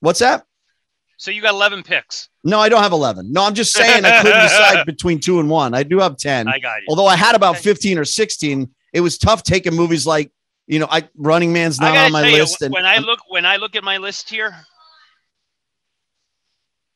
What's 0.04 0.18
that? 0.18 0.44
So 1.16 1.30
you 1.30 1.40
got 1.40 1.54
11 1.54 1.82
picks. 1.82 2.28
No, 2.44 2.60
I 2.60 2.68
don't 2.68 2.82
have 2.82 2.92
11. 2.92 3.32
No, 3.32 3.42
I'm 3.42 3.54
just 3.54 3.72
saying 3.72 4.04
I 4.04 4.20
couldn't 4.20 4.42
decide 4.42 4.84
between 4.84 5.18
two 5.18 5.40
and 5.40 5.48
one. 5.48 5.72
I 5.72 5.82
do 5.82 5.98
have 5.98 6.18
10. 6.18 6.46
I 6.46 6.58
got 6.58 6.76
you. 6.76 6.86
Although 6.90 7.06
I 7.06 7.16
had 7.16 7.34
about 7.34 7.56
15 7.56 7.96
or 7.96 8.04
16, 8.04 8.68
it 8.92 9.00
was 9.00 9.16
tough 9.16 9.42
taking 9.42 9.74
movies 9.74 10.06
like, 10.06 10.30
you 10.66 10.78
know, 10.78 10.86
I 10.90 11.08
Running 11.16 11.54
Man's 11.54 11.80
not 11.80 11.96
on 11.96 12.12
my 12.12 12.26
you, 12.26 12.40
list. 12.40 12.60
and 12.60 12.72
when 12.74 12.84
I 12.84 12.98
look 12.98 13.20
when 13.28 13.46
I 13.46 13.56
look 13.56 13.76
at 13.76 13.84
my 13.84 13.96
list 13.96 14.28
here, 14.28 14.54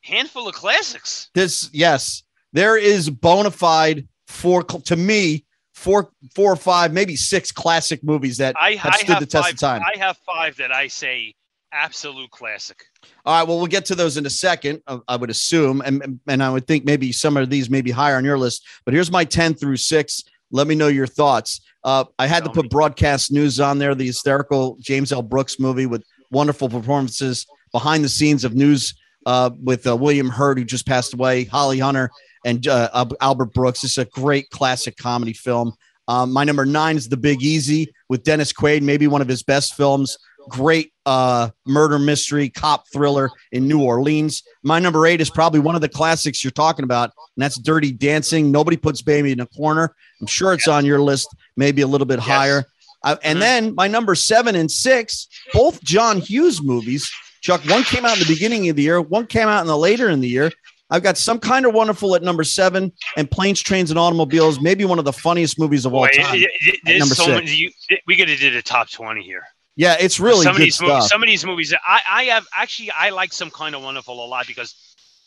handful 0.01 0.47
of 0.47 0.53
classics. 0.53 1.29
this, 1.33 1.69
yes, 1.73 2.23
there 2.53 2.77
is 2.77 3.09
bona 3.09 3.51
fide 3.51 4.07
four, 4.27 4.63
to 4.63 4.95
me, 4.95 5.45
four, 5.73 6.11
four 6.35 6.53
or 6.53 6.55
five, 6.55 6.93
maybe 6.93 7.15
six 7.15 7.51
classic 7.51 8.03
movies 8.03 8.37
that 8.37 8.55
I, 8.59 8.73
have 8.73 8.93
I 8.93 8.97
stood 8.97 9.09
have 9.09 9.19
the 9.19 9.25
test 9.25 9.45
five, 9.45 9.53
of 9.53 9.59
time. 9.59 9.81
I 9.83 9.97
have 9.97 10.17
five 10.17 10.57
that 10.57 10.71
I 10.71 10.87
say 10.87 11.35
absolute 11.71 12.31
classic. 12.31 12.83
All 13.25 13.37
right. 13.37 13.47
Well, 13.47 13.57
we'll 13.57 13.67
get 13.67 13.85
to 13.85 13.95
those 13.95 14.17
in 14.17 14.25
a 14.25 14.29
second. 14.29 14.81
uh, 14.87 14.99
I 15.07 15.15
would 15.15 15.29
assume, 15.29 15.81
and 15.81 16.19
and 16.27 16.43
I 16.43 16.49
would 16.49 16.67
think 16.67 16.85
maybe 16.85 17.11
some 17.11 17.37
of 17.37 17.49
these 17.49 17.69
may 17.69 17.81
be 17.81 17.91
higher 17.91 18.15
on 18.17 18.25
your 18.25 18.37
list. 18.37 18.65
But 18.85 18.93
here's 18.93 19.11
my 19.11 19.25
ten 19.25 19.53
through 19.53 19.77
six. 19.77 20.23
Let 20.51 20.67
me 20.67 20.75
know 20.75 20.87
your 20.87 21.07
thoughts. 21.07 21.61
Uh, 21.83 22.05
I 22.17 22.27
had 22.27 22.43
to 22.43 22.49
put 22.49 22.63
me. 22.63 22.69
broadcast 22.69 23.31
news 23.31 23.59
on 23.59 23.77
there. 23.77 23.95
The 23.95 24.07
hysterical 24.07 24.77
James 24.81 25.11
L. 25.11 25.21
Brooks 25.21 25.59
movie 25.59 25.85
with 25.85 26.03
wonderful 26.31 26.69
performances 26.69 27.45
behind 27.71 28.03
the 28.03 28.09
scenes 28.09 28.43
of 28.43 28.55
news 28.55 28.93
uh, 29.25 29.51
with 29.63 29.85
uh, 29.87 29.95
William 29.95 30.29
Hurt, 30.29 30.57
who 30.57 30.65
just 30.65 30.85
passed 30.85 31.13
away, 31.13 31.45
Holly 31.45 31.79
Hunter, 31.79 32.09
and 32.45 32.67
uh, 32.67 33.05
Albert 33.21 33.53
Brooks. 33.53 33.83
It's 33.83 33.97
a 33.97 34.05
great 34.05 34.49
classic 34.49 34.97
comedy 34.97 35.33
film. 35.33 35.73
Um, 36.07 36.31
my 36.33 36.43
number 36.43 36.65
nine 36.65 36.97
is 36.97 37.07
The 37.07 37.17
Big 37.17 37.43
Easy 37.43 37.93
with 38.07 38.23
Dennis 38.23 38.51
Quaid, 38.51 38.81
maybe 38.81 39.07
one 39.07 39.21
of 39.21 39.27
his 39.27 39.43
best 39.43 39.75
films. 39.75 40.17
Great 40.49 40.91
uh, 41.05 41.49
murder 41.65 41.97
mystery, 41.99 42.49
cop 42.49 42.85
thriller 42.91 43.29
in 43.51 43.67
New 43.67 43.81
Orleans. 43.81 44.43
My 44.63 44.79
number 44.79 45.05
eight 45.07 45.21
is 45.21 45.29
probably 45.29 45.59
one 45.59 45.75
of 45.75 45.81
the 45.81 45.89
classics 45.89 46.43
you're 46.43 46.51
talking 46.51 46.83
about, 46.83 47.05
and 47.35 47.43
that's 47.43 47.57
Dirty 47.57 47.91
Dancing. 47.91 48.51
Nobody 48.51 48.77
puts 48.77 49.01
Baby 49.01 49.31
in 49.31 49.39
a 49.39 49.45
corner. 49.47 49.95
I'm 50.19 50.27
sure 50.27 50.53
it's 50.53 50.67
on 50.67 50.85
your 50.85 50.99
list, 50.99 51.27
maybe 51.55 51.81
a 51.81 51.87
little 51.87 52.05
bit 52.07 52.19
Yes. 52.19 52.27
higher. 52.27 52.63
Uh, 53.03 53.15
and 53.23 53.37
Mhm. 53.37 53.41
then 53.41 53.75
my 53.75 53.87
number 53.87 54.13
seven 54.15 54.55
and 54.55 54.69
six, 54.69 55.27
both 55.53 55.81
John 55.83 56.19
Hughes 56.19 56.61
movies. 56.61 57.09
Chuck, 57.41 57.61
one 57.69 57.83
came 57.83 58.03
out 58.05 58.13
in 58.17 58.19
the 58.19 58.33
beginning 58.33 58.67
of 58.69 58.75
the 58.75 58.81
year, 58.83 58.99
one 59.01 59.25
came 59.25 59.47
out 59.47 59.61
in 59.61 59.67
the 59.67 59.77
later 59.77 60.09
in 60.09 60.19
the 60.19 60.27
year. 60.27 60.51
I've 60.91 61.03
got 61.03 61.17
some 61.17 61.39
kind 61.39 61.65
of 61.65 61.73
wonderful 61.73 62.15
at 62.15 62.23
number 62.23 62.43
seven, 62.43 62.91
and 63.15 63.29
Planes, 63.29 63.61
Trains, 63.61 63.91
and 63.91 63.99
Automobiles, 63.99 64.59
maybe 64.59 64.83
one 64.85 64.97
of 64.99 65.05
the 65.05 65.13
funniest 65.13 65.57
movies 65.59 65.85
of 65.85 65.93
all 65.93 66.07
time. 66.07 66.35
it- 66.35 66.49
it- 66.61 66.79
it- 66.85 66.99
number 66.99 67.13
so 67.15 67.25
six. 67.25 67.35
many. 67.35 67.55
You, 67.55 67.71
we 68.07 68.17
could 68.17 68.27
have 68.27 68.39
did 68.39 68.55
a 68.55 68.61
top 68.61 68.89
20 68.89 69.21
here. 69.21 69.43
Yeah, 69.79 69.95
it's 69.97 70.19
really 70.19 70.43
some 70.43 70.57
of 70.57 70.61
these 70.61 70.75
stuff. 70.75 70.89
movies. 70.89 71.07
Some 71.07 71.23
of 71.23 71.27
these 71.27 71.45
movies. 71.45 71.73
I, 71.73 72.01
I 72.09 72.23
have 72.25 72.45
actually 72.53 72.91
I 72.91 73.11
like 73.11 73.31
some 73.31 73.49
kind 73.49 73.73
of 73.75 73.81
wonderful 73.81 74.25
a 74.25 74.27
lot 74.27 74.45
because 74.45 74.75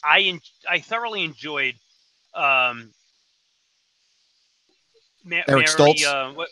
I 0.05 0.21
en- 0.21 0.43
I 0.69 0.79
thoroughly 0.79 1.25
enjoyed. 1.25 1.75
Um, 2.35 2.93
Ma- 5.25 5.37
Eric 5.49 5.49
Mary, 5.49 5.65
Stoltz? 5.65 6.05
Uh, 6.05 6.35
what, 6.35 6.49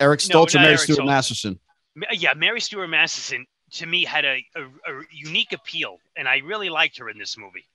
Eric 0.00 0.20
No, 0.30 0.44
Stoltz 0.46 0.54
or 0.54 0.58
not 0.58 0.62
Mary 0.62 0.66
Eric 0.68 0.80
Stuart 0.80 0.98
Stoltz. 1.00 1.06
Masterson. 1.06 1.58
Ma- 1.94 2.06
yeah, 2.12 2.32
Mary 2.34 2.60
Stuart 2.60 2.88
Masterson 2.88 3.44
to 3.72 3.86
me 3.86 4.02
had 4.02 4.24
a, 4.24 4.42
a, 4.56 4.62
a 4.62 5.02
unique 5.10 5.52
appeal, 5.52 5.98
and 6.16 6.26
I 6.26 6.38
really 6.38 6.70
liked 6.70 6.96
her 7.00 7.10
in 7.10 7.18
this 7.18 7.36
movie. 7.36 7.66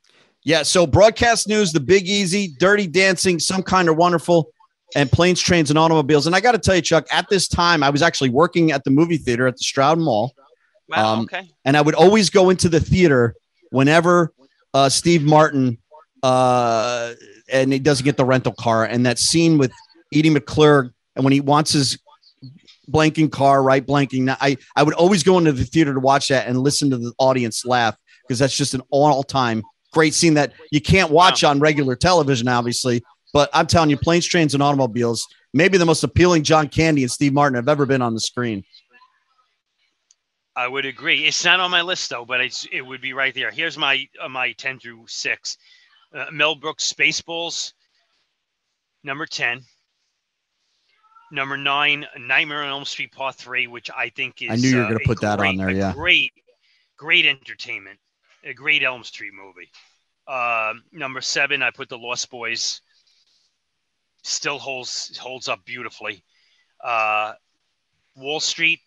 Yeah, 0.42 0.64
so 0.64 0.88
broadcast 0.88 1.48
news, 1.48 1.72
The 1.72 1.80
Big 1.82 2.08
Easy, 2.08 2.48
Dirty 2.58 2.88
Dancing, 2.88 3.38
Some 3.38 3.62
Kind 3.62 3.90
of 3.90 3.96
Wonderful, 3.96 4.50
and 4.96 5.12
Planes, 5.12 5.42
Trains, 5.42 5.70
and 5.70 5.78
Automobiles. 5.78 6.28
And 6.28 6.36
I 6.36 6.40
got 6.40 6.54
to 6.54 6.58
tell 6.58 6.76
you, 6.76 6.82
Chuck, 6.82 7.06
at 7.12 7.28
this 7.30 7.48
time, 7.48 7.84
I 7.84 7.90
was 7.90 8.02
actually 8.02 8.30
working 8.30 8.72
at 8.72 8.84
the 8.84 8.90
movie 8.90 9.18
theater 9.18 9.48
at 9.48 9.58
the 9.58 9.64
Stroud 9.64 10.00
Mall, 10.00 10.34
Wow. 10.90 11.14
Um, 11.14 11.20
okay. 11.24 11.52
and 11.66 11.76
I 11.76 11.82
would 11.82 11.96
always 11.96 12.30
go 12.30 12.50
into 12.50 12.70
the 12.70 12.80
theater 12.80 13.36
whenever 13.72 14.34
uh, 14.74 14.88
Steve 14.88 15.24
Martin 15.24 15.78
uh, 16.24 17.14
and 17.52 17.74
he 17.74 17.80
doesn't 17.80 18.06
get 18.06 18.18
the 18.18 18.26
rental 18.26 18.54
car, 18.54 18.86
and 18.86 19.06
that 19.06 19.20
scene 19.20 19.58
with 19.58 19.72
Edie 20.14 20.30
McClurg, 20.30 20.92
and 21.16 21.24
when 21.24 21.34
he 21.34 21.42
wants 21.42 21.74
his 21.74 22.00
blanking 22.90 23.32
car, 23.32 23.62
right? 23.62 23.86
Blanking. 23.86 24.36
I 24.40 24.58
I 24.76 24.84
would 24.84 24.94
always 24.94 25.24
go 25.24 25.38
into 25.38 25.52
the 25.52 25.64
theater 25.64 25.94
to 25.94 26.00
watch 26.00 26.30
that 26.30 26.48
and 26.48 26.58
listen 26.60 26.90
to 26.92 26.98
the 26.98 27.14
audience 27.20 27.66
laugh 27.66 27.96
because 28.24 28.40
that's 28.40 28.56
just 28.56 28.74
an 28.74 28.82
all 28.90 29.24
time 29.24 29.64
great 29.94 30.14
scene 30.14 30.36
that 30.36 30.54
you 30.72 30.82
can't 30.82 31.12
watch 31.12 31.44
on 31.44 31.60
regular 31.60 31.96
television, 31.96 32.48
obviously. 32.48 33.04
But 33.34 33.50
I'm 33.54 33.68
telling 33.68 33.90
you, 33.90 33.98
planes, 33.98 34.26
trains, 34.26 34.54
and 34.54 34.64
automobiles, 34.64 35.28
maybe 35.54 35.78
the 35.78 35.86
most 35.86 36.04
appealing 36.04 36.44
John 36.44 36.70
Candy 36.70 37.04
and 37.04 37.12
Steve 37.12 37.34
Martin 37.34 37.56
have 37.56 37.68
ever 37.68 37.86
been 37.86 38.02
on 38.02 38.14
the 38.14 38.20
screen. 38.20 38.64
I 40.56 40.68
would 40.68 40.88
agree. 40.88 41.26
It's 41.26 41.46
not 41.46 41.60
on 41.60 41.70
my 41.70 41.84
list 41.84 42.10
though, 42.10 42.26
but 42.26 42.42
it's 42.42 42.68
it 42.72 42.82
would 42.82 43.00
be 43.00 43.14
right 43.14 43.34
there. 43.36 43.52
Here's 43.52 43.78
my 43.78 44.08
uh, 44.20 44.28
my 44.28 44.54
ten 44.54 44.80
through 44.80 45.06
six. 45.08 45.58
Uh, 46.12 46.26
Mel 46.32 46.56
Brooks 46.56 46.92
Spaceballs, 46.92 47.74
number 49.04 49.28
ten. 49.28 49.62
Number 51.32 51.58
nine, 51.58 52.08
Nightmare 52.18 52.64
on 52.64 52.70
Elm 52.70 52.86
Street 52.86 53.12
Part 53.12 53.36
Three, 53.36 53.68
which 53.68 53.92
I 53.96 54.10
think 54.10 54.42
is 54.42 54.50
I 54.50 54.56
knew 54.56 54.70
you 54.70 54.78
were 54.78 54.84
uh, 54.84 54.88
gonna 54.88 55.00
a 55.04 55.08
put 55.08 55.22
that 55.22 55.40
on 55.40 55.58
there, 55.58 55.70
yeah. 55.70 55.94
great, 55.94 56.32
great 56.98 57.26
entertainment, 57.26 58.00
a 58.44 58.54
great 58.54 58.82
Elm 58.82 59.04
Street 59.04 59.34
movie. 59.34 59.70
Um, 60.28 60.84
number 60.92 61.22
seven, 61.22 61.62
I 61.62 61.70
put 61.70 61.88
The 61.90 61.98
Lost 61.98 62.32
Boys. 62.32 62.82
Still 64.28 64.60
holds 64.60 65.18
holds 65.18 65.48
up 65.48 65.64
beautifully. 65.64 66.22
Uh, 66.84 67.32
Wall 68.16 68.42
Street, 68.42 68.82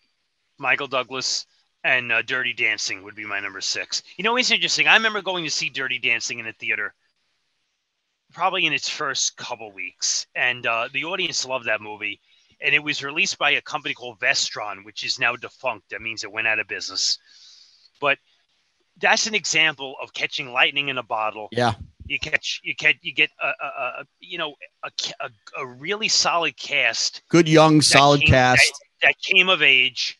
Michael 0.59 0.87
Douglas, 0.87 1.47
and 1.83 2.11
uh, 2.11 2.21
Dirty 2.21 2.53
Dancing 2.53 3.03
would 3.03 3.15
be 3.15 3.25
my 3.25 3.39
number 3.39 3.59
six. 3.59 4.03
You 4.17 4.23
know, 4.23 4.37
it's 4.37 4.51
interesting. 4.51 4.87
I 4.87 4.95
remember 4.95 5.23
going 5.23 5.43
to 5.43 5.49
see 5.49 5.69
Dirty 5.69 5.97
Dancing 5.97 6.37
in 6.37 6.45
a 6.45 6.53
theater, 6.53 6.93
probably 8.33 8.67
in 8.67 8.73
its 8.73 8.87
first 8.87 9.35
couple 9.35 9.71
weeks, 9.71 10.27
and 10.35 10.67
uh, 10.67 10.89
the 10.93 11.05
audience 11.05 11.43
loved 11.43 11.65
that 11.65 11.81
movie. 11.81 12.21
And 12.63 12.75
it 12.75 12.83
was 12.83 13.03
released 13.03 13.39
by 13.39 13.51
a 13.51 13.61
company 13.61 13.95
called 13.95 14.19
Vestron, 14.19 14.85
which 14.85 15.03
is 15.03 15.17
now 15.17 15.35
defunct. 15.35 15.89
That 15.89 16.03
means 16.03 16.23
it 16.23 16.31
went 16.31 16.47
out 16.47 16.59
of 16.59 16.67
business. 16.67 17.17
But 17.99 18.19
that's 18.99 19.25
an 19.25 19.33
example 19.33 19.95
of 19.99 20.13
catching 20.13 20.53
lightning 20.53 20.89
in 20.89 20.99
a 20.99 21.03
bottle. 21.03 21.47
Yeah. 21.51 21.73
You 22.11 22.19
catch, 22.19 22.59
you 22.61 22.73
get, 22.75 22.95
you 23.01 23.13
get 23.13 23.29
a, 23.41 23.47
a, 23.65 24.03
you 24.19 24.37
know, 24.37 24.53
a, 24.83 24.89
a, 25.21 25.29
a 25.61 25.65
really 25.65 26.09
solid 26.09 26.57
cast 26.57 27.21
Good 27.29 27.47
young, 27.47 27.81
solid 27.81 28.19
came- 28.19 28.27
cast. 28.27 28.73
that, 29.01 29.07
that 29.07 29.15
came 29.21 29.47
of 29.47 29.61
age. 29.61 30.17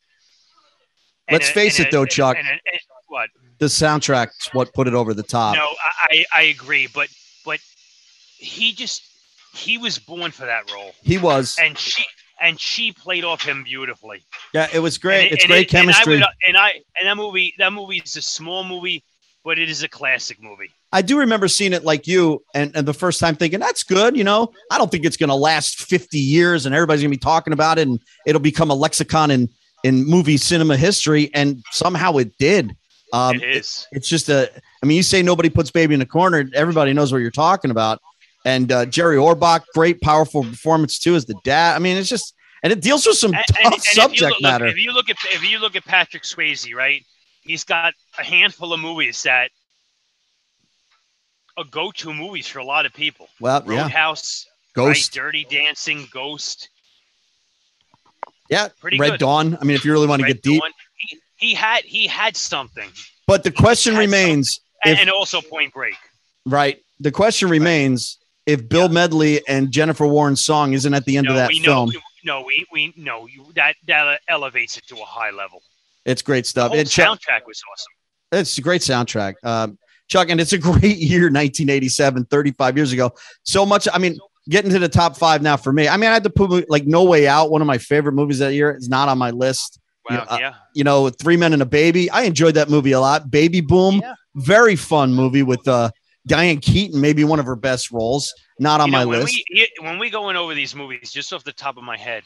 Let's 1.29 1.49
face 1.49 1.81
it, 1.81 1.91
though, 1.91 2.05
Chuck. 2.05 2.37
and 2.37 2.47
and- 2.47 2.59
what? 3.07 3.29
The 3.57 3.65
soundtrack's 3.65 4.53
what 4.53 4.73
put 4.73 4.87
it 4.87 4.93
over 4.93 5.13
the 5.13 5.21
top. 5.23 5.55
No, 5.55 5.67
I, 6.09 6.23
I 6.33 6.41
agree, 6.43 6.87
but 6.93 7.09
but 7.45 7.59
he 8.37 8.71
just 8.71 9.03
he 9.53 9.77
was 9.77 9.99
born 9.99 10.31
for 10.31 10.45
that 10.45 10.71
role, 10.71 10.93
He 11.03 11.17
was. 11.17 11.57
and 11.61 11.77
she 11.77 12.05
and 12.41 12.57
she 12.57 12.93
played 12.93 13.25
off 13.25 13.43
him 13.43 13.63
beautifully. 13.63 14.23
Yeah, 14.53 14.69
it 14.73 14.79
was 14.79 14.97
great. 14.97 15.25
And 15.25 15.31
it's 15.33 15.43
and 15.43 15.49
great 15.51 15.67
it- 15.67 15.73
and 15.73 15.89
I 15.89 15.91
chemistry. 15.91 16.15
would- 16.19 16.25
And 16.47 16.55
I, 16.57 16.81
and 16.97 17.05
that 17.09 17.17
movie 17.17 17.53
that 17.57 17.73
movie 17.73 17.97
is 17.97 18.15
a 18.15 18.21
small 18.21 18.63
movie, 18.63 19.03
but 19.43 19.59
it 19.59 19.69
is 19.69 19.83
a 19.83 19.89
classic 19.89 20.41
movie. 20.41 20.71
I 20.93 21.01
do 21.01 21.19
remember 21.19 21.47
seeing 21.47 21.73
it 21.73 21.83
like 21.85 22.05
you, 22.07 22.43
and, 22.53 22.75
and 22.75 22.85
the 22.87 22.93
first 22.93 23.19
time 23.19 23.35
thinking 23.35 23.59
that's 23.59 23.83
good. 23.83 24.15
You 24.17 24.23
know, 24.25 24.51
I 24.69 24.77
don't 24.77 24.91
think 24.91 25.05
it's 25.05 25.17
going 25.17 25.29
to 25.29 25.35
last 25.35 25.81
fifty 25.83 26.19
years, 26.19 26.65
and 26.65 26.75
everybody's 26.75 27.01
going 27.01 27.11
to 27.11 27.17
be 27.17 27.21
talking 27.21 27.53
about 27.53 27.77
it, 27.79 27.87
and 27.87 27.99
it'll 28.25 28.41
become 28.41 28.69
a 28.71 28.75
lexicon 28.75 29.31
in 29.31 29.49
in 29.83 30.05
movie 30.05 30.37
cinema 30.37 30.75
history. 30.77 31.31
And 31.33 31.63
somehow 31.71 32.17
it 32.17 32.37
did. 32.37 32.75
Um, 33.13 33.35
it 33.37 33.43
is. 33.43 33.87
it's 33.91 34.07
just 34.07 34.29
a. 34.29 34.49
I 34.81 34.85
mean, 34.85 34.97
you 34.97 35.03
say 35.03 35.21
nobody 35.21 35.49
puts 35.49 35.71
baby 35.71 35.93
in 35.95 36.01
a 36.01 36.05
corner. 36.05 36.43
Everybody 36.53 36.93
knows 36.93 37.11
what 37.11 37.19
you're 37.19 37.31
talking 37.31 37.71
about. 37.71 37.99
And 38.45 38.71
uh, 38.71 38.85
Jerry 38.87 39.17
Orbach, 39.17 39.61
great, 39.75 40.01
powerful 40.01 40.43
performance 40.43 40.97
too 40.97 41.15
as 41.15 41.25
the 41.25 41.35
dad. 41.43 41.75
I 41.75 41.79
mean, 41.79 41.95
it's 41.97 42.09
just, 42.09 42.33
and 42.63 42.73
it 42.73 42.81
deals 42.81 43.05
with 43.05 43.17
some 43.17 43.33
And- 43.35 43.43
tough 43.47 43.57
and- 43.63 43.73
and 43.75 43.83
subject 43.83 44.21
look- 44.21 44.31
look, 44.31 44.41
matter. 44.41 44.65
if 44.65 44.77
you 44.77 44.91
look 44.93 45.09
at 45.09 45.17
if 45.25 45.47
you 45.49 45.59
look 45.59 45.75
at 45.75 45.85
Patrick 45.85 46.23
Swayze, 46.23 46.73
right? 46.75 47.05
He's 47.43 47.63
got 47.63 47.93
a 48.19 48.23
handful 48.23 48.73
of 48.73 48.79
movies 48.79 49.21
that 49.23 49.51
are 51.61 51.65
go-to 51.65 52.13
movies 52.13 52.47
for 52.47 52.59
a 52.59 52.65
lot 52.65 52.85
of 52.85 52.93
people. 52.93 53.27
well, 53.39 53.63
yeah, 53.67 53.83
Roadhouse, 53.83 54.45
Ghost, 54.73 55.15
right? 55.15 55.23
Dirty 55.23 55.45
Dancing, 55.49 56.07
Ghost. 56.11 56.69
yeah, 58.49 58.69
pretty 58.79 58.97
Red 58.97 59.11
good. 59.11 59.19
Dawn. 59.19 59.57
I 59.59 59.63
mean, 59.63 59.75
if 59.75 59.85
you 59.85 59.91
really 59.91 60.07
want 60.07 60.19
to 60.21 60.25
Red 60.25 60.35
get 60.35 60.43
deep. 60.43 60.63
He, 60.97 61.17
he 61.37 61.53
had 61.53 61.83
he 61.83 62.07
had 62.07 62.35
something, 62.37 62.89
But 63.27 63.43
the 63.43 63.51
question 63.51 63.95
remains, 63.95 64.59
and, 64.85 64.93
If- 64.93 64.99
and 64.99 65.09
also 65.09 65.41
Point 65.41 65.73
Break. 65.73 65.95
right? 66.45 66.79
The 66.99 67.11
question 67.11 67.49
remains 67.49 68.17
if 68.45 68.67
Bill 68.69 68.89
Medley 68.89 69.41
and 69.47 69.71
Jennifer 69.71 70.05
Warnes 70.05 70.37
song 70.39 70.73
isn't 70.73 70.93
at 70.93 71.05
the 71.05 71.17
end 71.17 71.25
no, 71.25 71.31
of 71.31 71.37
that 71.37 71.49
we 71.49 71.59
film. 71.59 71.89
know. 71.89 71.99
No, 72.23 72.43
we 72.45 72.67
we 72.71 72.93
no 72.95 73.25
you, 73.25 73.47
that 73.55 73.75
that 73.87 74.21
elevates 74.27 74.77
it 74.77 74.85
to 74.87 74.95
a 74.97 75.05
high 75.05 75.31
level. 75.31 75.63
It's 76.05 76.21
great 76.21 76.43
The 76.45 76.49
stuff. 76.49 76.69
whole 76.71 76.79
And 76.79 76.87
Chuck, 76.89 77.19
soundtrack 77.19 77.47
was 77.47 77.61
awesome. 77.71 77.91
it's 78.39 78.57
a 78.59 78.61
great 78.61 78.81
soundtrack. 78.81 79.35
Um, 79.43 79.79
Chuck, 80.11 80.29
and 80.29 80.41
it's 80.41 80.51
a 80.53 80.57
great 80.57 80.97
year, 80.97 81.21
1987, 81.31 82.25
35 82.25 82.75
years 82.77 82.91
ago. 82.91 83.13
So 83.43 83.65
much. 83.65 83.87
I 83.93 83.97
mean, 83.97 84.17
getting 84.49 84.69
to 84.71 84.79
the 84.79 84.89
top 84.89 85.15
five 85.15 85.41
now 85.41 85.55
for 85.55 85.71
me. 85.71 85.87
I 85.87 85.95
mean, 85.95 86.09
I 86.09 86.13
had 86.13 86.23
to 86.25 86.29
put 86.29 86.69
like 86.69 86.85
No 86.85 87.03
Way 87.05 87.27
Out, 87.27 87.49
one 87.49 87.61
of 87.61 87.67
my 87.67 87.77
favorite 87.77 88.11
movies 88.13 88.39
that 88.39 88.53
year. 88.53 88.71
It's 88.71 88.89
not 88.89 89.07
on 89.07 89.17
my 89.17 89.31
list. 89.31 89.79
Wow, 90.09 90.25
Yeah, 90.29 90.49
uh. 90.49 90.53
You 90.73 90.83
know, 90.83 91.09
Three 91.09 91.37
Men 91.37 91.53
and 91.53 91.61
a 91.61 91.65
Baby. 91.65 92.09
I 92.09 92.23
enjoyed 92.23 92.55
that 92.55 92.69
movie 92.69 92.91
a 92.91 92.99
lot. 92.99 93.31
Baby 93.31 93.61
Boom, 93.61 94.01
Yeah. 94.03 94.15
very 94.35 94.75
fun 94.75 95.13
movie 95.13 95.43
with 95.43 95.65
uh, 95.67 95.91
Diane 96.27 96.59
Keaton, 96.59 96.99
maybe 96.99 97.23
one 97.23 97.39
of 97.39 97.45
her 97.45 97.55
best 97.55 97.91
roles. 97.91 98.33
Not 98.59 98.81
on 98.81 98.87
You 98.87 98.91
my 98.91 99.03
know, 99.03 99.07
when 99.09 99.19
list. 99.21 99.41
We, 99.53 99.69
when 99.81 99.97
we 99.97 100.09
going 100.09 100.35
over 100.35 100.53
these 100.53 100.75
movies, 100.75 101.11
just 101.11 101.31
off 101.33 101.43
the 101.43 101.53
top 101.53 101.77
of 101.77 101.83
my 101.83 101.97
head, 101.97 102.23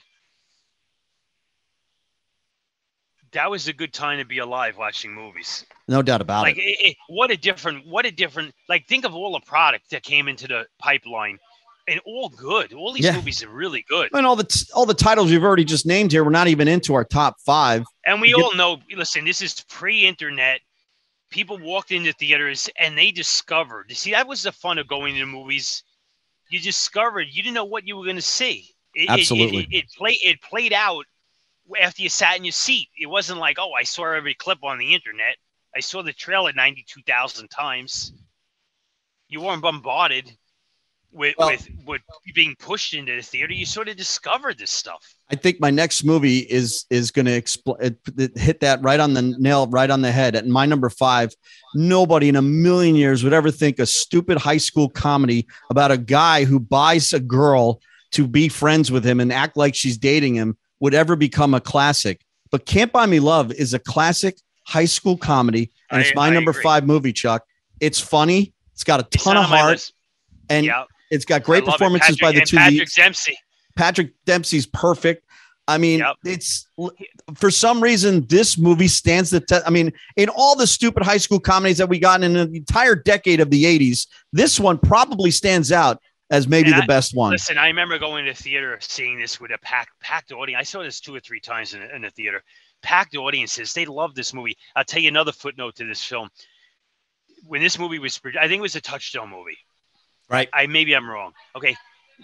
that 3.36 3.50
was 3.50 3.68
a 3.68 3.74
good 3.74 3.94
time 3.94 4.18
to 4.18 4.26
be 4.26 4.40
alive 4.40 4.76
watching 4.78 5.14
movies. 5.14 5.66
no 5.88 6.02
doubt 6.02 6.20
about 6.22 6.42
like, 6.44 6.58
it. 6.58 6.62
it- 6.80 6.98
what 7.08 7.30
a 7.32 7.38
different, 7.38 7.86
what 7.88 8.06
a 8.06 8.12
different. 8.12 8.54
Like, 8.68 8.88
think 8.88 9.06
of 9.06 9.14
all 9.16 9.32
the 9.34 9.40
product 9.46 9.92
that 9.92 10.04
came 10.04 10.28
into 10.28 10.48
the 10.48 10.66
pipeline, 10.80 11.38
and 11.88 12.00
all 12.06 12.30
good. 12.30 12.74
All 12.74 12.92
these 12.92 13.06
Yeah. 13.06 13.16
movies 13.16 13.44
are 13.44 13.50
really 13.50 13.86
good. 13.88 14.10
And 14.12 14.26
all 14.26 14.36
the 14.36 14.44
t- 14.46 14.66
all 14.74 14.88
the 14.88 14.96
titles 14.96 15.30
we've 15.30 15.44
already 15.44 15.64
just 15.66 15.86
named 15.86 16.12
here, 16.12 16.24
we're 16.24 16.32
not 16.32 16.48
even 16.48 16.68
into 16.68 16.96
our 16.96 17.04
top 17.06 17.36
five. 17.46 17.86
And 18.08 18.20
we 18.20 18.30
Yep. 18.30 18.40
all 18.40 18.56
know, 18.56 18.82
listen, 18.92 19.24
this 19.24 19.42
is 19.42 19.64
pre-internet. 19.70 20.62
People 21.30 21.58
walked 21.60 21.92
into 21.92 22.12
theaters 22.14 22.70
and 22.80 22.98
they 22.98 23.12
discovered. 23.12 23.86
You 23.90 23.96
see, 23.96 24.12
that 24.12 24.28
was 24.28 24.42
the 24.44 24.52
fun 24.52 24.80
of 24.80 24.88
going 24.88 25.14
to 25.14 25.20
the 25.20 25.26
movies. 25.28 25.84
You 26.50 26.60
discovered 26.60 27.28
you 27.30 27.44
didn't 27.44 27.56
know 27.56 27.66
what 27.66 27.88
you 27.88 27.98
were 27.98 28.04
going 28.04 28.16
to 28.16 28.22
see. 28.22 28.72
It- 28.96 29.10
Absolutely. 29.10 29.64
It, 29.64 29.68
it, 29.72 29.78
it 29.78 29.86
played. 29.96 30.18
It 30.24 30.42
played 30.42 30.74
out 30.74 31.06
after 31.82 32.02
you 32.02 32.10
sat 32.10 32.38
in 32.38 32.46
your 32.46 32.52
seat. 32.52 32.90
It 33.00 33.08
wasn't 33.08 33.40
like, 33.40 33.58
oh, 33.60 33.72
I 33.74 33.84
saw 33.84 34.12
every 34.12 34.34
clip 34.34 34.64
on 34.64 34.78
the 34.78 34.94
internet. 34.94 35.36
I 35.76 35.80
saw 35.80 36.02
the 36.02 36.14
trailer 36.14 36.54
ninety-two 36.54 37.02
thousand 37.06 37.50
times. 37.50 38.14
You 39.28 39.42
weren't 39.42 39.62
bombarded 39.62 40.32
with, 41.12 41.36
Well- 41.38 41.50
with 41.50 41.68
with 41.86 42.02
being 42.34 42.56
pushed 42.60 42.94
into 42.94 43.16
the 43.16 43.22
theater. 43.22 43.54
You 43.54 43.66
sort 43.66 43.88
of 43.90 43.98
discovered 43.98 44.58
this 44.58 44.72
stuff. 44.72 45.04
I 45.32 45.36
think 45.36 45.60
my 45.60 45.72
next 45.72 46.04
movie 46.04 46.40
is 46.40 46.86
is 46.90 47.12
going 47.12 47.26
to 47.26 47.42
expl- 47.42 48.38
hit 48.38 48.60
that 48.60 48.82
right 48.84 49.00
on 49.00 49.14
the 49.14 49.22
nail, 49.22 49.68
right 49.68 49.90
on 49.90 50.02
the 50.02 50.12
head. 50.12 50.36
At 50.36 50.48
my 50.48 50.66
number 50.66 50.90
five, 50.90 51.34
nobody 51.74 52.30
in 52.30 52.36
a 52.36 52.42
million 52.42 52.96
years 52.96 53.24
would 53.24 53.34
ever 53.34 53.50
think 53.52 53.80
a 53.80 53.86
stupid 53.86 54.38
high 54.38 54.58
school 54.58 54.90
comedy 54.90 55.48
about 55.70 55.92
a 55.92 55.98
guy 55.98 56.46
who 56.46 56.60
buys 56.60 57.12
a 57.14 57.20
girl 57.20 57.82
to 58.12 58.28
be 58.28 58.48
friends 58.48 58.92
with 58.92 59.04
him 59.04 59.20
and 59.20 59.34
act 59.34 59.58
like 59.58 59.76
she's 59.76 59.98
dating 59.98 60.36
him 60.36 60.58
would 60.80 60.94
ever 60.94 61.16
become 61.16 61.54
a 61.54 61.62
classic. 61.62 62.22
But 62.52 62.66
Can't 62.66 62.92
Buy 62.92 63.06
Me 63.06 63.20
Love 63.20 63.52
is 63.52 63.74
a 63.74 63.80
classic 63.80 64.38
high 64.64 64.86
school 64.86 65.18
comedy, 65.18 65.72
and 65.92 66.02
it's 66.02 66.16
my 66.16 66.28
I 66.28 66.30
number 66.32 66.52
agree. 66.52 66.64
five 66.64 66.86
movie. 66.86 67.14
Chuck, 67.14 67.44
it's 67.80 68.00
funny. 68.00 68.54
It's 68.74 68.84
got 68.84 69.00
a 69.00 69.04
ton 69.18 69.38
of 69.38 69.46
heart, 69.46 69.92
and 70.50 70.66
yeah, 70.66 70.84
it's 71.12 71.26
got 71.26 71.44
great 71.44 71.64
I 71.68 71.72
performances 71.72 72.18
by 72.18 72.32
the 72.32 72.42
two 72.42 72.58
Patrick 72.58 72.80
leads. 72.80 72.94
Dempsey. 72.96 73.38
Patrick 73.76 74.12
Dempsey's 74.26 74.66
perfect. 74.68 75.24
I 75.68 75.80
mean, 75.80 76.00
Yep. 76.00 76.16
it's 76.26 76.68
for 77.36 77.50
some 77.50 77.82
reason 77.82 78.26
this 78.28 78.56
movie 78.58 78.88
stands 78.88 79.32
the 79.32 79.40
test. 79.40 79.66
I 79.66 79.72
mean, 79.72 79.92
in 80.16 80.30
all 80.30 80.56
the 80.56 80.68
stupid 80.68 81.02
high 81.04 81.18
school 81.18 81.40
comedies 81.40 81.80
that 81.80 81.90
we 81.90 81.98
got 81.98 82.22
in 82.24 82.34
the 82.34 82.42
entire 82.54 82.94
decade 82.96 83.40
of 83.40 83.50
the 83.50 83.64
80s, 83.66 84.06
this 84.32 84.60
one 84.60 84.78
probably 84.78 85.32
stands 85.32 85.72
out 85.72 86.00
as 86.32 86.48
maybe 86.48 86.70
And 86.72 86.80
the 86.80 86.84
I- 86.84 86.88
best 86.88 87.16
one. 87.16 87.32
Listen, 87.32 87.58
I 87.58 87.68
remember 87.68 87.98
going 88.00 88.26
to 88.26 88.34
theater, 88.34 88.78
seeing 88.82 89.20
this 89.20 89.40
with 89.40 89.52
a 89.52 89.58
packed 89.60 90.00
packed 90.00 90.32
audience. 90.32 90.60
I 90.60 90.64
saw 90.64 90.82
this 90.84 91.00
two 91.00 91.14
or 91.16 91.20
three 91.20 91.40
times 91.40 91.74
in, 91.74 91.82
in 91.84 92.02
the 92.02 92.10
theater. 92.10 92.44
Packed 92.82 93.16
audiences. 93.16 93.74
They 93.74 93.86
love 93.86 94.16
this 94.16 94.34
movie. 94.34 94.58
I'll 94.76 94.84
tell 94.84 95.02
you 95.02 95.08
another 95.10 95.32
footnote 95.32 95.76
to 95.76 95.86
this 95.86 96.04
film. 96.04 96.30
When 97.48 97.62
this 97.62 97.78
movie 97.78 98.00
was, 98.00 98.20
I 98.40 98.48
think 98.48 98.60
it 98.60 98.62
was 98.62 98.76
a 98.76 98.82
Touchstone 98.82 99.30
movie. 99.30 99.58
Right. 100.30 100.50
I 100.54 100.66
maybe 100.68 100.96
I'm 100.96 101.08
wrong. 101.10 101.34
Okay, 101.56 101.76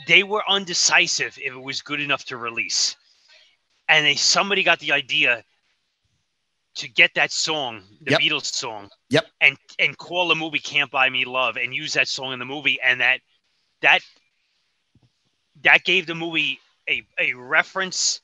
they 0.08 0.24
were 0.24 0.43
undecisive 0.49 1.38
if 1.38 1.54
it 1.54 1.62
was 1.62 1.82
good 1.84 2.02
enough 2.02 2.26
to 2.26 2.38
release, 2.38 2.95
and 3.88 4.04
they 4.06 4.16
somebody 4.16 4.64
got 4.64 4.80
the 4.80 4.91
idea 4.91 5.43
to 6.76 6.89
get 6.89 7.12
that 7.16 7.32
song, 7.32 7.84
the 8.02 8.12
Yep. 8.12 8.20
Beatles 8.22 8.45
song. 8.45 8.89
Yep. 9.10 9.26
And 9.41 9.58
and 9.78 9.95
call 9.97 10.28
the 10.30 10.36
movie 10.36 10.58
"Can't 10.60 10.89
Buy 10.89 11.10
Me 11.10 11.26
Love" 11.26 11.58
and 11.58 11.76
use 11.76 11.93
that 11.93 12.08
song 12.08 12.34
in 12.34 12.39
the 12.39 12.45
movie, 12.45 12.80
and 12.82 13.02
that 13.02 13.22
that 13.82 14.02
that 15.64 15.84
gave 15.84 16.06
the 16.08 16.16
movie 16.16 16.60
a 16.90 17.04
a 17.20 17.34
reference 17.34 18.22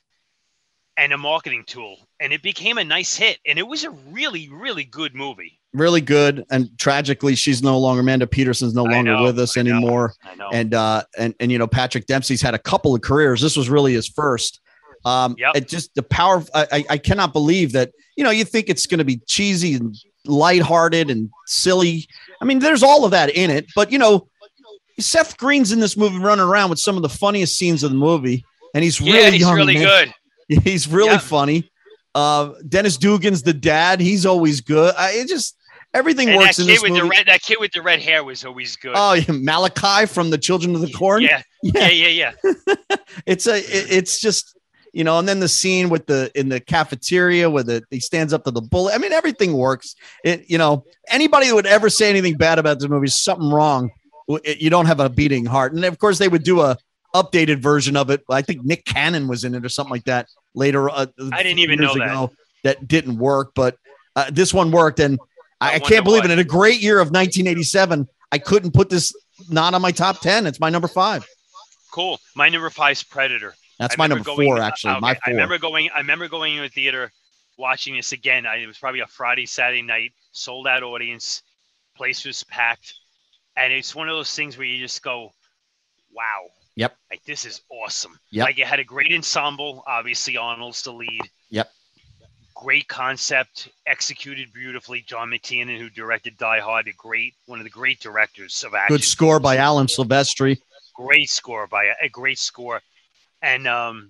and 0.98 1.14
a 1.14 1.18
marketing 1.18 1.64
tool, 1.68 1.98
and 2.20 2.34
it 2.34 2.42
became 2.42 2.80
a 2.80 2.84
nice 2.84 3.16
hit. 3.16 3.38
And 3.46 3.60
it 3.60 3.68
was 3.68 3.84
a 3.84 3.92
really 3.92 4.50
really 4.50 4.84
good 4.84 5.14
movie. 5.16 5.60
Really 5.74 6.02
good. 6.02 6.44
And 6.50 6.70
tragically, 6.80 7.36
she's 7.36 7.62
no 7.62 7.78
longer 7.78 8.00
Amanda 8.00 8.26
Peterson's 8.26 8.74
no 8.74 8.84
longer 8.84 9.14
know, 9.14 9.24
with 9.24 9.38
us 9.38 9.58
I 9.58 9.62
know. 9.62 9.72
anymore. 9.76 10.14
I 10.24 10.36
know. 10.36 10.50
And 10.52 10.74
uh 10.74 11.04
and 11.18 11.36
and 11.40 11.52
you 11.52 11.58
know, 11.60 11.68
Patrick 11.68 12.08
Dempsey's 12.08 12.42
had 12.42 12.56
a 12.56 12.60
couple 12.60 12.96
of 12.96 13.02
careers. 13.02 13.42
This 13.42 13.56
was 13.56 13.70
really 13.70 13.94
his 13.94 14.08
first. 14.08 14.60
Um 15.06 15.36
Yep. 15.38 15.56
it 15.56 15.68
just 15.68 15.94
the 15.94 16.02
power 16.04 16.38
of, 16.38 16.50
I, 16.56 16.68
I 16.72 16.86
I 16.92 16.98
cannot 16.98 17.32
believe 17.34 17.74
that, 17.74 17.92
you 18.16 18.24
know, 18.24 18.32
you 18.32 18.44
think 18.46 18.70
it's 18.70 18.88
gonna 18.88 19.04
be 19.06 19.18
cheesy 19.28 19.76
and 19.76 19.96
lighthearted 20.26 21.12
and 21.12 21.30
silly. 21.46 22.08
I 22.42 22.46
mean, 22.46 22.60
there's 22.60 22.82
all 22.82 23.06
of 23.06 23.12
that 23.12 23.30
in 23.36 23.52
it, 23.52 23.66
but 23.76 23.92
you 23.92 24.00
know, 24.00 24.28
Seth 25.00 25.38
Green's 25.38 25.72
in 25.72 25.80
this 25.80 25.96
movie 25.98 26.18
running 26.20 26.46
around 26.46 26.70
with 26.70 26.80
some 26.80 26.96
of 26.96 27.02
the 27.04 27.10
funniest 27.10 27.58
scenes 27.58 27.84
of 27.84 27.92
the 27.92 27.98
movie, 27.98 28.44
and 28.74 28.84
he's 28.84 29.00
really 29.00 29.20
yeah, 29.20 29.30
he's 29.32 29.42
young. 29.42 29.56
really 29.56 29.74
man. 29.76 29.84
good. 29.84 30.14
He's 30.64 30.88
really 30.88 31.10
Yeah. 31.12 31.18
funny. 31.18 31.70
Uh, 32.16 32.54
Dennis 32.70 32.96
Dugan's 32.98 33.42
the 33.44 33.54
dad. 33.54 34.00
He's 34.00 34.26
always 34.26 34.62
good. 34.62 34.96
I, 34.98 35.12
it 35.12 35.28
just 35.28 35.58
everything 35.94 36.30
And 36.30 36.38
works 36.38 36.58
in 36.58 36.68
this 36.68 36.82
with 36.82 36.92
movie. 36.92 37.02
the 37.02 37.08
red 37.10 37.26
that 37.28 37.42
kid 37.42 37.58
with 37.60 37.72
the 37.74 37.82
red 37.82 38.00
hair 38.02 38.24
was 38.24 38.46
always 38.46 38.76
good. 38.78 38.94
oh, 38.96 39.14
yeah, 39.14 39.26
Malachi 39.30 40.06
from 40.06 40.30
the 40.30 40.38
Children 40.38 40.74
of 40.74 40.80
the 40.82 40.92
Corn. 40.94 41.22
yeah, 41.24 41.42
yeah, 41.64 41.90
yeah, 41.90 42.32
yeah. 42.46 42.76
It's 43.26 43.46
a. 43.48 43.58
it- 43.58 43.92
it's 43.92 44.20
just 44.22 44.58
you 44.94 45.04
know, 45.04 45.20
and 45.20 45.28
then 45.28 45.42
the 45.42 45.50
scene 45.50 45.90
with 45.90 46.08
the 46.08 46.32
in 46.34 46.48
the 46.50 46.60
cafeteria 46.62 47.50
where 47.50 47.62
the 47.64 47.84
he 47.92 48.00
stands 48.00 48.32
up 48.34 48.46
to 48.46 48.52
the 48.52 48.62
bullet. 48.62 48.96
I 48.96 48.98
mean, 49.00 49.12
everything 49.12 49.54
works. 49.54 49.96
It 50.24 50.46
you 50.50 50.58
know, 50.58 50.86
anybody 51.10 51.48
that 51.50 51.56
would 51.56 51.68
ever 51.68 51.90
say 51.90 52.10
anything 52.10 52.36
bad 52.38 52.58
about 52.58 52.80
this 52.80 52.88
movie 52.90 53.06
is 53.08 53.22
something 53.22 53.50
wrong. 53.50 53.92
You 54.28 54.70
don't 54.70 54.86
have 54.88 55.00
a 55.00 55.10
beating 55.10 55.46
heart, 55.46 55.74
and 55.74 55.86
of 55.86 55.98
course 56.00 56.18
they 56.18 56.28
would 56.28 56.44
do 56.44 56.62
a 56.62 56.78
updated 57.16 57.60
version 57.60 57.96
of 57.96 58.10
it. 58.10 58.24
I 58.30 58.42
think 58.42 58.64
Nick 58.64 58.86
Cannon 58.86 59.28
was 59.28 59.44
in 59.44 59.56
it 59.56 59.66
or 59.66 59.70
something 59.70 59.92
like 59.92 60.04
that 60.06 60.28
later. 60.54 60.90
Uh, 60.90 61.08
I 61.32 61.44
didn't 61.44 61.60
even 61.60 61.80
know 61.80 61.94
that. 61.96 62.30
that 62.64 62.88
didn't 62.88 63.18
work, 63.18 63.52
but 63.56 63.78
uh, 64.16 64.30
this 64.32 64.54
one 64.54 64.72
worked, 64.72 65.00
and 65.00 65.20
I, 65.62 65.72
I 65.72 65.76
I 65.76 65.80
can't 65.80 66.04
believe 66.04 66.24
why. 66.24 66.30
it. 66.30 66.34
In 66.34 66.40
a 66.40 66.44
great 66.44 66.82
year 66.82 67.00
of 67.00 67.08
1987, 67.08 68.08
I 68.32 68.38
couldn't 68.38 68.74
put 68.74 68.90
this 68.90 69.14
not 69.50 69.74
on 69.74 69.82
my 69.82 69.92
top 69.92 70.20
10. 70.20 70.46
It's 70.46 70.60
my 70.60 70.70
number 70.70 70.88
five. 70.88 71.26
Cool. 71.92 72.20
My 72.36 72.50
number 72.50 72.70
five 72.70 72.94
is 72.94 73.04
Predator. 73.04 73.56
That's 73.80 73.98
my 73.98 74.08
number 74.08 74.24
going- 74.24 74.48
four, 74.48 74.60
actually. 74.60 74.92
okay, 74.94 75.00
my 75.00 75.18
I 75.26 75.30
remember 75.30 75.58
going. 75.58 75.90
I 75.96 76.00
remember 76.00 76.28
going 76.28 76.58
to 76.58 76.66
a 76.66 76.70
theater, 76.70 77.12
watching 77.58 77.96
this 77.96 78.12
again. 78.12 78.46
I, 78.46 78.58
it 78.58 78.68
was 78.68 78.78
probably 78.78 79.02
a 79.02 79.08
Friday, 79.08 79.46
Saturday 79.46 79.84
night, 79.84 80.14
sold 80.32 80.68
out 80.68 80.84
audience, 80.84 81.44
place 81.96 82.26
was 82.26 82.44
packed, 82.44 82.94
and 83.58 83.74
it's 83.74 83.94
one 83.96 84.08
of 84.08 84.16
those 84.16 84.34
things 84.34 84.58
where 84.58 84.68
you 84.68 84.80
just 84.80 85.02
go, 85.04 85.32
"Wow." 86.14 86.46
Yep. 86.76 86.96
Like 87.10 87.24
this 87.26 87.44
is 87.46 87.62
awesome. 87.72 88.20
Yep. 88.32 88.46
Like 88.46 88.60
it 88.60 88.68
had 88.68 88.80
a 88.80 88.84
great 88.84 89.12
ensemble. 89.12 89.84
Obviously, 89.88 90.38
Arnold's 90.38 90.84
the 90.84 90.92
lead. 90.94 91.22
Yep. 91.50 91.72
Great 92.56 92.88
concept, 92.88 93.70
executed 93.88 94.52
beautifully. 94.54 95.02
John 95.08 95.30
McTiernan, 95.30 95.80
who 95.80 95.90
directed 95.90 96.38
Die 96.38 96.60
Hard, 96.60 96.88
a 96.88 96.94
great 96.94 97.34
one 97.48 97.60
of 97.60 97.64
the 97.66 97.70
great 97.72 98.00
directors 98.00 98.64
of 98.64 98.74
action 98.76 98.96
Good 98.96 99.04
score 99.04 99.40
by 99.40 99.58
Alan 99.58 99.88
Silvestri. 99.88 100.58
great 100.96 101.30
score 101.30 101.68
by 101.68 101.86
a, 101.86 101.94
a 102.04 102.10
great 102.10 102.40
score 102.40 102.82
and 103.44 103.68
um 103.68 104.10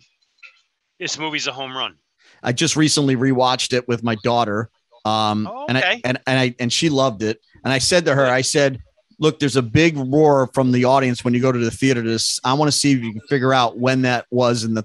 this 1.00 1.18
movie's 1.20 1.48
a 1.48 1.52
home 1.52 1.76
run 1.76 1.98
I 2.41 2.54
just 2.54 2.76
recently 2.78 3.16
rewatched 3.18 3.74
it 3.74 3.88
with 3.88 4.04
my 4.04 4.16
daughter. 4.24 4.70
Um, 5.04 5.48
Oh, 5.52 5.66
and 5.68 5.78
I 5.78 6.02
and, 6.06 6.20
and 6.28 6.39
I 6.39 6.56
and 6.60 6.72
she 6.72 6.89
loved 6.89 7.24
it. 7.24 7.39
And 7.64 7.74
I 7.74 7.80
said 7.80 8.06
to 8.06 8.16
her, 8.16 8.26
I 8.26 8.41
said, 8.41 8.80
look, 9.20 9.39
there's 9.39 9.55
a 9.55 9.61
big 9.61 9.97
roar 9.97 10.49
from 10.53 10.72
the 10.72 10.86
audience 10.86 11.24
when 11.24 11.34
you 11.34 11.41
go 11.41 11.51
to 11.51 11.59
the 11.59 11.72
theater 11.72 12.01
this. 12.01 12.39
I 12.43 12.53
want 12.53 12.72
to 12.72 12.78
see 12.78 12.91
if 12.93 12.99
you 13.03 13.11
can 13.13 13.22
figure 13.28 13.53
out 13.53 13.78
when 13.78 14.03
that 14.03 14.26
was 14.32 14.63
in 14.63 14.74
the, 14.74 14.84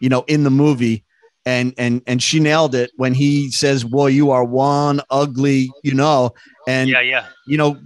you 0.00 0.08
know, 0.08 0.24
in 0.28 0.44
the 0.44 0.50
movie. 0.50 1.04
And 1.46 1.72
and 1.78 2.02
and 2.06 2.22
she 2.22 2.40
nailed 2.40 2.74
it 2.74 2.90
when 2.96 3.14
he 3.14 3.50
says, 3.50 3.82
Well, 3.84 4.10
you 4.10 4.30
are 4.32 4.44
one 4.44 5.00
ugly, 5.08 5.70
you 5.82 5.94
know, 5.94 6.34
and 6.66 6.90
yeah 6.90 7.00
yeah 7.00 7.26
you 7.46 7.56
know, 7.56 7.78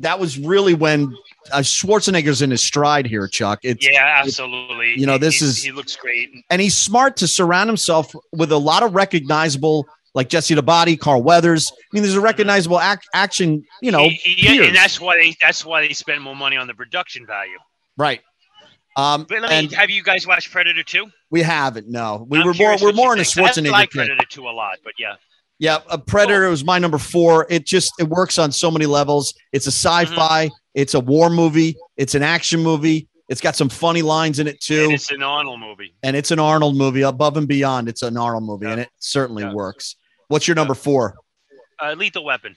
that 0.00 0.18
was 0.18 0.38
really 0.38 0.74
when 0.74 1.14
uh, 1.52 1.58
Schwarzenegger's 1.58 2.42
in 2.42 2.50
his 2.50 2.64
stride 2.64 3.06
here, 3.06 3.28
Chuck. 3.28 3.60
It's 3.62 3.88
yeah 3.88 4.20
absolutely 4.24 4.98
you 4.98 5.06
know, 5.06 5.18
this 5.18 5.34
he's- 5.38 5.50
is- 5.58 5.62
he 5.62 5.70
looks 5.70 5.94
great 5.94 6.30
and 6.50 6.60
he's 6.60 6.76
smart 6.76 7.16
to 7.18 7.28
surround 7.28 7.68
himself 7.68 8.12
with 8.32 8.50
a 8.50 8.58
lot 8.58 8.82
of 8.82 8.92
recognizable 8.96 9.86
like 10.16 10.28
Jesse 10.28 10.54
the 10.54 10.62
Body, 10.62 10.96
Carl 10.96 11.22
Weathers. 11.22 11.70
I 11.70 11.76
mean, 11.92 12.02
there's 12.02 12.16
a 12.16 12.20
recognizable 12.20 12.80
ac- 12.80 13.00
action, 13.14 13.62
you 13.80 13.92
know, 13.92 14.08
He- 14.08 14.14
he- 14.16 14.42
yeah, 14.46 14.50
peers. 14.54 14.66
and 14.68 14.76
that's 14.76 15.00
why 15.00 15.16
they 15.16 15.36
that's 15.40 15.64
why 15.64 15.86
they 15.86 15.92
spend 15.94 16.22
more 16.22 16.34
money 16.34 16.56
on 16.56 16.66
the 16.66 16.74
production 16.74 17.24
value. 17.24 17.58
right. 17.96 18.20
Um, 18.96 19.26
But 19.28 19.42
let 19.42 19.50
me, 19.50 19.56
and 19.56 19.72
have 19.74 19.90
you 19.90 20.02
guys 20.02 20.26
watched 20.26 20.50
Predator 20.50 20.82
2? 20.82 21.06
we 21.30 21.42
haven't. 21.42 21.86
No, 21.86 22.26
we 22.30 22.38
I'm 22.38 22.46
were 22.46 22.54
more. 22.54 22.76
We're 22.80 22.92
more 22.92 23.12
in 23.12 23.20
a 23.20 23.24
think. 23.24 23.46
I 23.46 23.50
Schwarzenegger. 23.52 23.70
like. 23.70 23.90
Predator 23.90 24.24
2 24.28 24.48
a 24.48 24.50
lot, 24.50 24.78
but 24.82 24.94
yeah. 24.98 25.16
Yeah, 25.58 25.78
a 25.90 25.98
Predator 25.98 26.48
was 26.48 26.64
my 26.64 26.78
number 26.78 26.96
four. 26.98 27.46
It 27.50 27.66
just 27.66 27.92
it 27.98 28.08
works 28.08 28.38
on 28.38 28.50
so 28.52 28.70
many 28.70 28.86
levels. 28.86 29.34
It's 29.52 29.66
a 29.66 29.70
sci-fi. 29.70 30.50
It's 30.74 30.94
a 30.94 31.00
war 31.00 31.28
movie. 31.30 31.76
It's 31.98 32.14
an 32.14 32.22
action 32.22 32.62
movie. 32.62 33.06
It's 33.28 33.40
got 33.40 33.54
some 33.56 33.68
funny 33.68 34.02
lines 34.02 34.38
in 34.38 34.46
it 34.46 34.60
too, 34.60 34.84
And 34.84 34.92
it's 34.92 35.10
an 35.10 35.22
Arnold 35.22 35.60
movie. 35.60 35.94
and 36.02 36.14
it's 36.16 36.30
an 36.30 36.38
Arnold 36.38 36.76
movie 36.76 37.02
above 37.02 37.36
and 37.36 37.48
beyond. 37.48 37.88
It's 37.88 38.02
an 38.02 38.16
Arnold 38.16 38.44
movie, 38.44 38.66
Yeah. 38.66 38.72
and 38.72 38.80
it 38.82 38.88
certainly 38.98 39.42
Yeah. 39.42 39.52
works. 39.52 39.96
What's 40.28 40.48
your 40.48 40.54
number 40.54 40.74
four? 40.74 41.14
Uh, 41.80 41.94
Lethal 41.96 42.24
Weapon. 42.24 42.56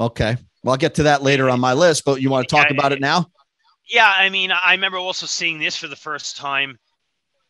Okay, 0.00 0.36
well 0.62 0.72
I'll 0.72 0.78
get 0.78 0.94
to 0.96 1.04
that 1.04 1.22
later 1.22 1.50
on 1.50 1.58
my 1.58 1.72
list, 1.72 2.04
but 2.04 2.20
you 2.20 2.30
want 2.30 2.48
to 2.48 2.54
talk 2.54 2.68
Yeah, 2.70 2.76
about 2.76 2.92
it 2.92 3.00
now? 3.00 3.26
Yeah, 3.88 4.12
I 4.14 4.28
mean, 4.28 4.52
I 4.52 4.72
remember 4.72 4.98
also 4.98 5.26
seeing 5.26 5.58
this 5.58 5.76
for 5.76 5.88
the 5.88 5.96
first 5.96 6.36
time 6.36 6.78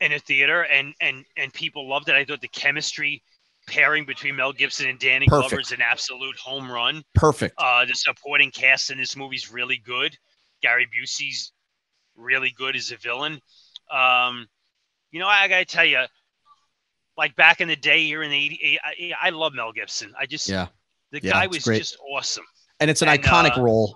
in 0.00 0.12
a 0.12 0.18
theater, 0.18 0.62
and 0.62 0.94
and 1.00 1.24
and 1.36 1.52
people 1.52 1.88
loved 1.88 2.08
it. 2.08 2.14
I 2.14 2.24
thought 2.24 2.40
the 2.40 2.48
chemistry 2.48 3.22
pairing 3.66 4.06
between 4.06 4.36
Mel 4.36 4.52
Gibson 4.52 4.88
and 4.88 4.98
Danny 4.98 5.26
Perfect. 5.26 5.50
Glover 5.50 5.60
is 5.60 5.72
an 5.72 5.82
absolute 5.82 6.36
home 6.38 6.70
run. 6.70 7.02
Perfect. 7.14 7.54
Uh, 7.58 7.84
the 7.84 7.94
supporting 7.94 8.50
cast 8.50 8.90
in 8.90 8.96
this 8.96 9.14
movie 9.14 9.36
is 9.36 9.52
really 9.52 9.76
good. 9.84 10.16
Gary 10.62 10.86
Busey's 10.86 11.52
really 12.16 12.50
good 12.56 12.76
as 12.76 12.92
a 12.92 12.96
villain. 12.96 13.40
Um, 13.90 14.46
you 15.10 15.20
know, 15.20 15.26
I 15.26 15.48
gotta 15.48 15.64
tell 15.64 15.84
you, 15.84 16.04
like 17.18 17.34
back 17.36 17.60
in 17.60 17.68
the 17.68 17.76
day 17.76 18.06
here 18.06 18.22
in 18.22 18.30
the 18.30 18.36
80, 18.36 18.78
I, 18.82 19.12
I 19.20 19.30
love 19.30 19.52
Mel 19.52 19.72
Gibson. 19.72 20.14
I 20.18 20.24
just, 20.24 20.48
Yeah. 20.48 20.68
the 21.10 21.20
Yeah, 21.20 21.32
guy 21.32 21.46
was 21.48 21.64
great. 21.64 21.78
just 21.78 21.98
awesome. 22.10 22.44
And 22.80 22.88
it's 22.88 23.02
an 23.02 23.08
and, 23.08 23.20
iconic 23.20 23.58
uh, 23.58 23.62
role. 23.62 23.94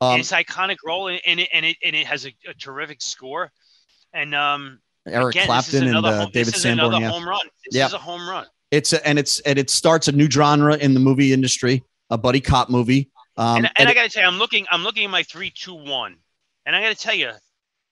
Um, 0.00 0.20
it's 0.20 0.32
iconic 0.32 0.76
role, 0.84 1.08
and 1.08 1.20
and 1.26 1.40
it 1.40 1.48
and 1.52 1.64
it, 1.64 1.76
and 1.82 1.96
it 1.96 2.06
has 2.06 2.26
a, 2.26 2.34
a 2.46 2.54
terrific 2.54 3.00
score. 3.00 3.50
And 4.12 4.34
um, 4.34 4.80
Eric 5.06 5.34
again, 5.34 5.46
Clapton 5.46 5.88
and 5.88 6.04
uh, 6.04 6.26
David 6.26 6.32
this 6.32 6.56
is 6.56 6.62
Sanborn. 6.62 6.88
another 6.88 7.04
Yeah. 7.04 7.10
home 7.10 7.28
run. 7.28 7.46
This 7.64 7.78
Yeah. 7.78 7.86
is 7.86 7.92
a 7.94 7.98
home 7.98 8.28
run. 8.28 8.46
It's 8.70 8.92
a, 8.92 9.06
and 9.06 9.18
it's 9.18 9.40
and 9.40 9.58
it 9.58 9.70
starts 9.70 10.08
a 10.08 10.12
new 10.12 10.30
genre 10.30 10.76
in 10.76 10.92
the 10.92 11.00
movie 11.00 11.32
industry, 11.32 11.82
a 12.10 12.18
buddy 12.18 12.40
cop 12.40 12.68
movie. 12.68 13.10
Um, 13.38 13.56
and, 13.58 13.66
and, 13.66 13.72
and 13.80 13.88
I 13.88 13.94
got 13.94 14.02
to 14.04 14.08
tell 14.08 14.22
you, 14.22 14.28
I'm 14.28 14.38
looking, 14.38 14.66
I'm 14.70 14.82
looking 14.82 15.04
at 15.04 15.10
my 15.10 15.22
three, 15.22 15.50
two, 15.50 15.74
one, 15.74 16.16
and 16.64 16.74
I 16.74 16.80
got 16.80 16.88
to 16.88 17.02
tell 17.02 17.14
you, 17.14 17.32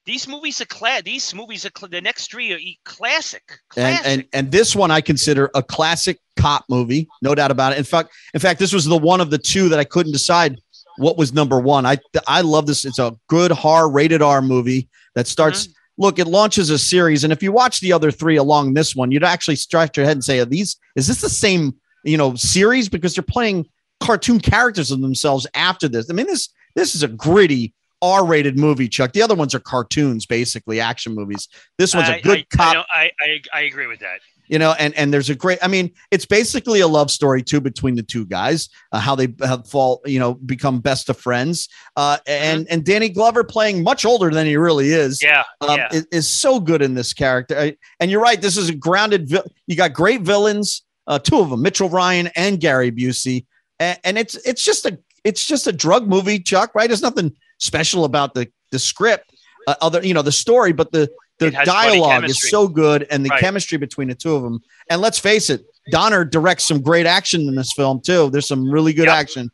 these 0.06 0.28
movies 0.28 0.60
are 0.60 0.66
cla- 0.66 1.02
These 1.04 1.34
movies 1.34 1.64
are 1.64 1.70
cl- 1.76 1.88
the 1.88 2.00
next 2.00 2.30
three 2.30 2.52
are 2.52 2.58
e- 2.58 2.78
classic. 2.84 3.42
and, 3.76 4.06
and 4.06 4.24
and 4.32 4.52
this 4.52 4.76
one 4.76 4.90
I 4.90 5.00
consider 5.00 5.50
a 5.54 5.62
classic 5.62 6.18
cop 6.36 6.64
movie, 6.68 7.08
no 7.22 7.34
doubt 7.34 7.50
about 7.50 7.72
it. 7.72 7.78
In 7.78 7.84
fact, 7.84 8.10
in 8.34 8.40
fact, 8.40 8.58
this 8.58 8.72
was 8.72 8.84
the 8.84 8.98
one 8.98 9.20
of 9.20 9.30
the 9.30 9.38
two 9.38 9.68
that 9.70 9.78
I 9.78 9.84
couldn't 9.84 10.12
decide 10.12 10.58
what 10.96 11.16
was 11.16 11.32
number 11.32 11.58
one. 11.58 11.86
I 11.86 11.98
I 12.26 12.42
love 12.42 12.66
this. 12.66 12.84
It's 12.84 12.98
a 12.98 13.16
good 13.28 13.50
horror 13.50 13.88
rated 13.88 14.22
R 14.22 14.42
movie 14.42 14.88
that 15.14 15.26
starts. 15.26 15.66
Mm-hmm. 15.66 15.72
Look, 15.96 16.18
it 16.18 16.26
launches 16.26 16.70
a 16.70 16.78
series, 16.78 17.22
and 17.22 17.32
if 17.32 17.40
you 17.40 17.52
watch 17.52 17.78
the 17.78 17.92
other 17.92 18.10
three 18.10 18.36
along 18.36 18.74
this 18.74 18.96
one, 18.96 19.12
you'd 19.12 19.22
actually 19.22 19.54
scratch 19.54 19.96
your 19.96 20.04
head 20.04 20.16
and 20.16 20.24
say, 20.24 20.40
"Are 20.40 20.44
these? 20.44 20.76
Is 20.96 21.06
this 21.06 21.20
the 21.20 21.30
same? 21.30 21.74
You 22.02 22.16
know, 22.16 22.34
series?" 22.34 22.88
Because 22.88 23.14
they're 23.14 23.22
playing 23.22 23.68
cartoon 24.00 24.40
characters 24.40 24.90
of 24.90 25.00
themselves 25.00 25.46
after 25.54 25.86
this. 25.88 26.10
I 26.10 26.12
mean, 26.12 26.26
this 26.26 26.48
this 26.74 26.96
is 26.96 27.04
a 27.04 27.08
gritty 27.08 27.72
R-rated 28.04 28.58
movie, 28.58 28.88
Chuck. 28.88 29.12
The 29.12 29.22
other 29.22 29.34
ones 29.34 29.54
are 29.54 29.60
cartoons, 29.60 30.26
basically 30.26 30.78
action 30.80 31.14
movies. 31.14 31.48
This 31.78 31.94
one's 31.94 32.08
I, 32.10 32.16
a 32.16 32.22
good 32.22 32.38
I, 32.38 32.56
cop 32.56 32.86
I, 32.94 33.10
I, 33.20 33.40
I, 33.52 33.60
agree 33.62 33.86
with 33.86 34.00
that. 34.00 34.20
you 34.46 34.58
know 34.58 34.72
and 34.78 34.92
and 34.94 35.12
there's 35.12 35.30
a 35.30 35.34
great 35.34 35.58
i 35.62 35.68
mean 35.68 35.90
it's 36.10 36.26
basically 36.26 36.80
a 36.80 36.86
love 36.86 37.10
story 37.10 37.42
too 37.42 37.60
between 37.62 37.94
the 37.96 38.02
two 38.02 38.26
guys 38.26 38.68
uh, 38.92 38.98
how 39.00 39.14
they 39.14 39.28
have 39.42 39.66
fall 39.66 40.02
you 40.04 40.18
know 40.18 40.34
become 40.34 40.80
best 40.80 41.08
of 41.08 41.16
friends 41.16 41.66
uh 41.96 42.18
and 42.26 42.66
and 42.68 42.84
danny 42.84 43.08
glover 43.08 43.42
playing 43.42 43.82
much 43.82 44.04
older 44.04 44.30
than 44.30 44.44
he 44.46 44.56
really 44.58 44.90
is 44.90 45.22
Yeah, 45.22 45.44
um, 45.62 45.78
yeah. 45.78 45.88
is, 45.92 46.06
is 46.12 46.28
so 46.28 46.60
good 46.60 46.82
in 46.82 46.92
this 46.92 47.14
character 47.14 47.72
and 48.00 48.10
you're 48.10 48.20
right 48.20 48.40
this 48.40 48.58
is 48.58 48.68
a 48.68 48.74
grounded 48.74 49.30
vi- 49.30 49.48
you 49.66 49.76
got 49.76 49.94
great 49.94 50.20
villains 50.20 50.82
uh 51.06 51.18
two 51.18 51.38
of 51.40 51.48
them 51.48 51.62
mitchell 51.62 51.88
ryan 51.88 52.26
and 52.36 52.60
gary 52.60 52.92
busey 52.92 53.46
and, 53.80 53.98
and 54.04 54.18
it's 54.18 54.34
it's 54.46 54.62
just 54.62 54.84
a 54.84 54.98
it's 55.24 55.46
just 55.46 55.66
a 55.66 55.72
drug 55.72 56.06
movie 56.06 56.38
chuck 56.38 56.74
right 56.74 56.88
there's 56.88 57.00
nothing 57.02 57.34
special 57.64 58.04
about 58.04 58.34
the 58.34 58.46
the 58.70 58.78
script 58.78 59.32
uh, 59.66 59.74
other 59.80 60.04
you 60.04 60.14
know 60.14 60.22
the 60.22 60.32
story 60.32 60.72
but 60.72 60.92
the 60.92 61.08
the 61.38 61.46
It 61.46 61.54
has 61.54 61.66
funny 61.68 61.98
dialogue 61.98 62.24
is 62.30 62.48
so 62.50 62.68
good 62.68 63.06
and 63.10 63.24
the 63.24 63.30
Right. 63.30 63.40
chemistry 63.40 63.78
between 63.78 64.08
the 64.08 64.14
two 64.14 64.34
of 64.36 64.42
them 64.42 64.60
and 64.90 65.00
let's 65.00 65.18
face 65.18 65.50
it 65.50 65.62
donner 65.90 66.24
directs 66.24 66.64
some 66.66 66.80
great 66.80 67.06
action 67.06 67.42
in 67.48 67.54
this 67.56 67.72
film 67.74 68.00
too. 68.00 68.30
There's 68.30 68.46
some 68.48 68.70
really 68.70 68.92
good 68.92 69.06
Yep. 69.06 69.14
action. 69.22 69.50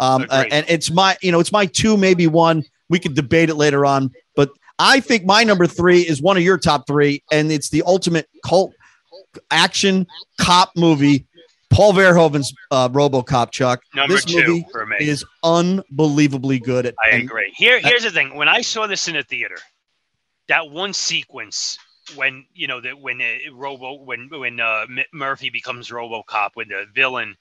Um 0.00 0.26
uh, 0.30 0.44
and 0.50 0.64
it's 0.68 0.90
my 0.90 1.16
you 1.22 1.32
know 1.32 1.40
it's 1.40 1.52
my 1.52 1.66
two 1.66 1.96
maybe 1.96 2.26
one. 2.26 2.62
We 2.88 2.98
could 2.98 3.14
debate 3.14 3.48
it 3.50 3.56
later 3.56 3.84
on. 3.86 4.10
But 4.36 4.50
i 4.78 5.00
think 5.00 5.24
my 5.24 5.44
number 5.44 5.66
three 5.66 6.00
is 6.02 6.20
one 6.20 6.36
of 6.36 6.42
your 6.42 6.58
top 6.58 6.86
three 6.86 7.22
and 7.30 7.50
it's 7.52 7.68
the 7.70 7.82
ultimate 7.86 8.28
cult 8.44 8.72
action 9.50 10.06
cop 10.40 10.70
movie 10.76 11.26
paul 11.74 11.92
verhoeven's 11.92 12.52
uh, 12.70 12.88
robocop 12.88 13.50
chuck 13.50 13.80
Number 13.94 14.14
this 14.14 14.24
two 14.24 14.46
movie 14.46 14.66
for 14.70 14.86
me. 14.86 14.96
is 15.00 15.24
unbelievably 15.42 16.60
good 16.60 16.86
at, 16.86 16.94
I 17.04 17.16
agree. 17.16 17.52
Here, 17.56 17.80
here's 17.80 18.04
the 18.04 18.10
thing. 18.10 18.34
When 18.34 18.48
I 18.48 18.60
saw 18.60 18.86
this 18.86 19.08
in 19.08 19.14
the 19.14 19.22
theater, 19.22 19.56
that 20.48 20.70
one 20.70 20.92
sequence 20.92 21.78
when 22.16 22.44
you 22.54 22.66
know 22.66 22.80
that 22.82 22.98
when 23.00 23.20
uh, 23.20 23.52
Robo 23.52 23.94
when 24.04 24.28
when 24.30 24.60
uh, 24.60 24.84
M- 24.88 25.04
Murphy 25.12 25.48
becomes 25.50 25.88
RoboCop 25.90 26.50
when 26.54 26.68
the 26.68 26.84
villain 26.94 27.34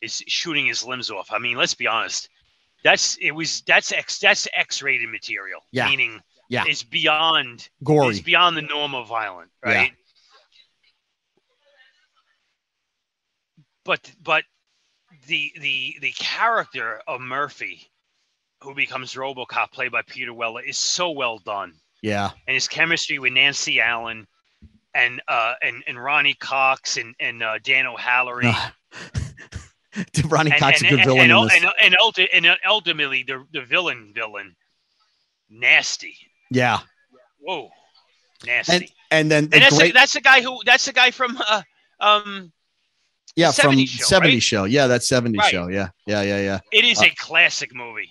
is 0.00 0.22
shooting 0.26 0.64
his 0.66 0.84
limbs 0.84 1.10
off. 1.10 1.28
I 1.32 1.38
mean, 1.38 1.56
let's 1.56 1.74
be 1.74 1.86
honest. 1.86 2.28
That's 2.84 3.16
it 3.20 3.32
was 3.32 3.62
that's 3.66 3.92
X 3.92 4.18
that's 4.18 4.48
X-rated 4.56 5.10
material. 5.10 5.60
Yeah. 5.72 5.88
Meaning, 5.88 6.20
Yeah. 6.48 6.64
it's 6.66 6.82
beyond 6.84 7.68
gory 7.84 8.08
it's 8.10 8.20
beyond 8.20 8.56
the 8.56 8.62
norm 8.62 8.94
of 8.94 9.08
violent, 9.08 9.50
Yeah. 9.66 9.88
But 13.88 14.12
but 14.22 14.44
the 15.28 15.50
the 15.58 15.96
the 16.02 16.12
character 16.12 17.00
of 17.08 17.22
Murphy, 17.22 17.90
who 18.62 18.74
becomes 18.74 19.14
RoboCop, 19.14 19.72
played 19.72 19.92
by 19.92 20.02
Peter 20.02 20.34
Weller, 20.34 20.60
is 20.62 20.76
so 20.76 21.10
well 21.10 21.38
done, 21.38 21.72
yeah 22.02 22.32
and 22.46 22.52
his 22.52 22.68
chemistry 22.68 23.18
with 23.18 23.32
Nancy 23.32 23.80
Allen, 23.80 24.26
and 24.92 25.22
uh 25.26 25.54
and 25.62 25.82
and 25.86 25.98
Ronny 25.98 26.34
Cox 26.34 26.98
and 26.98 27.14
and 27.18 27.42
uh, 27.42 27.58
Dan 27.64 27.86
O'Herlihy. 27.86 28.52
ronnie 30.26 30.50
and, 30.50 30.60
cox 30.60 30.82
and, 30.82 30.86
a 30.86 30.90
good 30.90 31.00
and, 31.00 31.08
villain 31.08 31.30
and, 31.30 31.64
and, 31.80 31.96
and, 32.34 32.46
and 32.46 32.58
ultimately 32.68 33.22
the 33.22 33.42
the 33.54 33.62
villain 33.62 34.12
villain, 34.14 34.54
nasty. 35.48 36.14
yeah 36.50 36.80
Whoa, 37.40 37.70
nasty. 38.44 38.74
and 38.74 38.84
and 39.10 39.30
then 39.30 39.44
And 39.44 39.52
the 39.52 39.58
that's 39.60 39.78
great 39.78 39.94
the, 39.94 39.98
that's 39.98 40.12
the 40.12 40.20
guy 40.20 40.42
who 40.42 40.60
that's 40.66 40.84
the 40.84 40.92
guy 40.92 41.10
from 41.10 41.40
uh, 41.48 41.62
um 42.00 42.52
yeah 43.36 43.50
from 43.52 43.76
show, 43.86 44.04
70 44.04 44.34
right? 44.34 44.42
show 44.42 44.64
yeah 44.64 44.86
that 44.86 45.02
70 45.04 45.38
Right. 45.38 45.50
show 45.50 45.68
yeah 45.68 45.88
yeah 46.06 46.22
yeah 46.22 46.40
yeah 46.40 46.58
it 46.72 46.84
is 46.84 47.00
Uh, 47.00 47.06
a 47.06 47.10
classic 47.16 47.74
movie. 47.74 48.08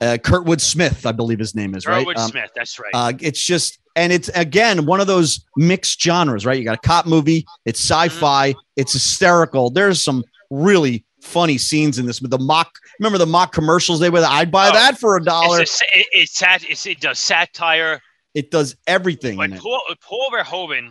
uh, 0.00 0.16
kurtwood 0.20 0.60
smith 0.60 1.06
i 1.06 1.12
believe 1.12 1.38
his 1.38 1.54
name 1.54 1.74
is 1.74 1.86
right 1.86 2.04
Erwin 2.04 2.18
Um, 2.18 2.30
Smith, 2.30 2.50
that's 2.54 2.78
right. 2.78 2.90
Uh, 2.94 3.12
it's 3.20 3.42
just, 3.44 3.78
and 3.94 4.12
it's 4.12 4.28
again 4.34 4.84
one 4.86 5.00
of 5.00 5.06
those 5.06 5.44
mixed 5.56 6.00
genres, 6.02 6.44
right? 6.44 6.58
You 6.58 6.64
got 6.64 6.76
a 6.76 6.86
cop 6.88 7.06
movie, 7.06 7.46
it's 7.64 7.80
sci-fi, 7.80 8.54
it's 8.76 8.92
hysterical. 8.92 9.70
There's 9.70 10.02
some 10.04 10.22
really 10.50 11.04
funny 11.22 11.56
scenes 11.58 11.98
in 11.98 12.04
this. 12.04 12.20
But 12.20 12.30
the 12.30 12.38
mock, 12.38 12.70
remember 13.00 13.16
the 13.18 13.24
mock 13.26 13.52
commercials 13.52 13.98
they 14.00 14.10
were? 14.10 14.22
I'd 14.22 14.50
buy 14.50 14.68
Oh, 14.68 14.72
that 14.72 14.98
for 14.98 15.16
a 15.16 15.24
dollar. 15.24 15.62
it's, 15.62 15.80
a, 15.80 15.98
it, 15.98 16.06
it's, 16.12 16.38
sat, 16.38 16.62
it's 16.68 16.84
it 16.86 17.00
does 17.00 17.18
satire, 17.18 18.00
it 18.34 18.50
does 18.50 18.76
everything. 18.86 19.36
but. 19.38 19.52
Paul, 19.56 19.80
Paul 20.02 20.30
Verhoeven, 20.30 20.90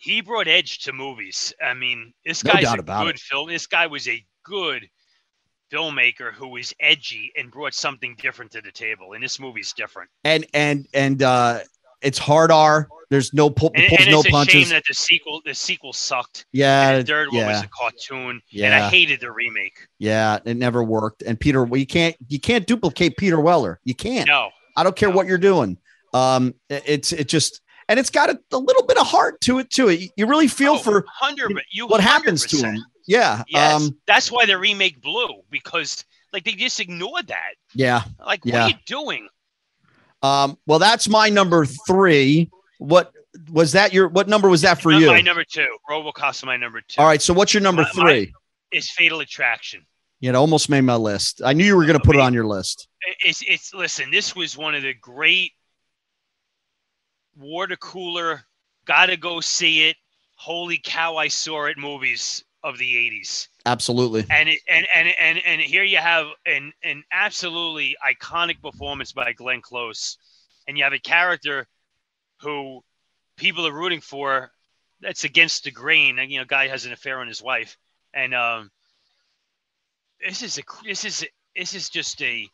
he 0.00 0.20
brought 0.22 0.48
edge 0.48 0.80
to 0.80 0.92
movies. 0.92 1.52
I 1.62 1.74
mean, 1.74 2.12
this 2.24 2.42
No 2.44 2.52
guy's 2.54 2.72
a 2.72 2.76
good 2.82 3.14
it. 3.16 3.18
film. 3.20 3.48
This 3.48 3.66
guy 3.66 3.86
was 3.86 4.08
a 4.08 4.24
good 4.44 4.88
filmmaker 5.72 6.32
who 6.32 6.48
was 6.48 6.74
edgy 6.80 7.30
and 7.36 7.50
brought 7.50 7.74
something 7.74 8.16
different 8.20 8.50
to 8.52 8.60
the 8.60 8.72
table. 8.72 9.12
And 9.12 9.22
this 9.22 9.38
movie's 9.38 9.72
different. 9.72 10.10
And 10.24 10.46
and 10.54 10.86
and 10.94 11.22
uh, 11.22 11.60
it's 12.02 12.18
hard 12.18 12.50
R. 12.50 12.88
There's 13.10 13.34
no 13.34 13.50
pull, 13.50 13.72
And, 13.74 13.88
pulls 13.88 14.00
and 14.02 14.10
no 14.12 14.20
it's 14.20 14.28
a 14.28 14.30
punches. 14.30 14.52
shame 14.62 14.68
that 14.70 14.84
the 14.86 14.94
sequel 14.94 15.42
the 15.44 15.54
sequel 15.54 15.92
sucked. 15.92 16.46
yeah, 16.52 16.90
and 16.90 17.02
the 17.02 17.06
third 17.10 17.28
one 17.32 17.46
was 17.46 17.62
a 17.62 17.68
cartoon. 17.68 18.40
And 18.62 18.74
I 18.74 18.88
hated 18.88 19.20
the 19.20 19.30
remake. 19.32 19.78
yeah. 19.98 20.38
It 20.44 20.56
never 20.56 20.82
worked. 20.84 21.22
And 21.22 21.38
Peter, 21.38 21.64
well, 21.64 21.78
you 21.78 21.86
can't 21.86 22.16
you 22.28 22.40
can't 22.40 22.66
duplicate 22.66 23.16
Peter 23.16 23.40
Weller. 23.40 23.80
You 23.84 23.94
can't. 23.94 24.28
No. 24.28 24.50
I 24.76 24.82
don't 24.84 24.94
care 24.96 25.10
No. 25.10 25.16
what 25.16 25.26
you're 25.26 25.38
doing. 25.38 25.76
Um, 26.14 26.54
it- 26.68 26.82
it's 26.86 27.12
it 27.12 27.28
just 27.28 27.60
and 27.90 27.98
it's 27.98 28.08
got 28.10 28.30
a, 28.30 28.40
a 28.52 28.56
little 28.58 28.84
bit 28.86 28.96
of 28.96 29.06
heart 29.06 29.40
to 29.42 29.58
it 29.58 29.68
too. 29.68 29.90
You- 29.90 30.08
You 30.16 30.26
really 30.26 30.48
feel 30.48 30.74
Oh, 30.74 30.78
for 30.78 31.04
you 31.72 31.86
what 31.86 32.00
happens 32.00 32.46
to 32.46 32.56
him. 32.56 32.78
Yeah. 33.06 33.42
Yes, 33.48 33.74
Um, 33.82 33.98
that's 34.06 34.30
why 34.30 34.46
the 34.46 34.56
remake 34.56 35.02
blew 35.02 35.42
because 35.50 36.04
like 36.32 36.44
they 36.44 36.52
just 36.52 36.78
ignored 36.80 37.26
that. 37.26 37.54
yeah. 37.74 38.04
Like, 38.24 38.40
Yeah. 38.44 38.52
what 38.52 38.62
are 38.62 38.68
you 38.68 38.74
doing? 38.86 39.28
Um, 40.22 40.56
well, 40.66 40.78
that's 40.78 41.08
my 41.08 41.28
number 41.28 41.66
three. 41.66 42.50
What 42.78 43.12
was 43.50 43.72
that 43.72 43.92
your 43.92 44.08
what 44.08 44.28
number 44.28 44.48
was 44.48 44.60
that 44.62 44.80
for 44.80 44.92
you? 44.92 45.06
My 45.08 45.20
number 45.20 45.44
two. 45.44 45.66
RoboCop's 45.88 46.44
my 46.44 46.56
number 46.56 46.80
two. 46.80 47.00
All 47.00 47.06
right, 47.06 47.20
so 47.22 47.32
what's 47.34 47.52
your 47.54 47.62
number 47.62 47.82
my- 47.82 47.90
three? 47.90 48.32
Is 48.70 48.88
Fatal 48.90 49.20
Attraction. 49.20 49.84
Yeah, 50.20 50.30
it 50.30 50.36
almost 50.36 50.68
made 50.68 50.82
my 50.82 50.94
list. 50.96 51.40
I 51.44 51.54
knew 51.54 51.64
you 51.64 51.76
were 51.76 51.86
going 51.86 51.98
to 51.98 52.04
put 52.04 52.14
it 52.14 52.20
on 52.20 52.32
your 52.34 52.46
list. 52.46 52.86
It's 53.20 53.42
it's 53.46 53.72
listen. 53.74 54.10
This 54.10 54.36
was 54.36 54.56
one 54.56 54.74
of 54.74 54.82
the 54.82 54.94
great 54.94 55.52
water 57.36 57.76
cooler. 57.76 58.42
Gotta 58.86 59.16
go 59.16 59.40
see 59.40 59.88
it. 59.88 59.96
Holy 60.36 60.80
cow! 60.82 61.16
I 61.16 61.28
saw 61.28 61.66
it. 61.66 61.78
Movies 61.78 62.44
of 62.62 62.78
the 62.78 62.94
'80s. 62.94 63.48
Absolutely. 63.66 64.24
and 64.30 64.48
it, 64.48 64.58
and 64.68 64.86
and 64.94 65.08
and 65.18 65.38
and 65.44 65.60
here 65.60 65.84
you 65.84 65.98
have 65.98 66.26
an 66.46 66.72
an 66.82 67.02
absolutely 67.12 67.96
iconic 68.06 68.60
performance 68.62 69.12
by 69.12 69.32
Glenn 69.32 69.60
Close, 69.60 70.16
and 70.66 70.76
you 70.78 70.84
have 70.84 70.92
a 70.92 70.98
character 70.98 71.66
who 72.40 72.82
people 73.36 73.66
are 73.66 73.72
rooting 73.72 74.00
for. 74.00 74.50
That's 75.02 75.24
against 75.24 75.64
the 75.64 75.70
grain. 75.70 76.18
And, 76.18 76.30
You 76.30 76.40
know, 76.40 76.44
guy 76.44 76.68
has 76.68 76.84
an 76.84 76.92
affair 76.92 77.20
on 77.20 77.28
his 77.28 77.42
wife, 77.42 77.78
and 78.12 78.34
um, 78.34 78.70
this 80.22 80.42
is 80.42 80.58
a 80.58 80.62
this 80.84 81.04
is 81.04 81.26
this 81.56 81.74
is 81.74 81.88
just 81.88 82.20
a 82.22 82.48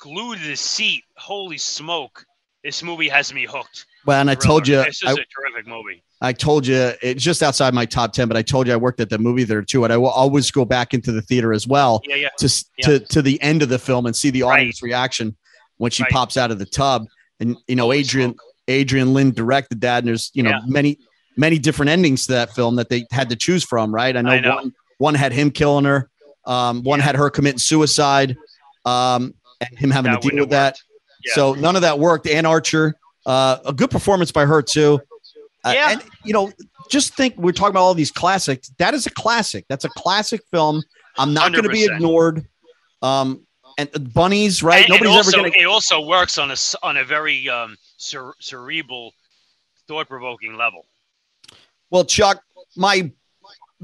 glue 0.00 0.34
to 0.36 0.40
the 0.40 0.56
seat. 0.56 1.04
Holy 1.16 1.58
smoke! 1.58 2.24
This 2.64 2.82
movie 2.82 3.08
has 3.08 3.32
me 3.34 3.44
hooked. 3.44 3.86
Well, 4.06 4.20
and 4.20 4.30
I 4.30 4.34
told 4.34 4.66
you, 4.68 4.76
this 4.84 5.02
is 5.02 5.08
I, 5.08 5.12
a 5.12 5.14
terrific 5.16 5.66
movie. 5.66 6.02
I 6.20 6.32
told 6.32 6.66
you 6.66 6.92
it's 7.02 7.22
just 7.22 7.42
outside 7.42 7.74
my 7.74 7.84
top 7.84 8.12
10, 8.12 8.28
but 8.28 8.36
I 8.36 8.42
told 8.42 8.66
you 8.68 8.72
I 8.72 8.76
worked 8.76 9.00
at 9.00 9.10
the 9.10 9.18
movie 9.18 9.44
theater 9.44 9.62
too. 9.62 9.84
And 9.84 9.92
I 9.92 9.96
will 9.96 10.10
always 10.10 10.50
go 10.50 10.64
back 10.64 10.94
into 10.94 11.10
the 11.12 11.22
theater 11.22 11.52
as 11.52 11.66
well 11.66 12.00
Yeah, 12.06 12.16
yeah. 12.16 12.28
to, 12.38 12.64
to, 12.82 12.98
to 13.00 13.22
the 13.22 13.40
end 13.42 13.62
of 13.62 13.68
the 13.68 13.78
film 13.78 14.06
and 14.06 14.14
see 14.14 14.30
the 14.30 14.42
Right. 14.42 14.60
audience 14.60 14.82
reaction 14.82 15.36
when 15.78 15.90
she 15.90 16.04
Right. 16.04 16.12
pops 16.12 16.36
out 16.36 16.50
of 16.52 16.58
the 16.60 16.66
tub. 16.66 17.06
And, 17.40 17.56
you 17.66 17.74
know, 17.76 17.92
Adrian. 17.92 18.34
Adrian 18.68 19.12
Lyne 19.12 19.32
directed 19.32 19.80
that. 19.80 19.98
And 19.98 20.08
there's, 20.08 20.30
you 20.34 20.44
know, 20.44 20.50
Yeah. 20.50 20.60
many, 20.66 20.98
many 21.36 21.58
different 21.58 21.90
endings 21.90 22.26
to 22.26 22.32
that 22.32 22.54
film 22.54 22.76
that 22.76 22.88
they 22.88 23.06
had 23.10 23.28
to 23.30 23.36
choose 23.36 23.64
from. 23.64 23.92
Right. 23.92 24.16
I 24.16 24.22
know, 24.22 24.30
I 24.30 24.38
know. 24.40 24.54
one, 24.54 24.72
one 24.98 25.14
had 25.16 25.32
him 25.32 25.50
killing 25.50 25.84
her. 25.84 26.08
Um, 26.46 26.82
one 26.84 27.00
Yeah. 27.00 27.06
had 27.06 27.16
her 27.16 27.28
committing 27.30 27.58
suicide. 27.58 28.36
Um, 28.84 29.34
and 29.60 29.78
him 29.78 29.90
having 29.90 30.12
That 30.12 30.22
to 30.22 30.28
deal 30.28 30.36
with 30.44 30.50
have 30.52 30.74
that. 30.74 30.80
Yeah. 31.24 31.34
So 31.34 31.54
none 31.54 31.76
of 31.76 31.82
that 31.82 31.98
worked. 31.98 32.26
Anne 32.26 32.46
Archer, 32.46 32.94
uh, 33.26 33.58
a 33.64 33.72
good 33.72 33.90
performance 33.90 34.32
by 34.32 34.44
her 34.46 34.62
too. 34.62 35.00
Uh, 35.64 35.72
Yeah. 35.74 35.90
and 35.92 36.02
you 36.24 36.32
know, 36.32 36.52
just 36.90 37.14
think 37.14 37.36
we're 37.36 37.52
talking 37.52 37.70
about 37.70 37.82
all 37.82 37.94
these 37.94 38.10
classics. 38.10 38.70
That 38.78 38.94
is 38.94 39.06
a 39.06 39.10
classic. 39.10 39.64
That's 39.68 39.84
a 39.84 39.88
classic 39.90 40.40
film. 40.50 40.82
I'm 41.18 41.32
not 41.32 41.52
going 41.52 41.64
to 41.64 41.70
be 41.70 41.84
ignored. 41.84 42.46
Um, 43.02 43.46
and 43.78 44.12
bunnies, 44.12 44.62
right? 44.62 44.80
And- 44.84 44.90
Nobody's 44.90 45.08
and 45.08 45.16
also, 45.16 45.30
ever 45.38 45.42
going 45.42 45.52
to. 45.52 45.58
It 45.60 45.64
also 45.66 46.00
works 46.00 46.36
on 46.38 46.50
a 46.50 46.56
on 46.82 46.96
a 46.98 47.04
very 47.04 47.48
um, 47.48 47.76
cer- 47.96 48.34
cerebral, 48.40 49.12
thought 49.88 50.08
provoking 50.08 50.56
level. 50.56 50.84
Well, 51.90 52.04
Chuck, 52.04 52.42
my 52.76 53.10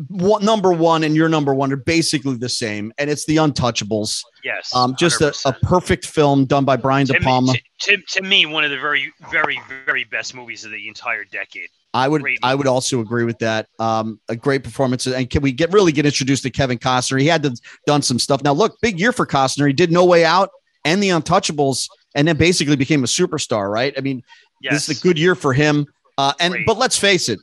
one, 0.09 0.45
number 0.45 0.73
one 0.73 1.03
and 1.05 1.17
your 1.17 1.29
number 1.29 1.55
one 1.55 1.73
are 1.73 1.77
basically 1.77 2.37
the 2.37 2.49
same, 2.49 2.93
and 2.99 3.11
it's 3.11 3.27
The 3.27 3.37
Untouchables. 3.37 4.23
Yes. 4.45 4.75
Um, 4.75 4.95
just 4.97 5.21
a, 5.21 5.35
a 5.45 5.53
perfect 5.53 6.07
film 6.07 6.45
done 6.45 6.65
by 6.65 6.77
Brian 6.77 7.07
De 7.07 7.15
to, 7.15 7.21
Palma. 7.21 7.53
me, 7.53 7.63
to, 7.81 7.97
to, 7.97 8.03
to 8.03 8.23
me, 8.23 8.47
one 8.47 8.65
of 8.65 8.71
the 8.71 8.79
very, 8.79 9.13
very, 9.31 9.61
very 9.85 10.05
best 10.05 10.35
movies 10.35 10.65
of 10.65 10.71
the 10.71 10.89
entire 10.89 11.25
decade. 11.25 11.69
I 11.95 12.07
would 12.07 12.23
Great 12.23 12.39
I 12.43 12.55
would 12.55 12.67
also 12.67 13.01
agree 13.01 13.25
with 13.25 13.39
that. 13.39 13.67
Um, 13.79 14.21
a 14.29 14.37
great 14.37 14.63
performance. 14.63 15.07
And 15.07 15.29
can 15.29 15.43
we 15.43 15.53
get 15.53 15.73
really 15.73 15.91
get 15.91 16.05
introduced 16.07 16.43
to 16.43 16.51
Kevin 16.51 16.79
Costner? 16.79 17.21
He 17.21 17.27
had 17.27 17.43
to, 17.45 17.57
done 17.87 18.03
some 18.03 18.19
stuff. 18.19 18.43
Now 18.45 18.53
look, 18.53 18.77
big 18.83 19.01
year 19.01 19.11
for 19.11 19.27
Costner. 19.27 19.67
He 19.67 19.73
did 19.73 19.91
No 19.91 20.05
Way 20.05 20.25
Out 20.25 20.51
and 20.85 21.03
The 21.03 21.09
Untouchables, 21.09 21.89
and 22.15 22.29
then 22.29 22.37
basically 22.37 22.77
became 22.77 23.05
a 23.05 23.07
superstar. 23.07 23.71
Right? 23.73 23.95
I 23.97 24.01
mean, 24.03 24.23
Yes. 24.61 24.73
this 24.75 24.89
is 24.89 24.99
a 25.01 25.03
good 25.03 25.19
year 25.19 25.35
for 25.35 25.53
him. 25.53 25.87
Uh, 26.19 26.33
and 26.41 26.53
Great. 26.53 26.67
but 26.67 26.77
let's 26.79 26.99
face 26.99 27.29
it, 27.29 27.39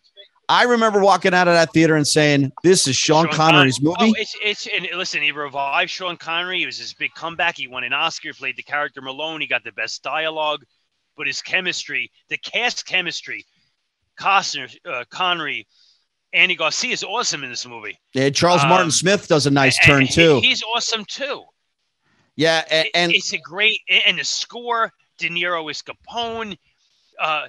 I 0.50 0.64
remember 0.64 1.02
walking 1.02 1.34
out 1.34 1.48
of 1.48 1.54
that 1.54 1.72
theater 1.74 1.96
and 1.96 2.08
saying, 2.08 2.52
"This 2.64 2.88
is 2.88 2.96
Sean, 2.96 3.28
Connery's 3.30 3.78
Con- 3.78 3.86
movie." 3.86 4.12
Oh, 4.12 4.14
it's 4.18 4.36
it's 4.44 4.68
and 4.68 4.88
listen, 4.98 5.22
he 5.22 5.32
revived 5.32 5.90
Sean 5.92 6.18
Connery. 6.18 6.64
It 6.64 6.66
was 6.68 6.78
his 6.78 6.94
big 6.94 7.14
comeback. 7.14 7.58
He 7.58 7.68
won 7.68 7.84
an 7.84 7.94
Oscar, 7.94 8.34
played 8.34 8.56
the 8.56 8.64
character 8.64 9.02
Malone. 9.02 9.42
He 9.42 9.48
got 9.48 9.64
the 9.64 9.72
best 9.72 10.04
dialogue, 10.04 10.64
but 11.18 11.28
his 11.28 11.42
chemistry, 11.42 12.12
the 12.30 12.38
cast 12.38 12.86
chemistry, 12.86 13.46
Costner, 14.20 14.74
uh, 14.86 15.04
Connery, 15.10 15.68
Andy 16.34 16.56
Garcia 16.56 16.92
is 16.92 17.04
awesome 17.04 17.44
in 17.44 17.50
this 17.50 17.66
movie. 17.66 17.98
yeah, 18.14 18.30
Charles 18.30 18.64
Martin 18.64 18.86
um, 18.86 18.92
Smith 18.92 19.28
does 19.28 19.48
a 19.48 19.52
nice 19.52 19.78
turn 19.86 20.04
he- 20.04 20.08
too. 20.14 20.40
he's 20.42 20.64
awesome 20.64 21.06
too. 21.06 21.44
yeah, 22.36 22.64
and, 22.70 22.88
and 22.94 23.12
it's 23.14 23.34
a 23.34 23.38
great 23.40 23.80
and 24.06 24.20
the 24.20 24.24
score. 24.24 24.92
De 25.18 25.30
Niro 25.30 25.72
is 25.72 25.82
Capone. 25.82 26.58
Uh, 27.18 27.48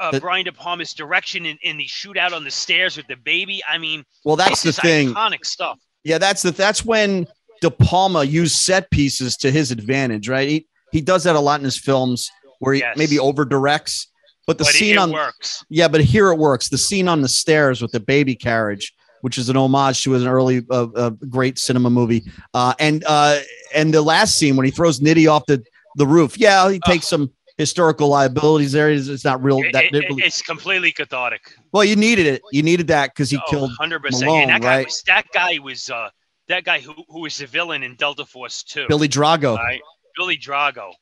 uh, 0.00 0.10
The- 0.12 0.20
Brian 0.20 0.44
De 0.44 0.52
Palma's 0.52 0.92
direction 0.92 1.46
in, 1.46 1.58
in 1.62 1.76
the 1.76 1.86
shootout 1.86 2.32
on 2.32 2.44
the 2.44 2.50
stairs 2.50 2.96
with 2.96 3.06
the 3.06 3.16
baby. 3.16 3.62
I 3.68 3.78
mean, 3.78 4.04
well, 4.24 4.36
that's 4.36 4.62
the 4.62 4.72
thing. 4.72 5.14
Iconic 5.14 5.44
stuff. 5.44 5.78
Yeah, 6.04 6.18
that's 6.18 6.42
the 6.42 6.50
that's 6.52 6.84
when 6.84 7.26
De 7.60 7.70
Palma 7.70 8.24
used 8.24 8.56
set 8.56 8.90
pieces 8.90 9.36
to 9.38 9.50
his 9.50 9.70
advantage, 9.70 10.28
right? 10.28 10.48
He 10.48 10.66
he 10.92 11.00
does 11.00 11.24
that 11.24 11.36
a 11.36 11.40
lot 11.40 11.60
in 11.60 11.64
his 11.64 11.78
films 11.78 12.30
where 12.60 12.74
he 12.74 12.80
Yes. 12.80 12.96
maybe 12.96 13.18
over 13.18 13.44
directs, 13.44 14.08
but 14.46 14.58
the 14.58 14.64
but 14.64 14.72
scene 14.72 14.94
it 14.94 14.98
on 14.98 15.12
works. 15.12 15.64
yeah, 15.68 15.88
but 15.88 16.00
here 16.02 16.30
it 16.30 16.38
works. 16.38 16.68
The 16.68 16.78
scene 16.78 17.08
on 17.08 17.20
the 17.20 17.28
stairs 17.28 17.82
with 17.82 17.92
the 17.92 18.00
baby 18.00 18.34
carriage, 18.34 18.94
which 19.20 19.36
is 19.38 19.48
an 19.48 19.56
homage 19.56 20.02
to 20.04 20.14
an 20.14 20.26
early 20.26 20.62
uh, 20.70 20.86
uh, 20.94 21.10
great 21.28 21.58
cinema 21.58 21.90
movie, 21.90 22.24
uh, 22.54 22.74
and 22.78 23.04
uh, 23.06 23.40
and 23.74 23.92
the 23.92 24.02
last 24.02 24.36
scene 24.38 24.56
when 24.56 24.64
he 24.64 24.70
throws 24.70 25.00
Nitti 25.00 25.30
off 25.30 25.44
the 25.46 25.62
the 25.96 26.06
roof. 26.06 26.38
Yeah, 26.38 26.70
he 26.70 26.78
takes 26.86 27.06
some 27.08 27.30
historical 27.58 28.08
liabilities 28.08 28.72
there. 28.72 28.90
It's, 28.90 29.08
it's 29.08 29.24
not 29.24 29.42
real. 29.42 29.58
It- 29.58 29.72
That, 29.74 29.84
it- 29.86 29.94
it- 29.96 30.04
it- 30.04 30.24
it's 30.24 30.40
completely 30.40 30.90
cathartic. 30.92 31.54
well, 31.72 31.84
you 31.84 31.96
needed 31.96 32.26
it. 32.26 32.40
You 32.52 32.62
needed 32.62 32.86
that 32.86 33.10
because 33.10 33.28
he 33.30 33.36
Oh, 33.36 33.50
killed. 33.50 33.70
100%. 33.78 34.20
Malone, 34.24 34.42
and 34.42 34.50
that 34.50 34.62
guy 34.62 34.76
right? 34.78 34.86
was 34.86 35.02
that 35.06 35.26
guy 35.34 35.58
was 35.58 35.90
uh 35.90 36.08
that 36.48 36.64
guy 36.64 36.80
who 36.80 36.94
who 37.08 37.20
was 37.20 37.36
the 37.36 37.46
villain 37.46 37.82
in 37.82 37.94
Delta 37.96 38.24
Force 38.24 38.62
2. 38.62 38.86
Billy 38.88 39.08
Drago. 39.08 39.56
right? 39.56 39.82
Billy 40.16 40.38
Drago. 40.38 40.92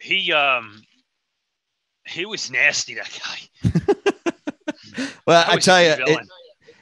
He 0.00 0.32
um 0.32 0.82
he 2.06 2.26
was 2.26 2.50
nasty 2.50 2.94
that 2.94 3.18
guy. 3.24 3.70
Well, 5.26 5.44
That 5.44 5.48
I 5.52 5.56
tell 5.58 5.82
you, 5.82 5.90
it, 6.06 6.20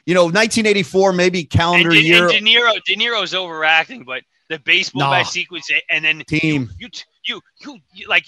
you 0.07 0.15
know, 0.15 0.25
1984, 0.25 1.13
maybe 1.15 1.41
and, 1.41 1.51
calendar 1.51 1.95
year 1.95 2.29
and 2.29 2.45
De 2.45 2.53
Niro 2.53 2.75
De 2.85 2.95
Niro's 2.97 3.35
overacting, 3.35 4.05
but 4.05 4.23
the 4.51 4.59
baseball 4.61 5.03
Nah. 5.03 5.11
bat 5.11 5.27
sequence 5.27 5.71
and 5.91 6.05
then 6.05 6.23
team. 6.27 6.71
you 6.79 6.89
you 7.27 7.41
you, 7.63 7.79
you 7.95 8.09
like 8.09 8.27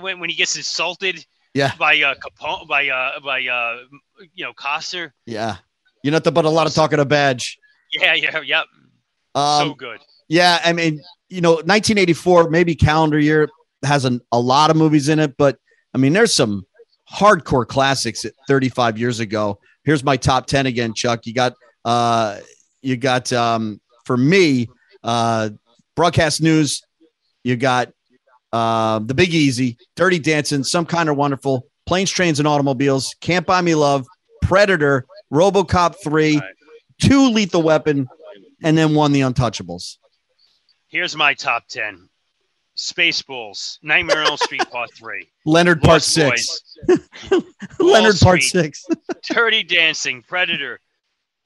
when, 0.00 0.18
when 0.20 0.30
he 0.30 0.36
gets 0.36 0.56
insulted 0.56 1.24
Yeah. 1.54 1.72
by 1.78 2.00
uh 2.02 2.14
Capone 2.14 2.66
by 2.66 2.88
uh 2.88 3.20
by 3.20 3.46
uh 3.46 3.78
you 4.34 4.44
know 4.44 4.52
Costner. 4.54 5.10
Yeah. 5.26 5.56
You 6.02 6.10
know, 6.10 6.20
but 6.20 6.44
a 6.44 6.48
lot 6.50 6.66
of 6.66 6.74
talking 6.74 7.00
a 7.00 7.04
badge. 7.04 7.58
Yeah, 7.92 8.14
yeah, 8.14 8.40
yeah. 8.40 8.62
so 9.34 9.40
Um, 9.40 9.74
good. 9.74 9.98
yeah. 10.28 10.60
I 10.64 10.72
mean, 10.72 11.02
you 11.28 11.40
know, 11.40 11.54
1984, 11.54 12.50
maybe 12.50 12.74
calendar 12.74 13.18
year 13.18 13.48
has 13.84 14.04
an, 14.04 14.20
a 14.32 14.38
lot 14.38 14.70
of 14.70 14.76
movies 14.76 15.08
in 15.08 15.18
it, 15.18 15.36
but 15.36 15.58
I 15.94 15.98
mean, 15.98 16.12
there's 16.12 16.32
some 16.32 16.64
hardcore 17.12 17.66
classics 17.66 18.24
at 18.24 18.32
35 18.46 18.98
years 18.98 19.20
ago. 19.20 19.58
Here's 19.84 20.04
my 20.04 20.16
top 20.16 20.46
10 20.46 20.66
again, 20.66 20.92
Chuck. 20.94 21.26
You 21.26 21.32
got, 21.34 21.54
uh, 21.84 22.38
you 22.82 22.96
got, 22.96 23.32
um, 23.32 23.80
for 24.04 24.16
me, 24.16 24.68
uh, 25.04 25.50
broadcast 25.94 26.40
news, 26.42 26.82
you 27.44 27.56
got, 27.56 27.92
uh, 28.52 28.98
the 29.00 29.14
big 29.14 29.32
easy, 29.34 29.76
dirty 29.96 30.18
dancing, 30.18 30.64
some 30.64 30.86
kind 30.86 31.08
of 31.08 31.16
wonderful 31.16 31.66
planes, 31.86 32.10
trains, 32.10 32.38
and 32.38 32.48
automobiles, 32.48 33.14
can't 33.20 33.46
buy 33.46 33.60
me 33.60 33.74
love, 33.74 34.06
predator, 34.42 35.04
Robocop 35.32 35.96
3, 36.02 36.36
Right. 36.38 36.42
two 37.00 37.28
lethal 37.30 37.62
weapon, 37.62 38.08
and 38.62 38.76
then 38.76 38.94
one 38.94 39.12
the 39.12 39.20
untouchables. 39.20 39.96
Here's 40.88 41.14
my 41.14 41.34
top 41.34 41.66
ten. 41.68 42.08
Spaceballs, 42.76 43.78
Nightmare 43.82 44.20
on 44.20 44.28
Elm 44.28 44.36
Street 44.38 44.62
Part 44.70 44.90
Three, 44.94 45.28
Leonard 45.44 45.80
Part 45.80 45.94
Lost 45.94 46.12
Six. 46.14 46.62
Leonard 47.80 48.16
Part 48.20 48.42
Six. 48.42 48.86
Dirty 49.30 49.62
Dancing, 49.64 50.22
Predator, 50.22 50.80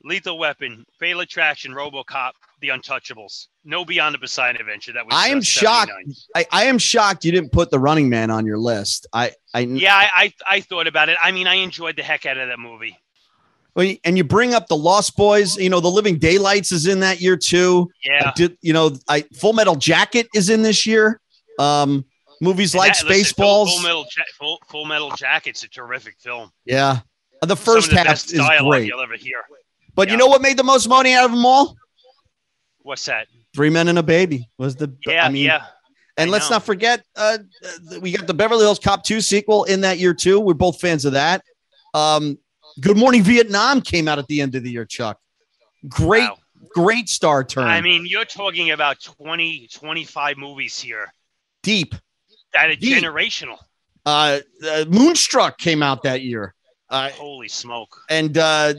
Lethal 0.05 0.39
Weapon, 0.39 0.85
Fatal 1.01 1.21
Attraction, 1.21 1.73
RoboCop, 1.73 2.33
The 2.63 2.69
Untouchables. 2.69 3.49
No 3.65 3.85
Beyond 3.85 4.15
the 4.15 4.19
Poseidon 4.21 4.61
Adventure. 4.61 4.93
That 4.93 5.05
was. 5.05 5.15
I 5.15 5.29
uh, 5.29 5.33
am 5.33 5.43
shocked. 5.43 5.93
I, 6.35 6.47
I 6.51 6.65
am 6.65 6.79
shocked 6.79 7.25
you 7.25 7.33
didn't 7.33 7.51
put 7.53 7.71
the 7.71 7.79
Running 7.79 8.09
Man 8.09 8.31
on 8.31 8.47
your 8.47 8.57
list. 8.57 9.07
I 9.13 9.33
I 9.53 9.61
Yeah, 9.61 9.95
I, 9.97 10.09
I 10.15 10.33
I 10.57 10.61
thought 10.61 10.87
about 10.87 11.09
it. 11.09 11.19
I 11.21 11.33
mean, 11.33 11.47
I 11.49 11.57
enjoyed 11.57 11.97
the 11.97 12.03
heck 12.05 12.25
out 12.25 12.39
of 12.39 12.49
that 12.49 12.59
movie. 12.61 12.97
well, 13.75 13.93
and 14.05 14.17
you 14.17 14.23
bring 14.25 14.55
up 14.55 14.69
the 14.69 14.77
Lost 14.77 15.17
Boys. 15.17 15.57
You 15.59 15.71
know, 15.71 15.81
the 15.81 15.91
Living 15.91 16.19
Daylights 16.19 16.71
is 16.73 16.87
in 16.87 17.01
that 17.01 17.21
year 17.21 17.37
too. 17.37 17.91
Yeah. 18.05 18.29
I 18.29 18.33
did 18.37 18.57
you 18.63 18.73
know? 18.73 18.93
I 19.09 19.23
Full 19.41 19.53
Metal 19.53 19.75
Jacket 19.77 20.29
is 20.35 20.49
in 20.49 20.63
this 20.63 20.87
year. 20.87 21.21
Um, 21.59 22.05
movies 22.41 22.75
And 22.75 22.79
like 22.79 22.97
that- 22.97 23.07
listen, 23.09 23.35
Spaceballs. 23.35 23.67
Full, 23.67 23.75
Full 23.75 23.83
Metal 23.83 24.07
ja- 24.17 24.25
Full, 24.39 24.59
Full 24.69 24.85
Metal 24.85 25.11
Jacket's 25.17 25.65
a 25.65 25.69
terrific 25.69 26.15
film. 26.21 26.51
yeah, 26.65 27.01
the 27.43 27.57
first 27.57 27.91
the 27.91 27.97
half 27.99 28.25
is 28.25 28.41
great. 28.61 28.87
you'll 28.87 29.03
ever 29.03 29.17
hear. 29.17 29.43
But 29.97 30.11
you 30.11 30.17
know 30.17 30.29
what 30.29 30.41
made 30.41 30.57
the 30.57 30.65
most 30.65 30.89
money 30.89 31.13
out 31.13 31.25
of 31.27 31.33
them 31.33 31.45
all? 31.45 31.77
What's 32.83 33.05
that? 33.07 33.29
Three 33.55 33.71
Men 33.71 33.89
and 33.89 33.99
a 33.99 34.03
Baby 34.03 34.49
was 34.59 34.77
the. 34.77 34.93
Yeah, 35.07 35.25
I 35.27 35.29
mean, 35.31 35.45
yeah. 35.47 35.65
And 36.17 36.29
I 36.29 36.33
let's 36.33 36.51
know. 36.51 36.57
not 36.57 36.65
forget, 36.65 37.03
uh, 37.17 37.39
we 38.01 38.13
got 38.13 38.27
the 38.27 38.35
Beverly 38.35 38.61
Hills 38.65 38.79
Cop 38.79 39.03
2 39.03 39.21
sequel 39.23 39.65
in 39.65 39.81
that 39.81 39.99
year, 39.99 40.13
too. 40.13 40.39
We're 40.41 40.53
both 40.53 40.79
fans 40.79 41.05
of 41.07 41.13
that. 41.15 41.43
Um, 41.95 42.39
Good 42.81 42.99
Morning 42.99 43.23
Vietnam 43.23 43.81
came 43.81 44.09
out 44.09 44.19
at 44.19 44.27
the 44.27 44.43
end 44.43 44.55
of 44.55 44.63
the 44.63 44.71
year, 44.71 44.85
Chuck. 44.85 45.19
Great, 45.89 46.29
Wow. 46.29 46.39
great 46.75 47.09
star 47.09 47.43
turn. 47.45 47.65
I 47.65 47.81
mean, 47.81 48.05
you're 48.05 48.27
talking 48.27 48.71
about 48.73 49.01
20, 49.03 49.69
25 49.73 50.37
movies 50.37 50.79
here 50.79 51.13
Deep. 51.63 51.95
that 52.53 52.69
are 52.71 52.77
Deep. 52.77 53.03
generational. 53.03 53.57
Uh, 54.05 54.41
uh, 54.67 54.85
Moonstruck 54.89 55.57
came 55.59 55.83
out 55.83 56.03
that 56.03 56.21
year. 56.23 56.55
Uh, 56.91 57.09
Holy 57.11 57.49
smoke. 57.49 57.97
and 58.11 58.37
uh, 58.37 58.75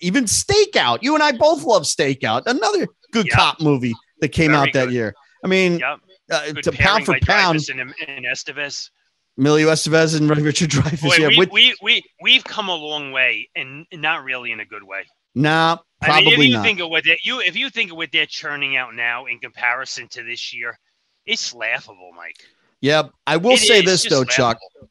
even 0.00 0.24
Stakeout. 0.24 0.98
You 1.00 1.14
and 1.14 1.22
I 1.22 1.32
both 1.32 1.62
love 1.64 1.84
Stakeout. 1.84 2.42
Another 2.44 2.86
good 3.14 3.26
Yeah. 3.26 3.36
cop 3.36 3.60
movie 3.60 3.94
that 4.20 4.28
came 4.28 4.50
Very 4.52 4.68
out 4.68 4.72
that 4.74 4.84
good. 4.86 4.94
year. 4.94 5.14
I 5.42 5.46
mean, 5.48 5.78
Yep. 5.78 5.98
uh, 6.30 6.52
to 6.62 6.72
pound 6.72 7.06
for 7.06 7.18
pound, 7.20 7.58
Dreyfuss 7.58 7.70
and, 7.70 7.94
and 8.08 8.24
Estevez. 8.26 8.90
Emilio 9.38 9.68
Estevez 9.70 10.16
and 10.16 10.30
Richard 10.42 10.70
Dreyfuss. 10.70 11.02
Boy, 11.02 11.16
yeah, 11.18 11.28
we, 11.28 11.38
with, 11.38 11.50
we, 11.50 11.74
we, 11.82 12.02
we've 12.22 12.44
come 12.44 12.68
a 12.68 12.74
long 12.74 13.10
way 13.12 13.48
and 13.56 13.84
not 13.92 14.22
really 14.24 14.52
in 14.52 14.60
a 14.60 14.64
good 14.64 14.82
way. 14.84 15.02
nah, 15.34 15.78
I 16.02 16.20
mean, 16.20 16.32
if 16.32 16.38
you 16.38 16.52
not. 16.52 16.62
think 16.64 16.80
of 16.80 16.88
what 16.90 17.02
they, 17.04 17.18
you 17.24 17.40
if 17.40 17.56
you 17.56 17.68
think 17.70 17.90
of 17.90 17.96
what 17.96 18.10
they're 18.12 18.26
churning 18.26 18.76
out 18.76 18.94
now 18.94 19.26
in 19.26 19.38
comparison 19.40 20.06
to 20.08 20.22
this 20.22 20.54
year, 20.54 20.78
it's 21.26 21.52
laughable, 21.54 22.10
Mike. 22.16 22.36
yeah, 22.80 23.04
I 23.26 23.36
will 23.38 23.52
It 23.52 23.60
say 23.60 23.80
this 23.80 24.08
though, 24.08 24.22
Chuck. 24.24 24.58
laughable. 24.60 24.90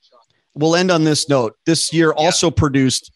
We'll 0.56 0.76
end 0.76 0.92
on 0.92 1.04
this 1.04 1.30
note. 1.30 1.56
This 1.66 1.92
year 1.94 2.10
Yeah. 2.18 2.26
also 2.26 2.52
produced 2.52 3.12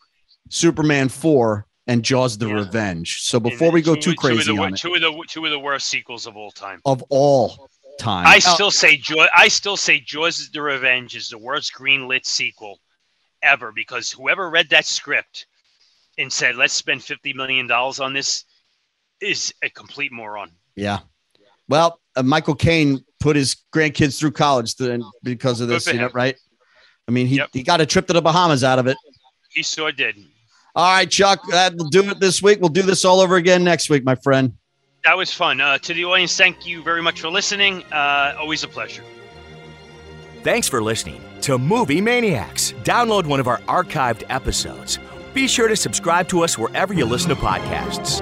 Superman 0.50 1.10
four 1.10 1.66
and 1.88 2.04
Jaws: 2.04 2.38
The 2.38 2.48
Yeah. 2.48 2.54
Revenge. 2.56 3.22
So 3.22 3.40
before 3.40 3.72
we 3.72 3.82
go 3.82 3.96
two- 3.96 4.02
too 4.02 4.06
two 4.06 4.12
of 4.12 4.18
crazy 4.18 4.56
the, 4.56 4.62
on 4.62 4.74
it, 4.74 4.80
two 4.80 4.94
of 4.94 5.02
the 5.02 5.24
two 5.28 5.46
of 5.46 5.52
the 5.52 5.60
worst 5.60 5.88
sequels 5.88 6.28
of 6.28 6.36
all 6.38 6.52
time. 6.52 6.82
of 6.86 7.04
all 7.10 7.70
time, 8.00 8.28
I 8.28 8.38
Uh, 8.38 8.40
still 8.40 8.72
say 8.72 8.98
Jaw, 8.98 9.28
I 9.36 9.48
still 9.48 9.78
say 9.78 10.00
Jaws: 10.00 10.50
The 10.52 10.62
Revenge 10.62 11.16
is 11.16 11.30
the 11.30 11.38
worst 11.38 11.74
greenlit 11.74 12.26
sequel 12.26 12.80
ever 13.42 13.72
because 13.72 14.12
whoever 14.12 14.50
read 14.50 14.70
that 14.70 14.86
script 14.86 15.46
and 16.18 16.32
said 16.32 16.56
let's 16.56 16.74
spend 16.74 17.04
fifty 17.04 17.34
million 17.34 17.68
dollars 17.68 18.00
on 18.00 18.14
this 18.14 18.44
is 19.20 19.54
a 19.64 19.70
complete 19.70 20.12
moron. 20.12 20.52
Yeah. 20.76 21.00
Well, 21.70 22.00
uh, 22.16 22.24
Michael 22.24 22.56
Caine 22.56 23.04
put 23.20 23.36
his 23.36 23.58
grandkids 23.74 24.20
through 24.20 24.32
college 24.32 24.76
to, 24.76 25.04
because 25.24 25.60
of 25.60 25.68
this, 25.68 25.88
you 25.88 25.94
know, 25.96 26.10
right? 26.14 26.36
I 27.08 27.12
mean, 27.12 27.28
he, 27.28 27.38
Yep. 27.38 27.50
he 27.52 27.64
got 27.64 27.82
a 27.82 27.86
trip 27.86 28.06
to 28.08 28.14
the 28.14 28.22
Bahamas 28.22 28.64
out 28.64 28.80
of 28.80 28.88
it. 28.88 28.96
He 29.50 29.64
sure 29.64 29.92
did. 29.92 30.16
All 30.78 30.86
right, 30.86 31.10
Chuck, 31.10 31.42
that'll 31.50 31.90
do 31.90 32.08
it 32.12 32.20
this 32.20 32.40
week. 32.40 32.60
We'll 32.60 32.70
do 32.70 32.84
this 32.84 33.04
all 33.04 33.20
over 33.20 33.36
again 33.36 33.64
next 33.64 33.90
week, 33.90 34.06
my 34.06 34.14
friend. 34.14 34.56
That 35.06 35.18
was 35.18 35.34
fun. 35.34 35.60
Uh, 35.60 35.80
to 35.80 35.92
the 35.92 36.06
audience, 36.06 36.38
thank 36.38 36.68
you 36.68 36.84
very 36.84 37.02
much 37.02 37.20
for 37.20 37.30
listening. 37.30 37.84
Uh, 37.92 38.36
always 38.38 38.64
a 38.64 38.68
pleasure. 38.68 39.04
Thanks 40.44 40.68
for 40.68 40.84
listening 40.84 41.20
to 41.42 41.58
Movie 41.58 42.00
Maniacs. 42.00 42.74
Download 42.84 43.26
one 43.26 43.40
of 43.40 43.48
our 43.48 43.58
archived 43.62 44.22
episodes. 44.30 45.00
Be 45.34 45.48
sure 45.48 45.68
to 45.68 45.76
subscribe 45.76 46.28
to 46.30 46.44
us 46.44 46.60
wherever 46.60 46.94
you 46.94 47.06
listen 47.06 47.30
to 47.30 47.36
podcasts. 47.36 48.22